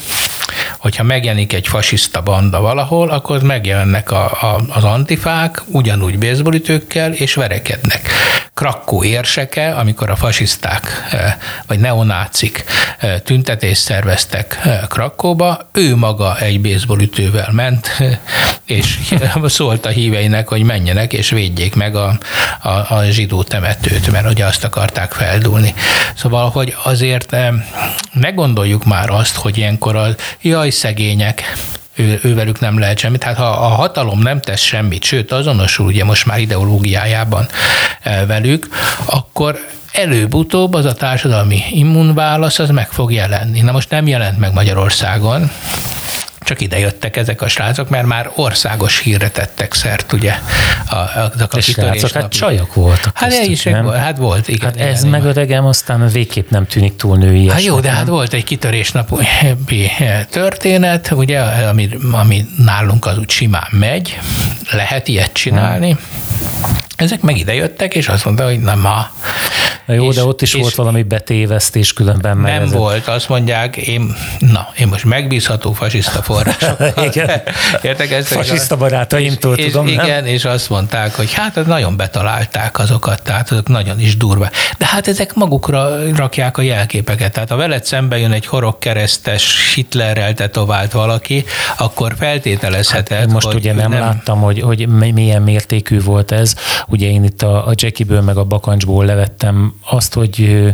hogyha 0.77 1.03
megjelenik 1.03 1.53
egy 1.53 1.67
fasiszta 1.67 2.21
banda 2.21 2.61
valahol, 2.61 3.09
akkor 3.09 3.41
megjelennek 3.41 4.11
a, 4.11 4.25
a, 4.25 4.61
az 4.69 4.83
antifák, 4.83 5.61
ugyanúgy 5.65 6.17
baseballütőkkel, 6.17 7.13
és 7.13 7.33
verekednek. 7.33 8.09
Krakkó 8.53 9.03
érseke, 9.03 9.75
amikor 9.75 10.09
a 10.09 10.15
fasiszták 10.15 11.07
eh, 11.11 11.35
vagy 11.67 11.79
neonácik 11.79 12.63
eh, 12.97 13.19
tüntetést 13.23 13.81
szerveztek 13.81 14.59
eh, 14.63 14.79
Krakkóba, 14.87 15.69
ő 15.71 15.95
maga 15.95 16.37
egy 16.39 16.61
baseballütővel 16.61 17.49
ment, 17.51 17.89
és 18.65 18.99
szólt 19.45 19.85
a 19.85 19.89
híveinek, 19.89 20.47
hogy 20.47 20.63
menjenek 20.63 21.13
és 21.13 21.29
védjék 21.29 21.75
meg 21.75 21.95
a, 21.95 22.17
a, 22.61 22.69
a 22.69 23.03
zsidó 23.09 23.43
temetőt, 23.43 24.11
mert 24.11 24.29
ugye 24.29 24.45
azt 24.45 24.63
akarták 24.63 25.11
feldulni. 25.11 25.73
Szóval, 26.15 26.49
hogy 26.49 26.75
azért 26.83 27.35
ne 28.11 28.29
gondoljuk 28.29 28.85
már 28.85 29.09
azt, 29.09 29.35
hogy 29.35 29.57
ilyenkor 29.57 29.95
az, 29.95 30.15
jaj, 30.41 30.69
szegények, 30.69 31.53
ő, 31.95 32.19
ővelük 32.23 32.59
nem 32.59 32.79
lehet 32.79 32.97
semmit. 32.97 33.23
Hát 33.23 33.37
ha 33.37 33.45
a 33.45 33.67
hatalom 33.67 34.19
nem 34.19 34.39
tesz 34.39 34.61
semmit, 34.61 35.03
sőt 35.03 35.31
azonosul 35.31 35.85
ugye 35.85 36.03
most 36.03 36.25
már 36.25 36.39
ideológiájában 36.39 37.47
e, 38.01 38.25
velük, 38.25 38.67
akkor 39.05 39.59
előbb-utóbb 39.91 40.73
az 40.73 40.85
a 40.85 40.93
társadalmi 40.93 41.63
immunválasz 41.69 42.59
az 42.59 42.69
meg 42.69 42.91
fog 42.91 43.11
jelenni. 43.11 43.61
Na 43.61 43.71
most 43.71 43.89
nem 43.89 44.07
jelent 44.07 44.39
meg 44.39 44.53
Magyarországon, 44.53 45.51
csak 46.43 46.61
ide 46.61 46.79
jöttek 46.79 47.17
ezek 47.17 47.41
a 47.41 47.47
srácok, 47.47 47.89
mert 47.89 48.05
már 48.05 48.31
országos 48.35 48.99
hírre 48.99 49.29
tettek 49.29 49.73
szert, 49.73 50.13
ugye. 50.13 50.33
A, 50.89 50.95
a, 50.95 51.31
a 51.49 51.59
srácok, 51.59 52.11
hát 52.11 52.29
csajok 52.29 52.73
voltak. 52.73 53.17
Hát, 53.17 53.29
köztük, 53.29 53.49
is, 53.49 53.63
nem? 53.63 53.87
hát 53.87 54.17
volt, 54.17 54.47
igen. 54.47 54.69
Hát 54.69 54.79
ez 54.79 55.03
meg 55.03 55.23
öregem 55.23 55.65
aztán 55.65 56.07
végképp 56.07 56.49
nem 56.49 56.67
tűnik 56.67 56.95
túl 56.95 57.17
női. 57.17 57.49
Hát 57.49 57.63
jó, 57.63 57.79
de 57.79 57.91
hát 57.91 58.07
volt 58.07 58.33
egy 58.33 58.43
kitörésnapi 58.43 59.91
történet, 60.29 61.11
ugye, 61.11 61.39
ami, 61.39 61.89
ami 62.11 62.45
nálunk 62.57 63.05
az 63.05 63.17
úgy 63.17 63.29
simán 63.29 63.67
megy, 63.71 64.19
lehet 64.71 65.07
ilyet 65.07 65.33
csinálni. 65.33 65.89
Hmm. 65.89 66.81
Ezek 66.95 67.21
meg 67.21 67.37
ide 67.37 67.53
jöttek, 67.53 67.95
és 67.95 68.07
azt 68.07 68.25
mondta, 68.25 68.45
hogy 68.45 68.59
nem 68.59 68.79
ma. 68.79 69.07
Na 69.85 69.93
jó, 69.93 70.09
és, 70.09 70.15
de 70.15 70.23
ott 70.23 70.41
is 70.41 70.53
volt 70.53 70.75
valami 70.75 71.03
betévesztés 71.03 71.93
különben. 71.93 72.37
Nem 72.37 72.61
ezek. 72.61 72.77
volt, 72.77 73.07
azt 73.07 73.29
mondják, 73.29 73.77
én, 73.77 74.15
na, 74.39 74.67
én 74.79 74.87
most 74.87 75.05
megbízható 75.05 75.73
fasiszta 75.73 76.21
forrásokkal. 76.21 76.93
igen. 77.11 77.41
Értek 77.81 78.11
ezt? 78.11 78.27
Fasiszta 78.27 78.77
barátaimtól 78.77 79.57
és, 79.57 79.65
tudom, 79.65 79.87
és, 79.87 79.95
nem? 79.95 80.05
Igen, 80.05 80.25
és 80.25 80.45
azt 80.45 80.69
mondták, 80.69 81.15
hogy 81.15 81.33
hát 81.33 81.65
nagyon 81.65 81.97
betalálták 81.97 82.79
azokat, 82.79 83.21
tehát 83.21 83.51
azok 83.51 83.67
nagyon 83.67 83.99
is 83.99 84.17
durva. 84.17 84.49
De 84.77 84.85
hát 84.85 85.07
ezek 85.07 85.33
magukra 85.33 85.89
rakják 86.15 86.57
a 86.57 86.61
jelképeket. 86.61 87.33
Tehát 87.33 87.49
ha 87.49 87.55
veled 87.55 87.85
szembe 87.85 88.17
jön 88.17 88.31
egy 88.31 88.45
horogkeresztes 88.45 89.73
Hitlerrel 89.73 90.33
tetovált 90.33 90.91
valaki, 90.91 91.45
akkor 91.77 92.15
feltételezheted, 92.17 93.17
hát, 93.17 93.31
Most 93.31 93.45
hogy 93.45 93.55
ugye 93.55 93.73
nem, 93.73 93.89
nem 93.91 93.99
láttam, 93.99 94.41
hogy, 94.41 94.61
hogy 94.61 94.87
milyen 94.87 95.41
mértékű 95.41 96.01
volt 96.01 96.31
ez. 96.31 96.55
Ugye 96.87 97.07
én 97.07 97.23
itt 97.23 97.41
a, 97.41 97.67
a 97.67 97.71
Jackie-ből 97.75 98.21
meg 98.21 98.37
a 98.37 98.43
Bakancsból 98.43 99.05
levettem 99.05 99.72
azt, 99.89 100.13
hogy, 100.13 100.65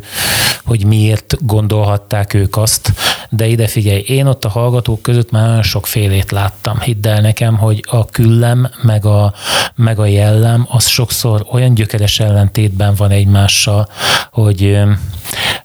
hogy 0.63 0.85
miért 0.85 1.35
gondolhatták 1.45 2.33
ők 2.33 2.57
azt, 2.57 2.93
de 3.29 3.47
ide 3.47 3.67
figyelj, 3.67 3.99
én 3.99 4.25
ott 4.25 4.45
a 4.45 4.49
hallgatók 4.49 5.01
között 5.01 5.31
már 5.31 5.47
nagyon 5.47 5.63
sok 5.63 5.87
félét 5.87 6.31
láttam. 6.31 6.79
Hidd 6.79 7.07
el 7.07 7.21
nekem, 7.21 7.57
hogy 7.57 7.83
a 7.89 8.05
küllem 8.05 8.69
meg 8.81 9.05
a, 9.05 9.33
meg 9.75 9.99
a 9.99 10.05
jellem 10.05 10.67
az 10.69 10.87
sokszor 10.87 11.45
olyan 11.51 11.73
gyökeres 11.73 12.19
ellentétben 12.19 12.95
van 12.95 13.11
egymással, 13.11 13.89
hogy 14.31 14.79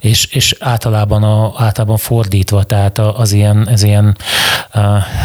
és, 0.04 0.24
és 0.24 0.56
általában, 0.58 1.22
a, 1.22 1.52
általában 1.56 1.96
fordítva, 1.96 2.62
tehát 2.62 2.98
az 2.98 3.32
ilyen, 3.32 3.68
ez 3.68 3.82
ilyen 3.82 4.16
uh, 4.74 4.82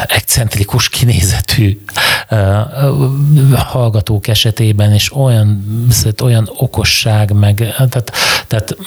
excentrikus 0.07 0.89
kinézetű 0.89 1.81
uh, 2.31 2.37
hallgatók 3.53 4.27
esetében, 4.27 4.93
és 4.93 5.15
olyan, 5.15 5.65
olyan 6.23 6.49
okosság, 6.57 7.31
meg 7.31 7.73
tehát, 8.01 8.45
tehát 8.47 8.77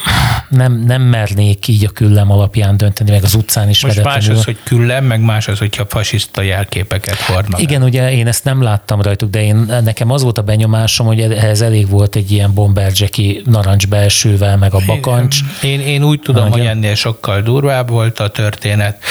nem, 0.53 0.83
nem 0.87 1.03
mernék 1.03 1.69
így 1.69 1.85
a 1.85 1.89
küllem 1.89 2.31
alapján 2.31 2.77
dönteni, 2.77 3.11
meg 3.11 3.23
az 3.23 3.35
utcán 3.35 3.69
is 3.69 3.85
Most 3.85 4.03
más 4.03 4.29
az, 4.29 4.45
hogy 4.45 4.57
küllem, 4.63 5.05
meg 5.05 5.21
más 5.21 5.49
az, 5.49 5.59
hogyha 5.59 5.87
fasiszta 5.89 6.43
jelképeket 6.43 7.21
hordnak. 7.21 7.61
Igen, 7.61 7.83
ugye 7.83 8.13
én 8.13 8.27
ezt 8.27 8.45
nem 8.45 8.63
láttam 8.63 9.03
rajtuk, 9.03 9.31
de 9.31 9.43
én, 9.43 9.57
nekem 9.85 10.11
az 10.11 10.23
volt 10.23 10.39
a 10.39 10.43
benyomásom, 10.43 11.07
hogy 11.07 11.21
ehhez 11.21 11.61
elég 11.61 11.89
volt 11.89 12.17
egy 12.17 12.31
ilyen 12.31 12.55
bomberjacki 12.55 13.43
narancs 13.45 13.89
belsővel, 13.89 14.57
meg 14.57 14.75
a 14.75 14.81
bakancs. 14.87 15.39
Én, 15.63 15.81
én 15.81 16.05
úgy 16.05 16.21
tudom, 16.21 16.43
Nagyon. 16.43 16.59
hogy 16.59 16.69
ennél 16.69 16.95
sokkal 16.95 17.41
durvább 17.41 17.89
volt 17.89 18.21
a 18.21 18.29
történet, 18.29 19.03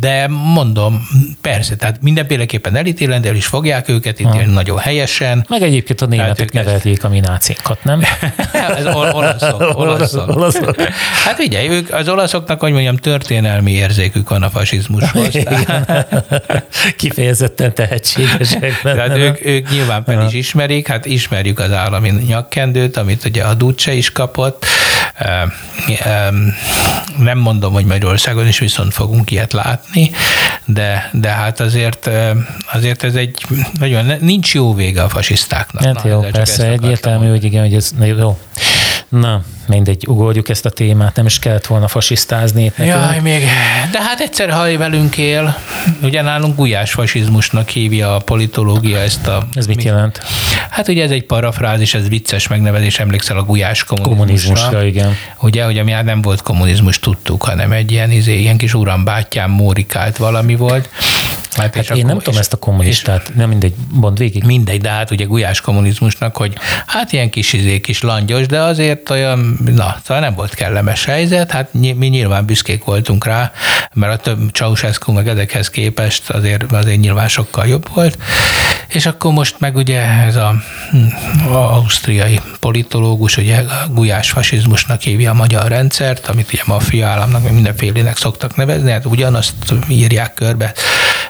de 0.00 0.28
mondom, 0.28 1.08
persze, 1.40 1.76
tehát 1.76 2.02
mindenféleképpen 2.02 2.76
elítélendő, 2.76 3.28
el 3.28 3.34
is 3.34 3.46
fogják 3.46 3.88
őket 3.88 4.20
ítélni 4.20 4.44
ha. 4.44 4.50
nagyon 4.50 4.78
helyesen. 4.78 5.46
Meg 5.48 5.62
egyébként 5.62 6.00
a 6.00 6.06
németek 6.06 6.52
nevelték 6.52 7.04
a 7.04 7.08
mi 7.08 7.20
nácinkat, 7.20 7.84
nem? 7.84 8.02
Ez 8.78 8.86
olaszok, 8.86 9.78
olaszok. 9.78 10.21
olaszok. 10.36 10.80
Hát 11.24 11.38
ugye, 11.38 11.68
ők, 11.68 11.92
az 11.92 12.08
olaszoknak, 12.08 12.60
hogy 12.60 12.72
mondjam, 12.72 12.96
történelmi 12.96 13.72
érzékük 13.72 14.28
van 14.28 14.42
a 14.42 14.50
fasizmushoz. 14.50 15.28
Kifejezetten 16.96 17.74
tehetségesek. 17.74 18.80
Tehát 18.82 19.16
ők, 19.16 19.46
ők 19.46 19.70
nyilván 19.70 20.04
fel 20.04 20.26
is 20.26 20.34
ismerik, 20.34 20.88
hát 20.88 21.06
ismerjük 21.06 21.58
az 21.58 21.72
állami 21.72 22.10
nyakkendőt, 22.26 22.96
amit 22.96 23.24
ugye 23.24 23.42
a 23.42 23.54
Duce 23.54 23.92
is 23.92 24.12
kapott. 24.12 24.66
Nem 27.18 27.38
mondom, 27.38 27.72
hogy 27.72 27.84
Magyarországon 27.84 28.46
is 28.46 28.58
viszont 28.58 28.92
fogunk 28.92 29.30
ilyet 29.30 29.52
látni, 29.52 30.10
de, 30.64 31.10
de 31.12 31.28
hát 31.28 31.60
azért, 31.60 32.10
azért 32.72 33.02
ez 33.02 33.14
egy 33.14 33.34
nagyon, 33.78 34.12
nincs 34.20 34.54
jó 34.54 34.74
vége 34.74 35.02
a 35.02 35.08
fasisztáknak. 35.08 35.84
Hát 35.84 36.04
Na, 36.04 36.10
jó, 36.10 36.20
persze, 36.20 36.68
egyértelmű, 36.68 37.28
hogy 37.28 37.44
igen, 37.44 37.62
hogy 37.62 37.74
ez 37.74 37.90
jó. 38.18 38.38
Na, 39.20 39.42
mindegy, 39.68 40.04
ugorjuk 40.08 40.48
ezt 40.48 40.66
a 40.66 40.70
témát, 40.70 41.16
nem 41.16 41.26
is 41.26 41.38
kellett 41.38 41.66
volna 41.66 41.88
fasisztázni. 41.88 42.72
Jaj, 42.78 43.20
még, 43.20 43.42
de 43.90 44.02
hát 44.02 44.20
egyszer, 44.20 44.50
ha 44.50 44.78
velünk 44.78 45.16
él, 45.16 45.58
ugye 46.02 46.22
nálunk 46.22 46.56
gulyás 46.56 46.92
fasizmusnak 46.92 47.68
hívja 47.68 48.14
a 48.14 48.18
politológia 48.18 48.98
ezt 48.98 49.26
a... 49.26 49.46
Ez 49.54 49.66
mit 49.66 49.82
jelent? 49.82 50.20
Hát 50.70 50.88
ugye 50.88 51.04
ez 51.04 51.10
egy 51.10 51.24
parafrázis, 51.24 51.94
ez 51.94 52.08
vicces 52.08 52.48
megnevezés, 52.48 52.98
emlékszel 52.98 53.36
a 53.36 53.42
gulyás 53.42 53.84
kommunizmusra. 53.84 54.14
Kommunizmusra, 54.14 54.84
igen. 54.84 55.16
Ugye, 55.40 55.64
hogy 55.64 55.78
ami 55.78 55.90
hát 55.90 56.04
nem 56.04 56.22
volt 56.22 56.42
kommunizmus, 56.42 56.98
tudtuk, 56.98 57.42
hanem 57.42 57.72
egy 57.72 57.92
ilyen, 57.92 58.10
izé, 58.10 58.38
ilyen 58.38 58.56
kis 58.56 58.74
urambátyám 58.74 59.50
mórikált 59.50 60.16
valami 60.16 60.54
volt. 60.54 60.88
Hát, 61.54 61.74
hát 61.74 61.90
én 61.90 62.06
nem 62.06 62.18
tudom 62.18 62.40
ezt 62.40 62.52
a 62.52 62.56
kommunistát, 62.56 63.34
nem 63.34 63.48
mindegy, 63.48 63.74
mond 63.90 64.18
végig. 64.18 64.44
Mindegy, 64.44 64.80
de 64.80 64.90
hát 64.90 65.10
ugye 65.10 65.24
gulyás 65.24 65.60
kommunizmusnak, 65.60 66.36
hogy 66.36 66.54
hát 66.86 67.12
ilyen 67.12 67.30
kis 67.30 67.52
izé, 67.52 67.80
kis 67.80 68.02
langyos, 68.02 68.46
de 68.46 68.60
azért 68.60 69.10
olyan, 69.10 69.58
na, 69.74 69.96
szóval 70.04 70.22
nem 70.22 70.34
volt 70.34 70.54
kellemes 70.54 71.04
helyzet, 71.04 71.50
hát 71.50 71.68
mi 71.72 72.06
nyilván 72.08 72.44
büszkék 72.44 72.84
voltunk 72.84 73.24
rá, 73.24 73.52
mert 73.92 74.12
a 74.12 74.16
több 74.16 74.50
Ceausescu 74.52 75.12
meg 75.12 75.28
ezekhez 75.28 75.70
képest 75.70 76.30
azért, 76.30 76.72
azért 76.72 77.00
nyilván 77.00 77.28
sokkal 77.28 77.66
jobb 77.66 77.88
volt. 77.94 78.18
És 78.88 79.06
akkor 79.06 79.32
most 79.32 79.54
meg 79.58 79.76
ugye 79.76 80.00
ez 80.00 80.36
a, 80.36 80.54
a 81.48 81.54
ausztriai 81.54 82.40
politológus, 82.60 83.36
ugye 83.36 83.62
gulyás 83.90 84.30
fasizmusnak 84.30 85.00
hívja 85.00 85.30
a 85.30 85.34
magyar 85.34 85.68
rendszert, 85.68 86.26
amit 86.26 86.52
ugye 86.52 86.62
maffia 86.66 87.08
államnak, 87.08 87.50
mindenfélének 87.50 88.16
szoktak 88.16 88.56
nevezni, 88.56 88.90
hát 88.90 89.06
ugyanazt 89.06 89.54
írják 89.88 90.34
körbe 90.34 90.72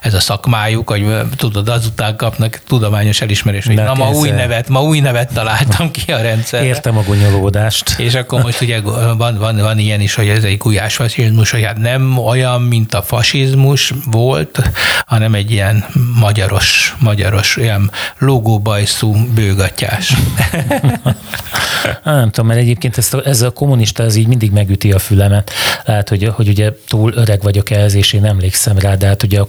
ez 0.02 0.11
a 0.14 0.20
szakmájuk, 0.20 0.90
hogy 0.90 1.06
tudod, 1.36 1.68
azután 1.68 2.16
kapnak 2.16 2.60
tudományos 2.66 3.20
elismerést, 3.20 3.66
hogy 3.66 3.76
na 3.76 3.94
ma 3.94 4.10
új 4.10 4.30
nevet, 4.30 4.68
ma 4.68 4.82
új 4.82 5.00
nevet 5.00 5.32
találtam 5.32 5.90
ki 5.90 6.12
a 6.12 6.20
rendszer. 6.20 6.64
Értem 6.64 6.98
a 6.98 7.02
gonyolódást. 7.02 7.94
És 7.98 8.14
akkor 8.14 8.42
most 8.42 8.60
ugye 8.60 8.80
van, 8.80 9.38
van, 9.38 9.56
van 9.56 9.78
ilyen 9.78 10.00
is, 10.00 10.14
hogy 10.14 10.28
ez 10.28 10.44
egy 10.44 10.58
gulyás 10.58 10.94
fasizmus, 10.94 11.50
hogy 11.50 11.62
hát 11.62 11.78
nem 11.78 12.18
olyan, 12.18 12.62
mint 12.62 12.94
a 12.94 13.02
fasizmus 13.02 13.92
volt, 14.10 14.70
hanem 15.06 15.34
egy 15.34 15.50
ilyen 15.50 15.84
magyaros, 16.20 16.96
magyaros, 16.98 17.56
ilyen 17.56 17.90
logóbajszú 18.18 19.16
bőgatyás. 19.34 20.12
nem 22.04 22.30
tudom, 22.30 22.46
mert 22.46 22.60
egyébként 22.60 22.98
ezt 22.98 23.14
a, 23.14 23.22
ez 23.24 23.42
a 23.42 23.50
kommunista 23.50 24.02
ez 24.02 24.16
így 24.16 24.26
mindig 24.26 24.50
megüti 24.50 24.92
a 24.92 24.98
fülemet. 24.98 25.50
Lehet, 25.84 26.08
hogy, 26.08 26.30
hogy 26.34 26.48
ugye 26.48 26.72
túl 26.88 27.12
öreg 27.14 27.42
vagyok 27.42 27.70
ehhez, 27.70 27.94
és 27.94 28.12
én 28.12 28.24
emlékszem 28.24 28.78
rá, 28.78 28.94
de 28.94 29.06
hát 29.06 29.22
ugye 29.22 29.40
a 29.40 29.46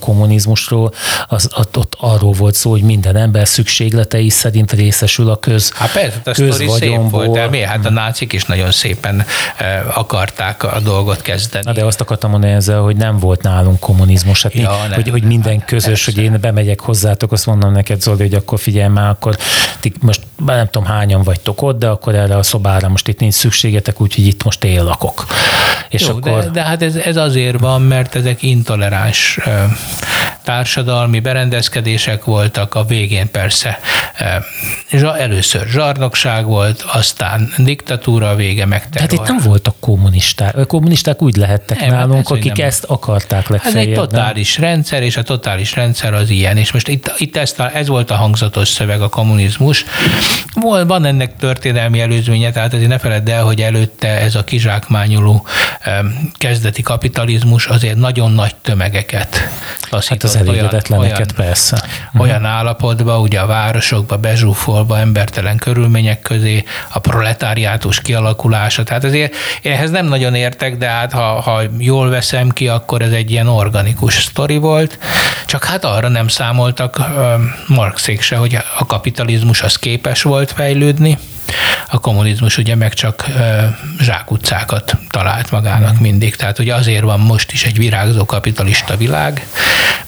kommunizmusról 0.54 0.92
az, 1.28 1.50
ott, 1.58 1.78
ott 1.78 1.96
arról 2.00 2.32
volt 2.32 2.56
szó, 2.56 2.70
hogy 2.70 2.82
minden 2.82 3.16
ember 3.16 3.48
szükségletei 3.48 4.30
szerint 4.30 4.72
részesül 4.72 5.30
a 5.30 5.40
köz 5.40 5.72
Hát 5.74 5.92
persze, 5.92 6.22
a 6.24 6.34
sztori 6.34 6.70
szép 6.70 7.10
volt, 7.10 7.32
de 7.32 7.50
mi? 7.50 7.62
Hát 7.62 7.86
a 7.86 7.90
nácik 7.90 8.34
is 8.34 8.44
nagyon 8.44 8.72
szépen 8.72 9.26
akarták 9.94 10.64
a 10.64 10.80
dolgot 10.84 11.22
kezdeni. 11.22 11.66
Na 11.66 11.72
de 11.72 11.86
azt 11.86 12.02
akartam 12.02 12.30
mondani 12.30 12.54
ezzel, 12.54 12.82
hogy 12.82 12.96
nem 12.96 13.18
volt 13.18 13.42
nálunk 13.42 13.80
kommunizmus, 13.80 14.44
hát 14.44 14.54
ja, 14.54 14.70
mi, 14.70 14.88
nem, 14.90 14.94
hogy, 14.94 15.10
hogy 15.10 15.24
minden 15.24 15.60
hát 15.60 15.68
közös, 15.68 16.04
persze. 16.04 16.22
hogy 16.22 16.24
én 16.24 16.38
bemegyek 16.42 16.80
hozzátok, 16.80 17.32
azt 17.32 17.46
mondom 17.46 17.72
neked, 17.72 18.02
Zoli, 18.02 18.18
hogy 18.18 18.34
akkor 18.34 18.60
figyelj 18.60 18.90
már, 18.90 19.10
akkor 19.10 19.38
ti 19.80 19.94
most 20.00 20.22
nem 20.46 20.66
tudom 20.70 20.88
hányan 20.88 21.24
vagytok 21.24 21.62
ott, 21.62 21.80
de 21.80 21.88
akkor 21.88 22.16
erre 22.16 22.38
a 22.38 22.44
szobára 22.44 22.90
most 22.90 23.08
itt 23.08 23.20
nincs 23.20 23.34
szükségetek, 23.34 24.02
úgyhogy 24.02 24.28
itt 24.28 24.44
most 24.44 24.64
én 24.64 24.84
lakok. 24.84 25.26
És 25.90 26.02
Jó, 26.02 26.16
akkor... 26.16 26.44
de, 26.44 26.50
de 26.50 26.64
hát 26.64 26.82
ez, 26.82 26.96
ez 26.96 27.16
azért 27.16 27.60
van, 27.60 27.82
mert 27.82 28.16
ezek 28.16 28.42
intoleráns 28.42 29.40
társadalmi 30.44 31.20
berendezkedések 31.20 32.24
voltak, 32.24 32.76
a 32.76 32.84
végén 32.84 33.32
persze 33.32 33.80
először 35.18 35.68
zsarnokság 35.68 36.46
volt, 36.46 36.82
aztán 36.82 37.54
diktatúra 37.58 38.30
a 38.30 38.36
vége 38.36 38.66
meg 38.66 38.90
Tehát 38.90 39.12
itt 39.12 39.28
nem 39.28 39.38
voltak 39.38 39.76
kommunisták. 39.80 40.58
A 40.58 40.66
kommunisták 40.66 41.22
úgy 41.22 41.36
lehettek 41.36 41.80
nem, 41.80 41.90
nálunk, 41.90 42.16
hát 42.16 42.38
akik 42.38 42.56
nem. 42.56 42.68
ezt 42.68 42.84
akarták 42.84 43.48
legfeljebb. 43.48 43.82
Ez 43.82 43.88
egy 43.88 43.94
totális 43.94 44.56
nem? 44.56 44.70
rendszer, 44.70 45.04
és 45.04 45.18
a 45.18 45.24
totális 45.24 45.76
rendszer 45.76 46.14
az 46.14 46.30
ilyen. 46.30 46.58
És 46.58 46.72
most 46.72 46.88
itt, 46.88 47.14
itt 47.18 47.38
ezt 47.38 47.60
a, 47.60 47.76
ez 47.76 47.88
volt 47.88 48.12
a 48.12 48.16
hangzatos 48.16 48.68
szöveg, 48.68 49.02
a 49.02 49.10
kommunizmus. 49.10 49.86
Van 50.88 51.06
ennek 51.06 51.36
történelmi 51.36 52.00
előzménye, 52.00 52.52
tehát 52.52 52.74
azért 52.74 52.90
ne 52.90 52.98
feledd 52.98 53.30
el, 53.30 53.44
hogy 53.44 53.62
előtte 53.62 54.08
ez 54.08 54.36
a 54.36 54.44
kizsákmányoló 54.44 55.46
kezdeti 56.38 56.82
kapitalizmus 56.82 57.66
azért 57.66 57.96
nagyon 57.96 58.32
nagy 58.32 58.56
tömegeket 58.56 59.50
hát 60.08 60.24
az 60.24 60.33
elégedetleneket 60.36 61.18
olyan, 61.18 61.48
persze. 61.48 61.84
Olyan 62.18 62.46
állapotban, 62.46 63.20
ugye 63.20 63.40
a 63.40 63.46
városokba 63.46 64.18
bezsúfolva 64.18 65.00
embertelen 65.00 65.58
körülmények 65.58 66.20
közé, 66.20 66.64
a 66.90 67.00
proletáriátus 67.00 68.02
kialakulása. 68.02 68.84
Tehát 68.84 69.04
azért 69.04 69.36
én 69.62 69.72
ehhez 69.72 69.90
nem 69.90 70.06
nagyon 70.06 70.36
értek, 70.36 70.78
de 70.78 70.88
hát 70.88 71.12
ha, 71.12 71.42
ha 71.42 71.62
jól 71.78 72.10
veszem 72.10 72.50
ki, 72.50 72.68
akkor 72.68 73.02
ez 73.02 73.12
egy 73.12 73.32
ilyen 73.32 73.48
organikus 73.48 74.14
sztori 74.24 74.58
volt. 74.58 75.00
Csak 75.46 75.64
hát 75.64 75.86
arra 75.86 76.08
nem 76.08 76.28
számoltak 76.28 77.02
Marxék 77.68 78.22
se, 78.22 78.36
hogy 78.36 78.58
a 78.80 78.86
kapitalizmus 78.86 79.62
az 79.62 79.76
képes 79.76 80.22
volt 80.22 80.52
fejlődni, 80.52 81.18
a 81.90 82.00
kommunizmus 82.00 82.58
ugye 82.58 82.76
meg 82.76 82.94
csak 82.94 83.26
zsákutcákat 84.00 84.98
talált 85.10 85.52
magának 85.52 86.00
mindig. 86.00 86.36
Tehát 86.36 86.60
ugye 86.60 86.76
azért 86.76 87.04
van 87.04 87.20
most 87.20 87.52
is 87.52 87.64
egy 87.64 87.78
virágzó 87.78 88.26
kapitalista 88.26 88.98
világ, 88.98 89.48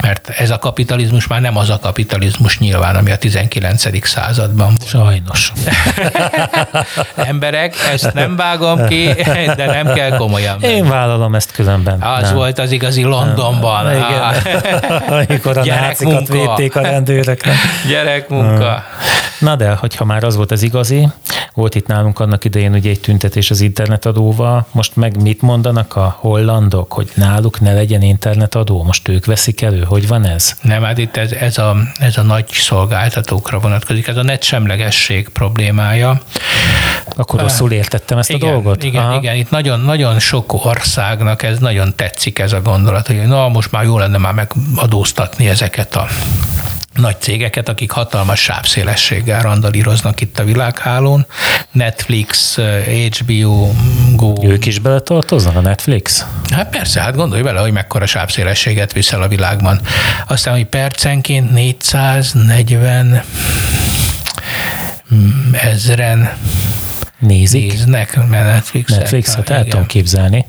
mert 0.02 0.30
ez 0.30 0.50
a 0.50 0.60
kapitalizmus 0.60 1.28
már 1.28 1.42
nem 1.42 1.58
az 1.58 1.70
a 1.70 1.80
kapitalizmus 1.80 2.60
nyilván, 2.60 2.96
ami 2.96 3.12
a 3.12 3.18
19. 3.18 4.08
században 4.08 4.76
volt. 4.78 4.88
Sajnos. 4.88 5.52
Emberek, 7.16 7.76
ezt 7.92 8.14
nem 8.14 8.36
vágom 8.36 8.88
ki, 8.88 9.14
de 9.56 9.66
nem 9.66 9.94
kell 9.94 10.18
komolyan. 10.18 10.60
Venni. 10.60 10.74
Én 10.74 10.90
vállalom 10.90 11.36
ezt 11.36 11.52
különben. 11.52 12.02
Az 12.02 12.22
nem. 12.22 12.36
volt 12.36 12.60
az 12.60 12.72
igazi 12.72 13.04
Londonban. 13.04 13.86
Nem. 13.86 13.96
Igen. 13.96 14.64
Amikor 15.20 15.58
a 15.58 15.66
nácikat 15.66 16.28
védték 16.28 16.76
a 16.76 16.82
rendőröknek. 16.82 17.56
Gyerekmunka. 17.88 18.84
Na 19.40 19.56
de, 19.56 19.70
hogyha 19.74 20.06
már 20.06 20.24
az 20.24 20.36
volt 20.36 20.52
az 20.52 20.62
igazi, 20.64 21.08
volt 21.56 21.76
itt 21.76 21.88
nálunk 21.88 22.20
annak 22.20 22.46
idején 22.46 22.74
ugye 22.74 22.90
egy 22.90 23.00
tüntetés 23.00 23.52
az 23.52 23.62
internetadóval, 23.62 24.68
most 24.72 24.96
meg 24.96 25.22
mit 25.22 25.42
mondanak 25.42 25.96
a 25.96 26.18
hollandok, 26.20 26.94
hogy 26.94 27.12
náluk 27.14 27.60
ne 27.60 27.74
legyen 27.74 28.02
internetadó, 28.02 28.84
most 28.84 29.08
ők 29.08 29.26
veszik 29.26 29.62
elő, 29.62 29.84
hogy 29.84 30.08
van 30.08 30.26
ez? 30.26 30.58
Nem, 30.62 30.84
hát 30.84 30.98
itt 30.98 31.18
ez, 31.18 31.32
ez, 31.32 31.58
a, 31.58 31.76
ez 32.00 32.18
a 32.18 32.22
nagy 32.22 32.48
szolgáltatókra 32.48 33.60
vonatkozik, 33.60 34.08
ez 34.08 34.18
a 34.18 34.24
net 34.24 34.44
semlegesség 34.44 35.30
problémája. 35.30 36.22
Akkor 37.16 37.40
rosszul 37.40 37.72
értettem 37.72 38.18
ezt 38.18 38.30
igen, 38.30 38.50
a 38.50 38.52
dolgot? 38.52 38.84
Igen, 38.84 39.04
Aha. 39.04 39.16
igen, 39.16 39.36
itt 39.36 39.50
nagyon, 39.50 39.80
nagyon 39.80 40.20
sok 40.20 40.66
országnak 40.66 41.44
ez 41.44 41.60
nagyon 41.60 41.96
tetszik 41.96 42.40
ez 42.40 42.54
a 42.54 42.62
gondolat, 42.62 43.08
hogy 43.08 43.28
na 43.28 43.50
most 43.50 43.72
már 43.72 43.84
jó 43.84 43.98
lenne 43.98 44.18
már 44.18 44.34
megadóztatni 44.34 45.48
ezeket 45.48 45.96
a 45.96 46.08
nagy 46.96 47.16
cégeket, 47.20 47.70
akik 47.70 47.92
hatalmas 47.92 48.40
sávszélességgel 48.40 49.42
randalíroznak 49.42 50.22
itt 50.22 50.40
a 50.40 50.44
világhálón. 50.44 51.26
Netflix, 51.72 52.58
HBO, 53.20 53.72
Go. 54.16 54.34
Ők 54.44 54.66
is 54.66 54.80
beletartoznak 54.80 55.56
a 55.56 55.62
Netflix? 55.62 56.26
Hát 56.50 56.70
persze, 56.70 57.02
hát 57.02 57.16
gondolj 57.16 57.42
bele, 57.42 57.60
hogy 57.60 57.72
mekkora 57.72 58.06
sávszélességet 58.06 58.94
viszel 58.94 59.22
a 59.22 59.28
világban. 59.28 59.80
Aztán, 60.28 60.54
hogy 60.54 60.66
percenként 60.66 61.52
440 61.52 63.24
ezren 65.52 66.38
Nézik? 67.20 67.72
néznek 67.72 68.30
Netflixet. 68.30 68.98
Netflixet 68.98 69.50
el 69.50 69.58
Igen. 69.58 69.70
tudom 69.70 69.86
képzelni. 69.86 70.46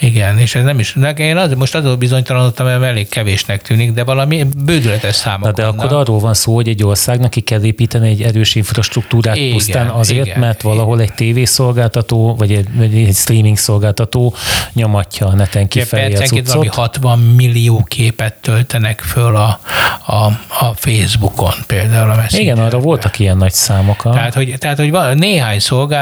Igen, 0.00 0.38
és 0.38 0.54
ez 0.54 0.64
nem 0.64 0.78
is, 0.78 0.96
én 1.16 1.36
az, 1.36 1.54
most 1.54 1.74
azon 1.74 1.98
bizonytalanodtam, 1.98 2.66
mert 2.66 2.82
elég 2.82 3.08
kevésnek 3.08 3.62
tűnik, 3.62 3.92
de 3.92 4.04
valami 4.04 4.46
bődületes 4.64 5.14
számok 5.14 5.44
Na 5.44 5.52
de 5.52 5.62
vannak. 5.66 5.84
akkor 5.84 5.96
arról 5.96 6.18
van 6.18 6.34
szó, 6.34 6.54
hogy 6.54 6.68
egy 6.68 6.84
országnak 6.84 7.30
ki 7.30 7.40
kell 7.40 7.64
építeni 7.64 8.08
egy 8.08 8.22
erős 8.22 8.54
infrastruktúrát 8.54 9.36
Igen, 9.36 9.52
pusztán 9.52 9.88
azért, 9.88 10.26
igen. 10.26 10.40
mert 10.40 10.62
valahol 10.62 11.00
egy 11.00 11.12
tévészolgáltató, 11.14 12.34
vagy 12.34 12.52
egy, 12.52 12.68
egy 12.80 13.14
streaming 13.14 13.58
szolgáltató 13.58 14.34
nyomatja 14.72 15.26
a 15.26 15.34
neten 15.34 15.68
kifelé 15.68 16.14
a 16.14 16.18
valami 16.18 16.26
cuccot. 16.26 16.74
60 16.74 17.18
millió 17.18 17.84
képet 17.88 18.34
töltenek 18.34 19.00
föl 19.00 19.36
a, 19.36 19.60
a, 20.06 20.14
a 20.60 20.74
Facebookon 20.74 21.54
például 21.66 22.10
a 22.10 22.24
Igen, 22.28 22.58
arra 22.58 22.78
voltak 22.78 23.18
ilyen 23.18 23.36
nagy 23.36 23.52
számok. 23.52 24.02
Tehát, 24.02 24.34
hogy, 24.34 24.54
tehát, 24.58 24.78
hogy 24.78 24.90
van, 24.90 25.18
néhány 25.18 25.58
szolgáltató 25.58 25.97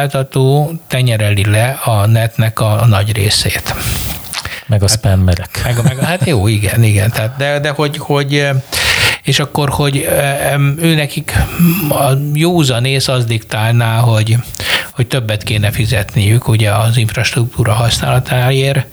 tenyereli 0.86 1.50
le 1.50 1.78
a 1.84 2.06
netnek 2.06 2.60
a 2.60 2.86
nagy 2.86 3.12
részét. 3.12 3.74
Meg 4.66 4.82
a 4.82 4.88
spammerek. 4.88 5.60
Meg, 5.64 5.82
meg, 5.82 5.98
hát 5.98 6.26
jó, 6.26 6.46
igen, 6.46 6.82
igen. 6.82 7.10
Tehát, 7.10 7.36
de, 7.36 7.60
de 7.60 7.70
hogy, 7.70 7.98
hogy 7.98 8.48
és 9.22 9.38
akkor, 9.38 9.68
hogy 9.68 10.08
em, 10.50 10.76
ő 10.80 10.94
nekik 10.94 11.32
a 11.88 12.12
józanész 12.32 13.08
az 13.08 13.24
diktálná, 13.24 13.98
hogy, 13.98 14.36
hogy 14.92 15.06
többet 15.06 15.42
kéne 15.42 15.70
fizetniük 15.70 16.48
ugye 16.48 16.70
az 16.70 16.96
infrastruktúra 16.96 17.72
használatáért. 17.72 18.86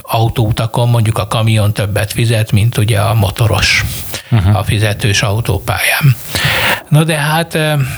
Autóutakon 0.00 0.88
mondjuk 0.88 1.18
a 1.18 1.26
kamion 1.26 1.72
többet 1.72 2.12
fizet, 2.12 2.52
mint 2.52 2.76
ugye 2.76 3.00
a 3.00 3.14
motoros 3.14 3.84
uh-huh. 4.30 4.56
a 4.56 4.64
fizetős 4.64 5.22
autópályán. 5.22 6.16
No 6.88 7.04
de 7.04 7.16
hát 7.16 7.54
em, 7.54 7.88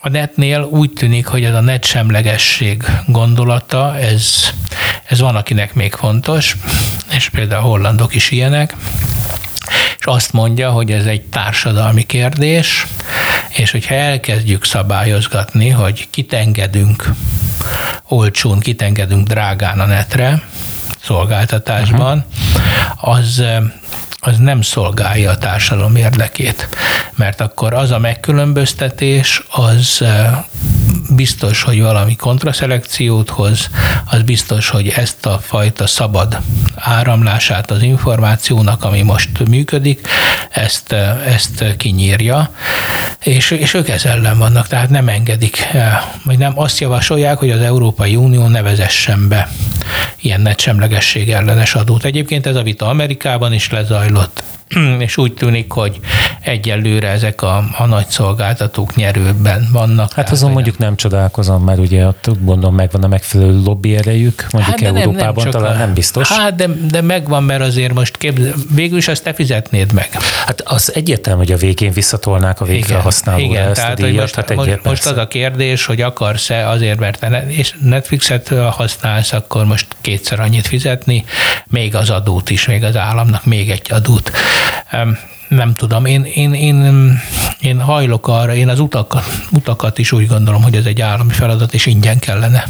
a 0.00 0.08
netnél 0.08 0.62
úgy 0.62 0.92
tűnik, 0.92 1.26
hogy 1.26 1.44
ez 1.44 1.54
a 1.54 1.60
net 1.60 1.84
semlegesség 1.84 2.84
gondolata, 3.06 3.98
ez, 3.98 4.52
ez 5.10 5.20
van, 5.20 5.36
akinek 5.36 5.74
még 5.74 5.92
fontos, 5.92 6.56
és 7.12 7.28
például 7.28 7.62
a 7.62 7.66
hollandok 7.66 8.14
is 8.14 8.30
ilyenek, 8.30 8.76
és 9.98 10.04
azt 10.04 10.32
mondja, 10.32 10.70
hogy 10.70 10.92
ez 10.92 11.06
egy 11.06 11.22
társadalmi 11.22 12.06
kérdés, 12.06 12.86
és 13.48 13.70
hogyha 13.70 13.94
elkezdjük 13.94 14.64
szabályozgatni, 14.64 15.68
hogy 15.68 16.08
kit 16.10 16.32
engedünk 16.32 17.10
olcsón, 18.08 18.58
kit 18.60 18.82
engedünk 18.82 19.26
drágán 19.26 19.80
a 19.80 19.86
netre, 19.86 20.42
szolgáltatásban, 21.02 22.24
az 22.96 23.44
az 24.22 24.36
nem 24.36 24.62
szolgálja 24.62 25.30
a 25.30 25.38
társadalom 25.38 25.96
érdekét, 25.96 26.68
mert 27.14 27.40
akkor 27.40 27.74
az 27.74 27.90
a 27.90 27.98
megkülönböztetés, 27.98 29.42
az 29.50 30.04
biztos, 31.08 31.62
hogy 31.62 31.80
valami 31.80 32.16
kontraszelekciót 32.16 33.30
hoz, 33.30 33.70
az 34.04 34.22
biztos, 34.22 34.68
hogy 34.68 34.88
ezt 34.96 35.26
a 35.26 35.38
fajta 35.38 35.86
szabad 35.86 36.38
áramlását 36.74 37.70
az 37.70 37.82
információnak, 37.82 38.84
ami 38.84 39.02
most 39.02 39.48
működik, 39.48 40.08
ezt, 40.50 40.92
ezt 41.26 41.76
kinyírja, 41.76 42.50
és, 43.20 43.50
és 43.50 43.74
ők 43.74 43.88
ez 43.88 44.04
ellen 44.04 44.38
vannak, 44.38 44.66
tehát 44.66 44.90
nem 44.90 45.08
engedik, 45.08 45.68
eh, 45.72 46.02
vagy 46.24 46.38
nem 46.38 46.58
azt 46.58 46.78
javasolják, 46.78 47.38
hogy 47.38 47.50
az 47.50 47.60
Európai 47.60 48.16
Unió 48.16 48.46
ne 48.46 48.62
vezessen 48.62 49.28
be 49.28 49.48
ilyen 50.20 50.40
netsemlegesség 50.40 51.30
ellenes 51.30 51.74
adót. 51.74 52.04
Egyébként 52.04 52.46
ez 52.46 52.56
a 52.56 52.62
vita 52.62 52.86
Amerikában 52.86 53.52
is 53.52 53.70
lezajlott, 53.70 54.42
és 54.98 55.16
úgy 55.16 55.32
tűnik, 55.32 55.72
hogy 55.72 56.00
egyelőre 56.40 57.08
ezek 57.08 57.42
a, 57.42 57.64
a 57.78 57.86
nagy 57.86 58.08
szolgáltatók 58.08 58.94
nyerőben 58.94 59.68
vannak. 59.72 60.12
Hát 60.12 60.30
azon 60.30 60.50
mondjuk 60.50 60.78
nem 60.78 60.96
csodálkozom, 60.96 61.64
mert 61.64 61.78
ugye 61.78 62.06
ott 62.06 62.30
gondolom 62.40 62.74
megvan 62.74 63.02
a 63.02 63.08
megfelelő 63.08 63.62
lobby 63.62 63.96
erejük, 63.96 64.46
mondjuk 64.52 64.76
de 64.76 64.86
Európában 64.86 65.44
csak 65.44 65.52
talán 65.52 65.74
a- 65.74 65.78
nem 65.78 65.94
biztos. 65.94 66.28
Hát 66.28 66.54
de, 66.54 66.66
de 66.90 67.00
megvan, 67.00 67.42
mert 67.42 67.62
azért 67.62 67.92
most 67.92 68.16
képzel, 68.16 68.54
végül 68.74 68.98
is 68.98 69.08
azt 69.08 69.22
te 69.22 69.32
fizetnéd 69.32 69.92
meg. 69.92 70.08
Hát 70.46 70.60
az 70.60 70.94
egyértelmű, 70.94 71.38
hogy 71.38 71.52
a 71.52 71.56
végén 71.56 71.92
visszatolnák 71.92 72.60
a 72.60 72.64
végfelhasználóra 72.64 73.44
igen, 73.44 73.68
ezt 73.68 73.80
tehát, 73.80 74.00
a 74.00 74.02
díjat. 74.02 74.20
most, 74.20 74.34
hát 74.34 74.54
most, 74.54 74.84
most 74.84 75.06
az 75.06 75.16
a 75.16 75.28
kérdés, 75.28 75.86
hogy 75.86 76.00
akarsz-e 76.00 76.68
azért, 76.68 76.98
mert 76.98 77.20
te 77.20 77.44
Netflixet 77.80 78.48
használsz, 78.70 79.32
akkor 79.32 79.64
most 79.64 79.86
kétszer 80.00 80.40
annyit 80.40 80.66
fizetni, 80.66 81.24
még 81.66 81.94
az 81.94 82.10
adót 82.10 82.50
is, 82.50 82.66
még 82.66 82.84
az 82.84 82.96
államnak 82.96 83.44
még 83.44 83.70
egy 83.70 83.86
adót. 83.92 84.30
Em, 84.92 85.16
Nem 85.50 85.74
tudom, 85.74 86.04
én, 86.04 86.24
én, 86.34 86.54
én, 86.54 87.18
én 87.60 87.80
hajlok 87.80 88.28
arra, 88.28 88.54
én 88.54 88.68
az 88.68 88.80
utakat, 88.80 89.24
utakat 89.50 89.98
is 89.98 90.12
úgy 90.12 90.26
gondolom, 90.26 90.62
hogy 90.62 90.74
ez 90.74 90.84
egy 90.84 91.00
állami 91.00 91.32
feladat, 91.32 91.74
és 91.74 91.86
ingyen 91.86 92.18
kellene. 92.18 92.64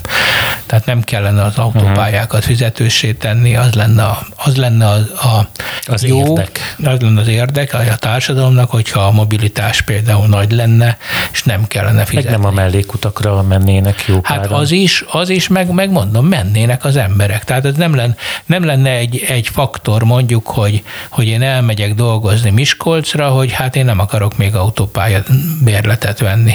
Tehát 0.66 0.86
nem 0.86 1.02
kellene 1.02 1.42
az 1.42 1.58
autópályákat 1.58 2.44
fizetőssé 2.44 3.12
tenni, 3.12 3.56
az 3.56 3.74
lenne, 3.74 4.02
a, 4.04 4.26
az 4.36 4.56
lenne 4.56 4.86
a, 4.86 4.94
a 5.14 5.48
Az 5.86 6.04
jó, 6.04 6.18
érdek. 6.18 6.76
az 6.84 7.00
lenne 7.00 7.20
az 7.20 7.28
érdek 7.28 7.74
a 7.74 7.96
társadalomnak, 7.96 8.70
hogyha 8.70 9.00
a 9.00 9.10
mobilitás 9.10 9.82
például 9.82 10.26
nagy 10.26 10.50
lenne, 10.52 10.96
és 11.32 11.42
nem 11.42 11.66
kellene 11.66 11.96
Meg 11.96 12.06
fizetni. 12.06 12.30
nem 12.30 12.44
a 12.44 12.50
mellékutakra 12.50 13.42
mennének 13.42 14.04
jó 14.08 14.20
Hát 14.22 14.38
páran. 14.40 14.60
az 14.60 14.70
is, 14.70 15.04
az 15.10 15.28
is, 15.28 15.48
meg, 15.48 15.70
megmondom, 15.72 16.26
mennének 16.26 16.84
az 16.84 16.96
emberek. 16.96 17.44
Tehát 17.44 17.64
ez 17.64 17.74
nem 17.74 17.94
lenne, 17.94 18.14
nem 18.46 18.64
lenne 18.64 18.90
egy, 18.90 19.24
egy 19.28 19.48
faktor 19.48 20.02
mondjuk, 20.04 20.46
hogy, 20.46 20.82
hogy 21.10 21.26
én 21.26 21.42
elmegyek 21.42 21.94
dolgozni 21.94 22.50
Miskolcra, 22.74 23.28
hogy 23.28 23.52
hát 23.52 23.76
én 23.76 23.84
nem 23.84 23.98
akarok 23.98 24.36
még 24.36 24.54
autópálya 24.54 25.22
bérletet 25.64 26.18
venni. 26.18 26.52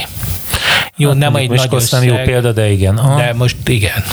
Jó, 0.97 1.09
Hát 1.09 1.17
nem 1.17 1.35
egy 1.35 1.49
nagy 1.49 1.67
összeg, 1.71 1.99
nem 1.99 2.09
jó 2.17 2.23
példa, 2.23 2.51
de 2.51 2.71
igen. 2.71 2.97
Aha. 2.97 3.17
de 3.17 3.33
most 3.33 3.55
igen. 3.65 4.03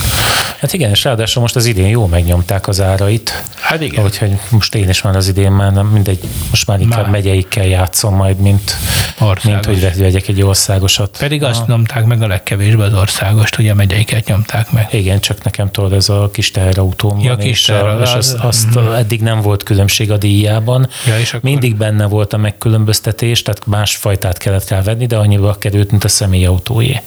Hát 0.60 0.72
igen, 0.72 0.90
és 0.90 1.04
ráadásul 1.04 1.42
most 1.42 1.56
az 1.56 1.66
idén 1.66 1.86
jól 1.88 2.08
megnyomták 2.08 2.68
az 2.68 2.80
árait. 2.80 3.42
Hát 3.60 3.80
igen. 3.80 4.04
Úgyhogy 4.04 4.30
most 4.50 4.74
én 4.74 4.88
is 4.88 5.02
már 5.02 5.16
az 5.16 5.28
idén 5.28 5.50
már 5.52 5.72
nem 5.72 5.86
mindegy, 5.86 6.18
most 6.50 6.66
már 6.66 6.80
inkább 6.80 7.02
Már. 7.02 7.10
megyeikkel 7.10 7.66
játszom 7.66 8.14
majd, 8.14 8.36
mint, 8.38 8.76
Országos. 9.18 9.44
mint 9.44 9.64
hogy 9.64 9.98
vegyek 9.98 10.28
egy 10.28 10.42
országosat. 10.42 11.16
Pedig 11.18 11.42
azt 11.42 11.66
nyomták 11.66 12.04
meg 12.04 12.22
a 12.22 12.26
legkevésbé 12.26 12.82
az 12.82 12.94
országost, 12.94 13.58
ugye 13.58 13.74
megyeiket 13.74 14.26
nyomták 14.26 14.70
meg. 14.70 14.88
Igen, 14.90 15.20
csak 15.20 15.44
nekem 15.44 15.70
tudod, 15.70 15.92
ez 15.92 16.08
a 16.08 16.30
kis 16.32 16.50
teherautóm 16.50 17.20
Ja, 17.20 17.28
van, 17.28 17.38
kis 17.38 17.50
és, 17.50 17.68
a, 17.68 17.72
teherautó, 17.72 18.02
és 18.02 18.12
az- 18.12 18.36
azt, 18.40 18.76
azt 18.76 18.78
eddig 18.96 19.20
nem 19.20 19.40
volt 19.40 19.62
különbség 19.62 20.10
a 20.10 20.16
díjában. 20.16 20.88
Ja, 21.06 21.18
és 21.18 21.28
akkor- 21.28 21.50
Mindig 21.50 21.76
benne 21.76 21.91
volt 21.98 22.32
a 22.32 22.36
megkülönböztetés, 22.36 23.42
tehát 23.42 23.66
más 23.66 23.96
fajtát 23.96 24.38
kellett 24.38 24.68
rá 24.68 24.82
venni, 24.82 25.06
de 25.06 25.16
annyiba 25.16 25.54
került, 25.54 25.90
mint 25.90 26.04
a 26.04 26.08
személyautóé. 26.08 27.00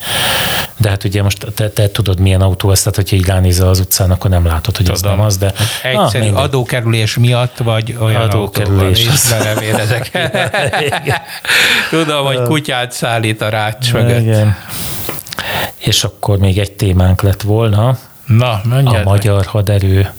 De 0.78 0.90
hát 0.90 1.04
ugye 1.04 1.24
most 1.24 1.46
te, 1.56 1.70
te 1.70 1.90
tudod, 1.90 2.20
milyen 2.20 2.42
autó 2.42 2.72
ez, 2.72 2.80
tehát 2.80 2.96
hogyha 2.96 3.16
így 3.16 3.26
ránézel 3.26 3.68
az 3.68 3.80
utcán, 3.80 4.12
akkor 4.12 4.30
nem 4.30 4.46
látod, 4.46 4.78
hogy 4.78 4.90
ez 4.90 5.00
Tudom. 5.00 5.18
nem 5.18 5.26
az, 5.26 5.38
de 5.38 5.54
Egyszerű 5.84 5.98
Ah, 5.98 6.14
mindegy. 6.14 6.44
adókerülés 6.44 7.18
miatt, 7.18 7.58
vagy 7.58 7.98
olyan 8.00 8.22
Adókerülés. 8.22 9.08
autóval 9.08 9.14
is 9.16 9.30
belevédezek. 9.30 10.12
Tudom, 11.90 12.26
hogy 12.26 12.42
kutyát 12.42 12.92
szállít 12.92 13.42
a 13.42 13.50
rács 13.50 13.94
mögött. 13.94 14.20
Igen. 14.22 14.56
És 15.78 16.04
akkor 16.04 16.38
még 16.38 16.58
egy 16.60 16.72
témánk 16.72 17.22
lett 17.22 17.42
volna, 17.42 17.98
Na, 18.26 18.52
a 18.52 18.62
mondjad 18.64 18.94
meg. 18.94 19.06
magyar 19.06 19.46
haderő 19.46 20.10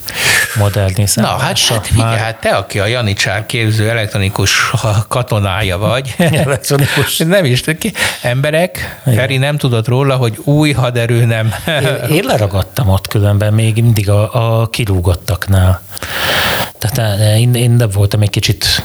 modernizálása. 0.59 1.37
Na, 1.37 1.43
hát, 1.43 1.59
hát 1.59 1.87
figyelj, 1.87 2.17
hát 2.17 2.41
te, 2.41 2.49
aki 2.49 2.79
a 2.79 2.87
Janicsár 2.87 3.47
képző 3.47 3.89
elektronikus 3.89 4.71
katonája 5.09 5.79
vagy. 5.79 6.15
Elektronikus. 6.45 7.17
Nem 7.37 7.45
is, 7.45 7.63
ki, 7.79 7.93
emberek, 8.23 9.01
Feri 9.05 9.37
nem 9.37 9.57
tudott 9.57 9.89
róla, 9.89 10.17
hogy 10.17 10.39
új 10.45 10.73
haderő 10.73 11.25
nem. 11.25 11.55
Én, 11.67 12.17
én 12.17 12.25
leragadtam 12.25 12.89
ott 12.89 13.09
különben 13.09 13.53
még 13.53 13.83
mindig 13.83 14.11
a, 14.11 14.61
a 14.61 14.67
kirúgottaknál. 14.67 15.81
Tehát 16.79 17.21
eh, 17.21 17.41
én, 17.41 17.55
én 17.55 17.71
nem 17.71 17.89
voltam 17.93 18.23
egy 18.23 18.31
kicsit, 18.31 18.83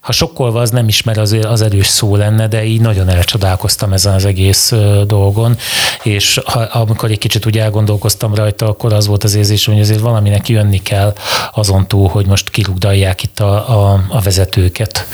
ha 0.00 0.12
sokkolva 0.12 0.60
az 0.60 0.70
nem 0.70 0.88
ismer, 0.88 1.18
az, 1.18 1.36
az 1.42 1.62
erős 1.62 1.86
szó 1.86 2.16
lenne, 2.16 2.48
de 2.48 2.64
így 2.64 2.80
nagyon 2.80 3.08
elcsodálkoztam 3.08 3.92
ezen 3.92 4.14
az 4.14 4.24
egész 4.24 4.72
dolgon, 5.06 5.56
és 6.02 6.40
ha, 6.44 6.60
amikor 6.60 7.10
egy 7.10 7.18
kicsit 7.18 7.46
úgy 7.46 7.58
elgondolkoztam 7.58 8.34
rajta, 8.34 8.66
akkor 8.66 8.92
az 8.92 9.06
volt 9.06 9.24
az 9.24 9.34
érzésem, 9.34 9.74
hogy 9.74 9.82
azért 9.82 10.00
valaminek 10.00 10.48
jönni 10.48 10.82
kell 10.82 11.14
azon 11.52 11.86
túl, 11.86 12.08
hogy 12.08 12.26
most 12.26 12.50
kirúgdalják 12.50 13.22
itt 13.22 13.40
a, 13.40 13.54
a, 13.92 14.04
a 14.08 14.20
vezetőket. 14.20 15.06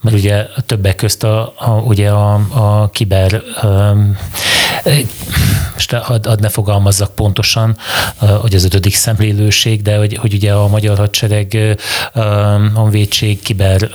Mert 0.00 0.16
ugye 0.16 0.46
többek 0.66 0.94
közt 0.94 1.24
a, 1.24 1.54
a, 1.56 1.70
ugye 1.70 2.10
a, 2.10 2.32
a 2.34 2.90
kiber 2.92 3.42
um, 3.62 4.16
most 5.74 5.92
ad, 5.92 6.26
ad 6.26 6.40
ne 6.40 6.48
fogalmazzak 6.48 7.14
pontosan, 7.14 7.76
hogy 8.40 8.54
az 8.54 8.64
ötödik 8.64 8.94
szemlélőség, 8.94 9.82
de 9.82 9.96
hogy, 9.96 10.16
hogy 10.16 10.34
ugye 10.34 10.52
a 10.52 10.68
magyar 10.68 10.98
hadsereg 10.98 11.78
honvédség 12.74 13.42
kiber 13.42 13.90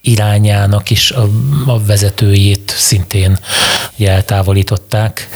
irányának 0.00 0.90
is 0.90 1.10
a, 1.10 1.28
a 1.66 1.84
vezetőjét 1.84 2.74
szintén 2.76 3.38
eltávolították. 3.98 5.28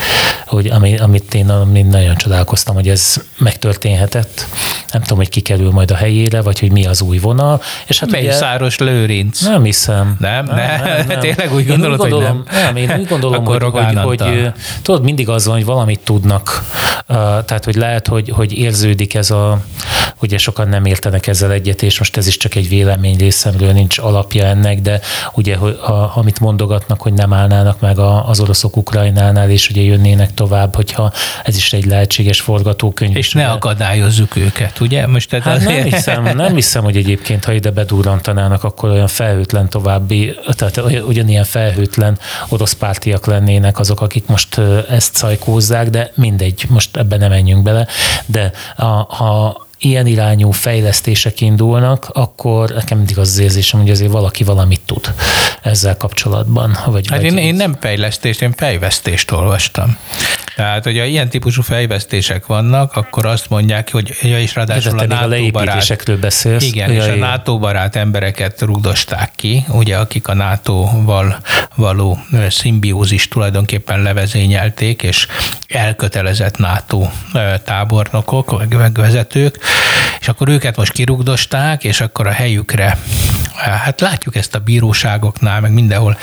Hogy 0.46 0.66
ami, 0.66 0.98
amit 0.98 1.34
én 1.34 1.48
amit 1.48 1.88
nagyon 1.88 2.16
csodálkoztam, 2.16 2.74
hogy 2.74 2.88
ez 2.88 3.16
megtörténhetett. 3.38 4.46
Nem 4.92 5.02
tudom, 5.02 5.18
hogy 5.18 5.28
kikerül 5.28 5.70
majd 5.70 5.90
a 5.90 5.94
helyére, 5.94 6.42
vagy 6.42 6.58
hogy 6.58 6.72
mi 6.72 6.86
az 6.86 7.02
új 7.02 7.18
vonal. 7.18 7.60
És 7.86 7.98
hát 7.98 8.08
ugye, 8.08 8.54
Lőrinc. 8.78 9.40
Nem 9.40 9.64
hiszem. 9.64 10.16
Nem? 10.20 10.44
Nem, 10.44 10.56
nem, 10.56 11.06
nem. 11.06 11.18
Tényleg 11.26 11.54
úgy 11.54 11.66
gondolod, 11.66 12.00
úgy 12.00 12.10
gondolom, 12.10 12.36
hogy 12.36 12.54
nem? 12.54 12.62
Nem, 12.64 12.76
én 12.76 12.98
úgy 12.98 13.06
gondolom, 13.06 13.44
hogy, 13.44 13.62
hogy, 13.62 14.22
hogy, 14.22 14.52
tudod, 14.82 15.02
mindig 15.02 15.28
az 15.28 15.46
van, 15.46 15.54
hogy 15.54 15.64
valamit 15.64 16.00
tudnak. 16.00 16.64
Tehát, 17.44 17.64
hogy 17.64 17.74
lehet, 17.74 18.06
hogy, 18.06 18.28
hogy 18.28 18.52
érződik 18.52 19.14
ez 19.14 19.30
a, 19.30 19.60
ugye 20.22 20.38
sokan 20.38 20.68
nem 20.68 20.84
értenek 20.84 21.26
ezzel 21.26 21.52
egyet, 21.52 21.82
és 21.82 21.98
most 21.98 22.16
ez 22.16 22.26
is 22.26 22.36
csak 22.36 22.54
egy 22.54 22.68
vélemény 22.68 23.16
részemről, 23.16 23.72
nincs 23.72 23.98
alapja 23.98 24.44
ennek, 24.44 24.80
de 24.80 25.00
ugye, 25.32 25.56
hogy 25.56 25.72
a, 25.72 26.16
amit 26.16 26.40
mondogatnak, 26.40 27.02
hogy 27.02 27.12
nem 27.12 27.32
állnának 27.32 27.80
meg 27.80 27.98
a, 27.98 28.28
az 28.28 28.40
oroszok 28.40 28.76
Ukrajnánál, 28.76 29.50
és 29.50 29.70
ugye 29.70 29.82
jönnének 29.82 30.34
tovább, 30.36 30.74
hogyha 30.74 31.12
ez 31.44 31.56
is 31.56 31.72
egy 31.72 31.84
lehetséges 31.84 32.40
forgatókönyv. 32.40 33.16
És 33.16 33.32
ne 33.32 33.50
akadályozzuk 33.50 34.36
őket, 34.36 34.80
ugye? 34.80 35.06
Most 35.06 35.30
hát 35.30 35.46
azért... 35.46 35.82
nem, 35.82 35.84
hiszem, 35.84 36.36
nem 36.36 36.54
hiszem, 36.54 36.84
hogy 36.84 36.96
egyébként, 36.96 37.44
ha 37.44 37.52
ide 37.52 37.70
bedurrantanának, 37.70 38.64
akkor 38.64 38.90
olyan 38.90 39.06
felhőtlen 39.06 39.68
további, 39.68 40.34
tehát 40.46 41.02
ugyanilyen 41.02 41.44
felhőtlen 41.44 42.18
orosz 42.48 42.72
pártiak 42.72 43.26
lennének 43.26 43.78
azok, 43.78 44.00
akik 44.00 44.26
most 44.26 44.60
ezt 44.90 45.14
szajkózzák, 45.14 45.90
de 45.90 46.10
mindegy, 46.14 46.64
most 46.68 46.96
ebben 46.96 47.18
nem 47.18 47.30
menjünk 47.30 47.62
bele, 47.62 47.86
de 48.26 48.50
a, 48.76 48.84
ha 49.14 49.65
ilyen 49.78 50.06
irányú 50.06 50.50
fejlesztések 50.50 51.40
indulnak, 51.40 52.08
akkor 52.12 52.70
nekem 52.70 52.96
mindig 52.98 53.18
az, 53.18 53.28
az 53.28 53.38
érzésem, 53.38 53.80
hogy 53.80 53.90
azért 53.90 54.10
valaki 54.10 54.44
valamit 54.44 54.80
tud 54.86 55.14
ezzel 55.62 55.96
kapcsolatban. 55.96 56.78
Vagy, 56.86 57.08
hát 57.08 57.20
vagy 57.20 57.32
én, 57.32 57.38
én 57.38 57.54
nem 57.54 57.76
fejlesztést, 57.80 58.42
én 58.42 58.52
fejvesztést 58.52 59.30
olvastam. 59.30 59.96
Tehát, 60.56 60.84
hogyha 60.84 61.04
ilyen 61.04 61.28
típusú 61.28 61.62
fejvesztések 61.62 62.46
vannak, 62.46 62.96
akkor 62.96 63.26
azt 63.26 63.48
mondják, 63.48 63.90
hogy 63.92 64.12
ja, 64.22 64.38
és 64.38 64.54
ráadásul 64.54 64.98
a 64.98 65.06
NATO 65.06 65.50
barát, 65.50 66.20
beszélsz. 66.20 66.64
Igen, 66.64 66.92
ja, 66.92 67.02
és 67.02 67.08
a 67.08 67.14
NATO 67.14 67.58
barát 67.58 67.96
embereket 67.96 68.60
rugdosták 68.60 69.30
ki, 69.34 69.64
ugye, 69.68 69.96
akik 69.96 70.28
a 70.28 70.34
NATO-val 70.34 71.40
való 71.74 72.18
szimbiózis 72.48 73.28
tulajdonképpen 73.28 74.02
levezényelték, 74.02 75.02
és 75.02 75.26
elkötelezett 75.68 76.58
NATO 76.58 77.08
tábornokok, 77.64 78.68
meg 78.78 78.92
vezetők, 78.92 79.58
és 80.20 80.28
akkor 80.28 80.48
őket 80.48 80.76
most 80.76 80.92
kirugdosták, 80.92 81.84
és 81.84 82.00
akkor 82.00 82.26
a 82.26 82.32
helyükre, 82.32 82.98
hát 83.56 84.00
látjuk 84.00 84.36
ezt 84.36 84.54
a 84.54 84.58
bíróságoknál, 84.58 85.60
meg 85.60 85.72
mindenhol, 85.72 86.18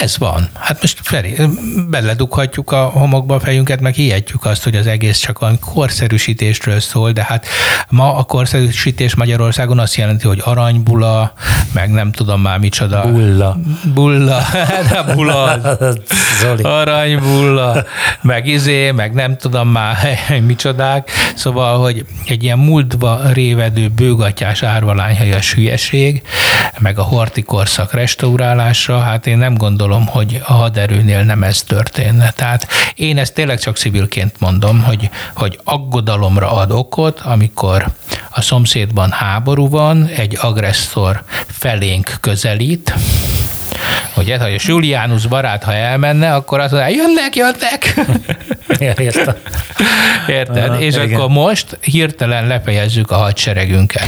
ez 0.00 0.18
van. 0.18 0.48
Hát 0.54 0.80
most 0.80 0.98
felé, 1.02 1.48
beledughatjuk 1.88 2.72
a 2.72 2.84
homokba 2.84 3.34
a 3.34 3.40
fejünket, 3.40 3.80
meg 3.80 3.94
hihetjük 3.94 4.44
azt, 4.44 4.64
hogy 4.64 4.76
az 4.76 4.86
egész 4.86 5.18
csak 5.18 5.38
valami 5.38 5.58
korszerűsítésről 5.58 6.80
szól, 6.80 7.12
de 7.12 7.24
hát 7.24 7.46
ma 7.88 8.16
a 8.16 8.22
korszerűsítés 8.22 9.14
Magyarországon 9.14 9.78
azt 9.78 9.94
jelenti, 9.94 10.26
hogy 10.26 10.40
aranybula, 10.44 11.32
meg 11.72 11.90
nem 11.90 12.12
tudom 12.12 12.40
már 12.40 12.58
micsoda. 12.58 13.02
Bulla. 13.12 13.56
Bulla. 13.94 14.46
De 14.90 15.14
bulla. 15.14 15.60
Zoli. 16.40 16.62
Aranybulla. 16.62 17.84
Meg 18.22 18.46
izé, 18.46 18.90
meg 18.90 19.12
nem 19.12 19.36
tudom 19.36 19.68
már 19.68 19.96
micsodák. 20.46 21.10
Szóval, 21.34 21.78
hogy 21.78 22.04
egy 22.26 22.42
ilyen 22.42 22.58
múltba 22.58 23.20
révedő 23.32 23.88
bőgatyás 23.88 24.62
árvalányhelyes 24.62 25.54
hülyeség, 25.54 26.22
meg 26.80 26.98
a 26.98 27.02
horti 27.02 27.42
korszak 27.42 27.92
restaurálása, 27.92 28.98
hát 28.98 29.26
én 29.26 29.38
nem 29.38 29.54
gondolom, 29.54 30.06
hogy 30.06 30.40
a 30.44 30.52
haderőnél 30.52 31.22
nem 31.22 31.42
ez 31.42 31.62
történne. 31.62 32.30
Tehát 32.30 32.66
én 32.94 33.18
ezt 33.18 33.34
tényleg 33.34 33.58
csak 33.58 33.76
civilként 33.76 34.40
mondom, 34.40 34.82
hogy, 34.82 35.10
hogy 35.34 35.60
aggodalomra 35.64 36.52
ad 36.52 36.70
okot, 36.70 37.20
amikor 37.20 37.88
a 38.30 38.40
szomszédban 38.40 39.10
háború 39.10 39.68
van, 39.68 40.06
egy 40.06 40.38
agresszor 40.40 41.22
felénk 41.46 42.16
közelít, 42.20 42.94
hogy 44.14 44.30
ez, 44.30 44.40
hogy 44.40 44.54
a 44.54 44.62
Julianus 44.66 45.26
barát, 45.26 45.64
ha 45.64 45.74
elmenne, 45.74 46.34
akkor 46.34 46.60
azt 46.60 46.72
mondja, 46.72 46.96
jönnek, 46.96 47.36
jönnek. 47.36 47.94
Értem. 49.00 49.34
Érted? 50.26 50.70
Ah, 50.70 50.82
és 50.82 50.94
igen. 50.94 51.14
akkor 51.14 51.28
most 51.28 51.78
hirtelen 51.80 52.46
lefejezzük 52.46 53.10
a 53.10 53.16
hadseregünket. 53.16 54.06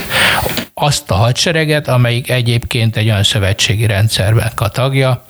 Azt 0.75 1.11
a 1.11 1.15
hadsereget, 1.15 1.89
amelyik 1.89 2.31
egyébként 2.31 2.97
egy 2.97 3.09
olyan 3.09 3.23
szövetségi 3.23 3.87
rendszerben 3.87 4.53
a 4.57 4.69
tagja, 4.69 5.25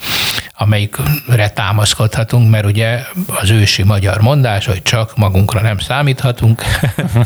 amelyikre 0.62 1.50
támaszkodhatunk, 1.54 2.50
mert 2.50 2.64
ugye 2.64 3.00
az 3.26 3.50
ősi 3.50 3.82
magyar 3.82 4.20
mondás, 4.20 4.66
hogy 4.66 4.82
csak 4.82 5.16
magunkra 5.16 5.60
nem 5.60 5.78
számíthatunk, 5.78 6.62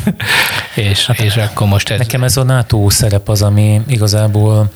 és, 0.75 1.07
hát, 1.07 1.19
és 1.19 1.37
akkor 1.37 1.67
most 1.67 1.91
ez... 1.91 1.99
Nekem 1.99 2.23
ez 2.23 2.37
a 2.37 2.43
NATO 2.43 2.91
szerep 2.91 3.29
az, 3.29 3.43
ami 3.43 3.81
igazából 3.87 4.71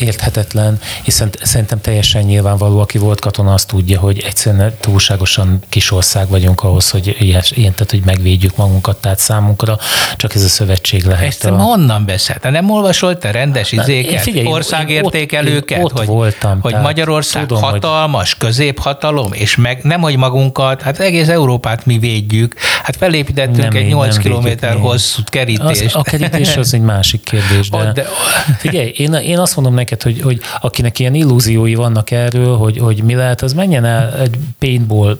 érthetetlen, 0.00 0.80
hiszen 1.02 1.30
szerintem 1.42 1.80
teljesen 1.80 2.22
nyilvánvaló, 2.22 2.80
aki 2.80 2.98
volt 2.98 3.20
katona, 3.20 3.52
azt 3.52 3.68
tudja, 3.68 4.00
hogy 4.00 4.22
egyszerűen 4.26 4.74
túlságosan 4.80 5.62
kis 5.68 5.90
ország 5.90 6.28
vagyunk 6.28 6.62
ahhoz, 6.62 6.90
hogy 6.90 7.16
ilyen, 7.18 7.42
ilyen 7.50 7.72
tehát, 7.72 7.90
hogy 7.90 8.02
megvédjük 8.04 8.56
magunkat, 8.56 8.96
tehát 9.00 9.18
számunkra 9.18 9.78
csak 10.16 10.34
ez 10.34 10.42
a 10.42 10.48
szövetség 10.48 11.04
lehet. 11.04 11.26
Ezt 11.26 11.44
a... 11.44 11.56
honnan 11.56 12.04
beszélt? 12.04 12.50
Nem 12.50 12.70
olvasol 12.70 13.18
te 13.18 13.30
rendes 13.30 13.72
izéket, 13.72 14.20
figyelj, 14.20 14.46
országértékelőket, 14.46 15.78
ott, 15.78 15.84
ott 15.84 15.98
hogy, 15.98 16.06
voltam, 16.06 16.60
hogy 16.60 16.74
Magyarország 16.74 17.46
tudom, 17.46 17.67
hatalmas 17.70 18.32
hogy... 18.32 18.48
középhatalom, 18.48 19.32
és 19.32 19.56
meg 19.56 19.82
nem, 19.82 20.00
hogy 20.00 20.16
magunkat, 20.16 20.82
hát 20.82 20.98
egész 20.98 21.28
Európát 21.28 21.86
mi 21.86 21.98
védjük, 21.98 22.54
hát 22.82 22.96
felépítettünk 22.96 23.72
nem, 23.72 23.82
egy 23.82 23.88
8 23.88 24.18
kilométer 24.18 24.76
hosszú 24.76 25.22
kerítést. 25.24 25.84
Az, 25.84 25.94
a 25.94 26.02
kerítés 26.02 26.56
az 26.56 26.74
egy 26.74 26.80
másik 26.80 27.22
kérdés, 27.22 27.70
de, 27.70 27.92
de 27.92 28.06
figyelj, 28.58 28.92
én, 28.96 29.12
én 29.12 29.38
azt 29.38 29.56
mondom 29.56 29.74
neked, 29.74 30.02
hogy, 30.02 30.20
hogy 30.20 30.40
akinek 30.60 30.98
ilyen 30.98 31.14
illúziói 31.14 31.74
vannak 31.74 32.10
erről, 32.10 32.56
hogy, 32.56 32.78
hogy 32.78 33.02
mi 33.02 33.14
lehet, 33.14 33.42
az 33.42 33.52
menjen 33.52 33.84
el 33.84 34.14
egy 34.20 34.38
paintball 34.58 35.18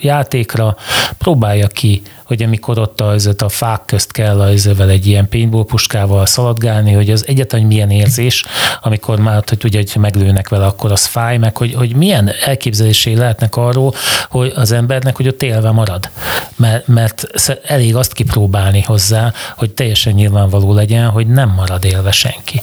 játékra, 0.00 0.76
próbálja 1.18 1.66
ki 1.66 2.02
hogy 2.26 2.42
amikor 2.42 2.78
ott 2.78 3.00
az, 3.00 3.34
a 3.38 3.48
fák 3.48 3.82
közt 3.86 4.12
kell 4.12 4.42
ezzel 4.42 4.88
egy 4.88 5.06
ilyen 5.06 5.28
paintball 5.28 5.64
puskával 5.64 6.26
szaladgálni, 6.26 6.92
hogy 6.92 7.10
az 7.10 7.24
egyetlen 7.26 7.62
milyen 7.62 7.90
érzés, 7.90 8.44
amikor 8.82 9.18
már, 9.18 9.42
hogy 9.46 9.64
ugye, 9.64 9.78
hogy 9.78 10.02
meglőnek 10.02 10.48
vele, 10.48 10.66
akkor 10.66 10.92
az 10.92 11.06
fáj, 11.06 11.36
meg 11.36 11.55
hogy, 11.56 11.74
hogy 11.74 11.96
milyen 11.96 12.30
elképzelésé 12.44 13.12
lehetnek 13.12 13.56
arról, 13.56 13.94
hogy 14.28 14.52
az 14.56 14.72
embernek, 14.72 15.16
hogy 15.16 15.28
ott 15.28 15.42
élve 15.42 15.70
marad. 15.70 16.10
Mert, 16.56 16.86
mert 16.86 17.26
elég 17.66 17.96
azt 17.96 18.12
kipróbálni 18.12 18.80
hozzá, 18.80 19.32
hogy 19.56 19.70
teljesen 19.70 20.12
nyilvánvaló 20.12 20.74
legyen, 20.74 21.08
hogy 21.08 21.26
nem 21.26 21.48
marad 21.48 21.84
élve 21.84 22.12
senki. 22.12 22.62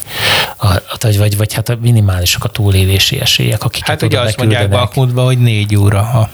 A, 0.57 0.67
vagy, 0.99 1.17
vagy, 1.17 1.37
vagy 1.37 1.53
hát 1.53 1.69
a 1.69 1.77
minimálisak 1.81 2.43
a 2.43 2.47
túlélési 2.47 3.19
esélyek, 3.19 3.63
akik 3.63 3.85
Hát 3.85 4.01
ugye 4.01 4.19
azt 4.19 4.37
mondják 4.37 4.69
Bakmutban, 4.69 5.25
hogy 5.25 5.37
négy 5.37 5.75
óra, 5.75 6.01
ha 6.01 6.29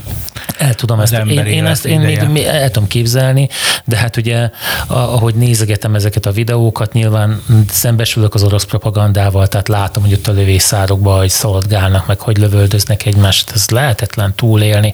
el 0.58 0.74
tudom 0.74 1.00
ezt, 1.00 1.14
én, 1.14 1.46
én 1.46 1.66
ezt 1.66 1.86
én 1.86 2.00
még, 2.00 2.22
még 2.22 2.44
el 2.44 2.72
tudom 2.72 2.88
képzelni, 2.88 3.50
de 3.86 3.98
hát 3.98 4.18
ugye, 4.18 4.50
ahogy 4.88 5.36
nézegetem 5.36 5.96
ezeket 5.96 6.26
a 6.26 6.32
videókat, 6.32 6.94
nyilván 6.94 7.42
szembesülök 7.70 8.34
az 8.34 8.44
orosz 8.44 8.64
propagandával, 8.64 9.48
tehát 9.48 9.68
látom, 9.68 10.04
hogy 10.04 10.14
ott 10.14 10.28
a 10.28 10.32
lövészárokban, 10.32 11.18
hogy 11.18 11.30
szaladgálnak, 11.30 12.08
meg 12.08 12.20
hogy 12.20 12.38
lövöldöznek 12.40 13.06
egymást, 13.06 13.52
ez 13.52 13.70
lehetetlen 13.70 14.34
túlélni, 14.36 14.94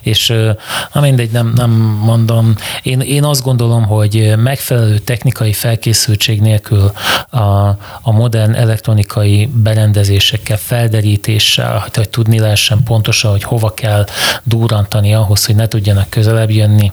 és 0.00 0.32
na 0.92 1.00
mindegy, 1.00 1.30
nem, 1.30 1.52
nem 1.54 1.70
mondom. 2.04 2.54
Én, 2.82 3.00
én 3.00 3.24
azt 3.24 3.42
gondolom, 3.42 3.84
hogy 3.84 4.34
megfelelő 4.36 4.98
technikai 4.98 5.52
felkészültség 5.52 6.40
nélkül 6.40 6.92
a, 7.30 7.68
a 8.02 8.12
modern 8.12 8.54
elektronikai 8.54 9.50
berendezésekkel, 9.54 10.56
felderítéssel, 10.56 11.86
hogy 11.94 12.08
tudni 12.08 12.38
lehessen 12.38 12.82
pontosan, 12.82 13.30
hogy 13.30 13.42
hova 13.42 13.74
kell 13.74 14.06
durrantani 14.42 15.14
ahhoz, 15.14 15.46
hogy 15.46 15.54
ne 15.54 15.68
tudjanak 15.68 16.10
közelebb 16.10 16.50
jönni. 16.50 16.92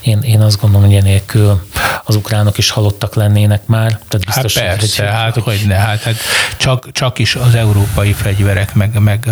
Én, 0.00 0.20
én 0.20 0.40
azt 0.40 0.60
gondolom, 0.60 0.86
hogy 0.86 0.96
enélkül 0.96 1.60
az 2.04 2.16
ukránok 2.16 2.58
is 2.58 2.70
halottak 2.70 3.14
lennének 3.14 3.66
már. 3.66 3.98
Tehát 4.08 4.26
biztos, 4.26 4.58
hát 4.58 4.66
persze, 4.66 5.02
hogy, 5.02 5.12
hát 5.12 5.34
hogy, 5.34 5.42
hogy 5.42 5.66
ne, 5.66 5.74
hát, 5.74 6.02
hát 6.02 6.16
csak, 6.56 6.92
csak 6.92 7.18
is 7.18 7.34
az 7.34 7.54
európai 7.54 8.12
fegyverek, 8.12 8.74
meg, 8.74 8.98
meg 8.98 9.28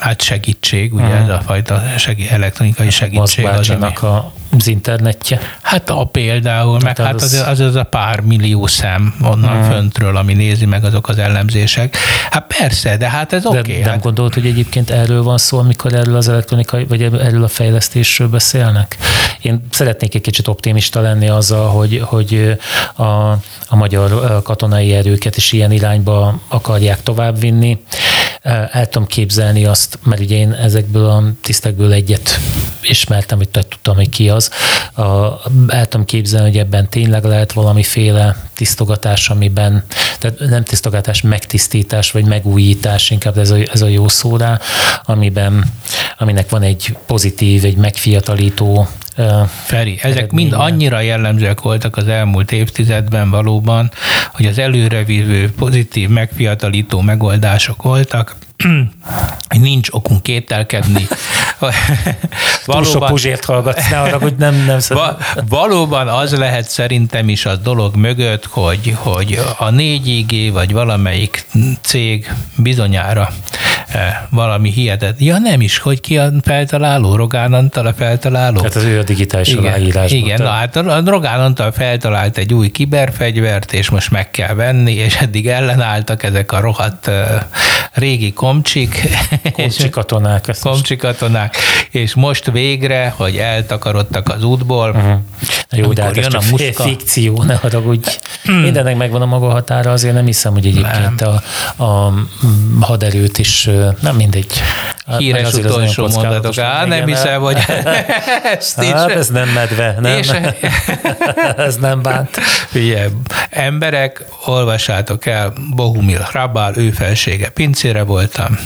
hát 0.00 0.22
segítség, 0.22 0.94
ugye 0.94 1.04
uh-huh. 1.04 1.20
ez 1.20 1.28
a 1.28 1.40
fajta 1.40 1.82
segí, 1.96 2.28
elektronikai 2.28 2.90
segítség. 2.90 3.44
Az, 3.44 3.70
ami... 3.70 3.94
a 3.94 4.32
az 4.56 4.66
internetje. 4.66 5.40
Hát 5.62 5.90
a 5.90 6.04
például, 6.04 6.78
meg 6.82 6.98
hát 6.98 7.14
az, 7.14 7.44
az, 7.46 7.60
az 7.60 7.74
a 7.74 7.82
pár 7.82 8.20
millió 8.20 8.66
szem 8.66 9.14
onnan 9.22 9.60
hmm. 9.60 9.70
föntről, 9.70 10.16
ami 10.16 10.34
nézi 10.34 10.64
meg 10.64 10.84
azok 10.84 11.08
az 11.08 11.18
ellenzések. 11.18 11.96
Hát 12.30 12.54
persze, 12.58 12.96
de 12.96 13.08
hát 13.08 13.32
ez 13.32 13.46
oké. 13.46 13.58
Okay, 13.58 13.72
de 13.72 13.80
nem 13.80 13.90
hát... 13.90 14.02
gondolod, 14.02 14.34
hogy 14.34 14.46
egyébként 14.46 14.90
erről 14.90 15.22
van 15.22 15.38
szó, 15.38 15.58
amikor 15.58 15.92
erről 15.92 16.16
az 16.16 16.28
elektronikai, 16.28 16.84
vagy 16.84 17.02
erről 17.02 17.44
a 17.44 17.48
fejlesztésről 17.48 18.28
beszélnek? 18.28 18.96
Én 19.40 19.66
szeretnék 19.70 20.14
egy 20.14 20.20
kicsit 20.20 20.48
optimista 20.48 21.00
lenni 21.00 21.28
azzal, 21.28 21.68
hogy, 21.68 22.02
hogy 22.04 22.58
a, 22.94 23.02
a 23.68 23.76
magyar 23.76 24.40
katonai 24.42 24.94
erőket 24.94 25.36
is 25.36 25.52
ilyen 25.52 25.72
irányba 25.72 26.40
akarják 26.48 27.02
továbbvinni. 27.02 27.78
El 28.72 28.88
tudom 28.88 29.08
képzelni 29.08 29.64
azt, 29.64 29.98
mert 30.02 30.20
ugye 30.20 30.36
én 30.36 30.52
ezekből 30.52 31.06
a 31.06 31.22
tisztekből 31.42 31.92
egyet 31.92 32.38
ismertem, 32.82 33.38
hogy 33.38 33.48
tudtam, 33.88 33.96
hogy 33.96 34.08
ki 34.08 34.28
az. 34.28 34.50
A, 34.94 35.02
el 35.68 35.86
tudom 35.86 36.06
képzelni, 36.06 36.48
hogy 36.48 36.58
ebben 36.58 36.88
tényleg 36.88 37.24
lehet 37.24 37.52
valamiféle 37.52 38.36
tisztogatás, 38.54 39.28
amiben, 39.28 39.84
tehát 40.18 40.38
nem 40.38 40.64
tisztogatás, 40.64 41.22
megtisztítás, 41.22 42.10
vagy 42.10 42.24
megújítás, 42.24 43.10
inkább 43.10 43.38
ez 43.38 43.50
a, 43.50 43.56
ez 43.72 43.82
a 43.82 43.86
jó 43.86 44.08
szó 44.08 44.36
rá, 44.36 44.58
amiben, 45.04 45.64
aminek 46.18 46.50
van 46.50 46.62
egy 46.62 46.96
pozitív, 47.06 47.64
egy 47.64 47.76
megfiatalító 47.76 48.88
Feri, 49.64 49.98
ezek 50.02 50.32
mind 50.32 50.52
annyira 50.52 51.00
jellemzőek 51.00 51.60
voltak 51.60 51.96
az 51.96 52.08
elmúlt 52.08 52.52
évtizedben 52.52 53.30
valóban, 53.30 53.90
hogy 54.32 54.46
az 54.46 54.58
előrevívő, 54.58 55.52
pozitív, 55.52 56.08
megfiatalító 56.08 57.00
megoldások 57.00 57.82
voltak, 57.82 58.36
nincs 59.58 59.88
okunk 59.90 60.22
kételkedni. 60.22 61.06
valóban, 61.58 62.82
Túl 62.82 62.84
sok 62.84 63.06
puzsért 63.06 63.44
hallgatsz, 63.44 63.90
ne 63.90 64.00
arra, 64.00 64.18
hogy 64.18 64.34
nem, 64.38 64.64
nem 64.66 64.78
va, 64.88 65.16
Valóban 65.48 66.08
az 66.08 66.36
lehet 66.36 66.68
szerintem 66.68 67.28
is 67.28 67.46
a 67.46 67.56
dolog 67.56 67.96
mögött, 67.96 68.46
hogy, 68.46 68.94
hogy 68.96 69.40
a 69.58 69.70
4G 69.70 70.50
vagy 70.52 70.72
valamelyik 70.72 71.46
cég 71.80 72.32
bizonyára 72.56 73.28
eh, 73.88 74.16
valami 74.30 74.70
hihetet. 74.70 75.20
Ja 75.20 75.38
nem 75.38 75.60
is, 75.60 75.78
hogy 75.78 76.00
ki 76.00 76.18
a 76.18 76.30
feltaláló, 76.42 77.16
Rogán 77.16 77.52
Antal 77.52 77.86
a 77.86 77.92
feltaláló. 77.92 78.62
Hát 78.62 78.74
az 78.74 78.84
ő 78.84 78.98
a 78.98 79.02
digitális 79.02 79.48
igen, 79.48 79.64
aláírás. 79.64 80.12
Igen, 80.12 80.42
na, 80.42 80.50
hát 80.50 80.76
a 80.76 81.02
Rogán 81.04 81.40
Antal 81.40 81.72
feltalált 81.72 82.38
egy 82.38 82.54
új 82.54 82.70
kiberfegyvert, 82.70 83.72
és 83.72 83.90
most 83.90 84.10
meg 84.10 84.30
kell 84.30 84.54
venni, 84.54 84.92
és 84.92 85.16
eddig 85.16 85.48
ellenálltak 85.48 86.22
ezek 86.22 86.52
a 86.52 86.60
rohadt 86.60 87.06
uh, 87.06 87.14
régi 87.92 88.32
komcsik. 88.48 89.08
Komcsi 89.52 89.88
katonák. 89.88 90.56
Komcsi 90.60 90.96
katonák. 90.96 91.56
És 91.90 92.14
most 92.14 92.50
végre, 92.50 93.14
hogy 93.16 93.36
eltakarodtak 93.36 94.28
az 94.28 94.42
útból. 94.42 94.90
Uh-huh. 94.90 95.18
Jó, 95.70 95.92
de 95.92 96.02
hát 96.02 96.16
ez 96.16 96.26
csak 96.26 96.44
muska. 96.50 96.82
fikció, 96.82 97.42
ne 97.42 97.54
haragudj. 97.54 98.08
Mindennek 98.62 98.96
megvan 98.96 99.22
a 99.22 99.26
maga 99.26 99.50
határa, 99.50 99.90
azért 99.90 100.14
nem 100.14 100.24
hiszem, 100.24 100.52
hogy 100.52 100.66
egyébként 100.66 101.20
a, 101.20 101.42
a 101.84 102.12
haderőt 102.80 103.38
is, 103.38 103.68
nem 104.00 104.16
mindegy. 104.16 104.62
Híres 105.18 105.52
utolsó 105.52 106.08
mondatok. 106.08 106.58
Á, 106.58 106.84
nem 106.84 107.06
hiszem, 107.06 107.40
hogy 107.40 107.56
ezt 108.58 108.82
is. 108.82 108.88
Hát 108.88 109.10
ez 109.10 109.28
nem 109.28 109.48
medve, 109.48 109.94
nem. 110.00 110.18
És... 110.18 110.30
ez 111.56 111.76
nem 111.76 112.02
bánt. 112.02 112.40
Ugye, 112.74 113.08
emberek, 113.50 114.24
olvassátok 114.46 115.26
el, 115.26 115.52
Bohumil 115.74 116.20
Hrabál, 116.20 116.76
ő 116.76 116.90
felsége 116.90 117.48
pincére 117.48 118.02
voltam. 118.38 118.58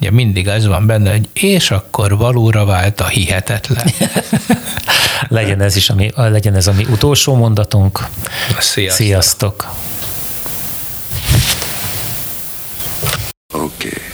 Ugye 0.00 0.10
mindig 0.10 0.46
ez 0.46 0.66
van 0.66 0.86
benne, 0.86 1.10
hogy 1.10 1.28
és 1.32 1.70
akkor 1.70 2.16
valóra 2.16 2.64
vált 2.64 3.00
a 3.00 3.06
hihetetlen. 3.06 3.86
legyen, 5.28 5.60
ez 5.60 5.76
is, 5.76 5.90
ami, 5.90 6.10
legyen 6.14 6.54
ez 6.54 6.66
a 6.66 6.72
mi 6.72 6.86
utolsó 6.90 7.34
mondatunk. 7.34 8.06
Sziasztok! 8.58 9.06
Sziasztok. 9.06 9.72
Okay. 13.52 14.13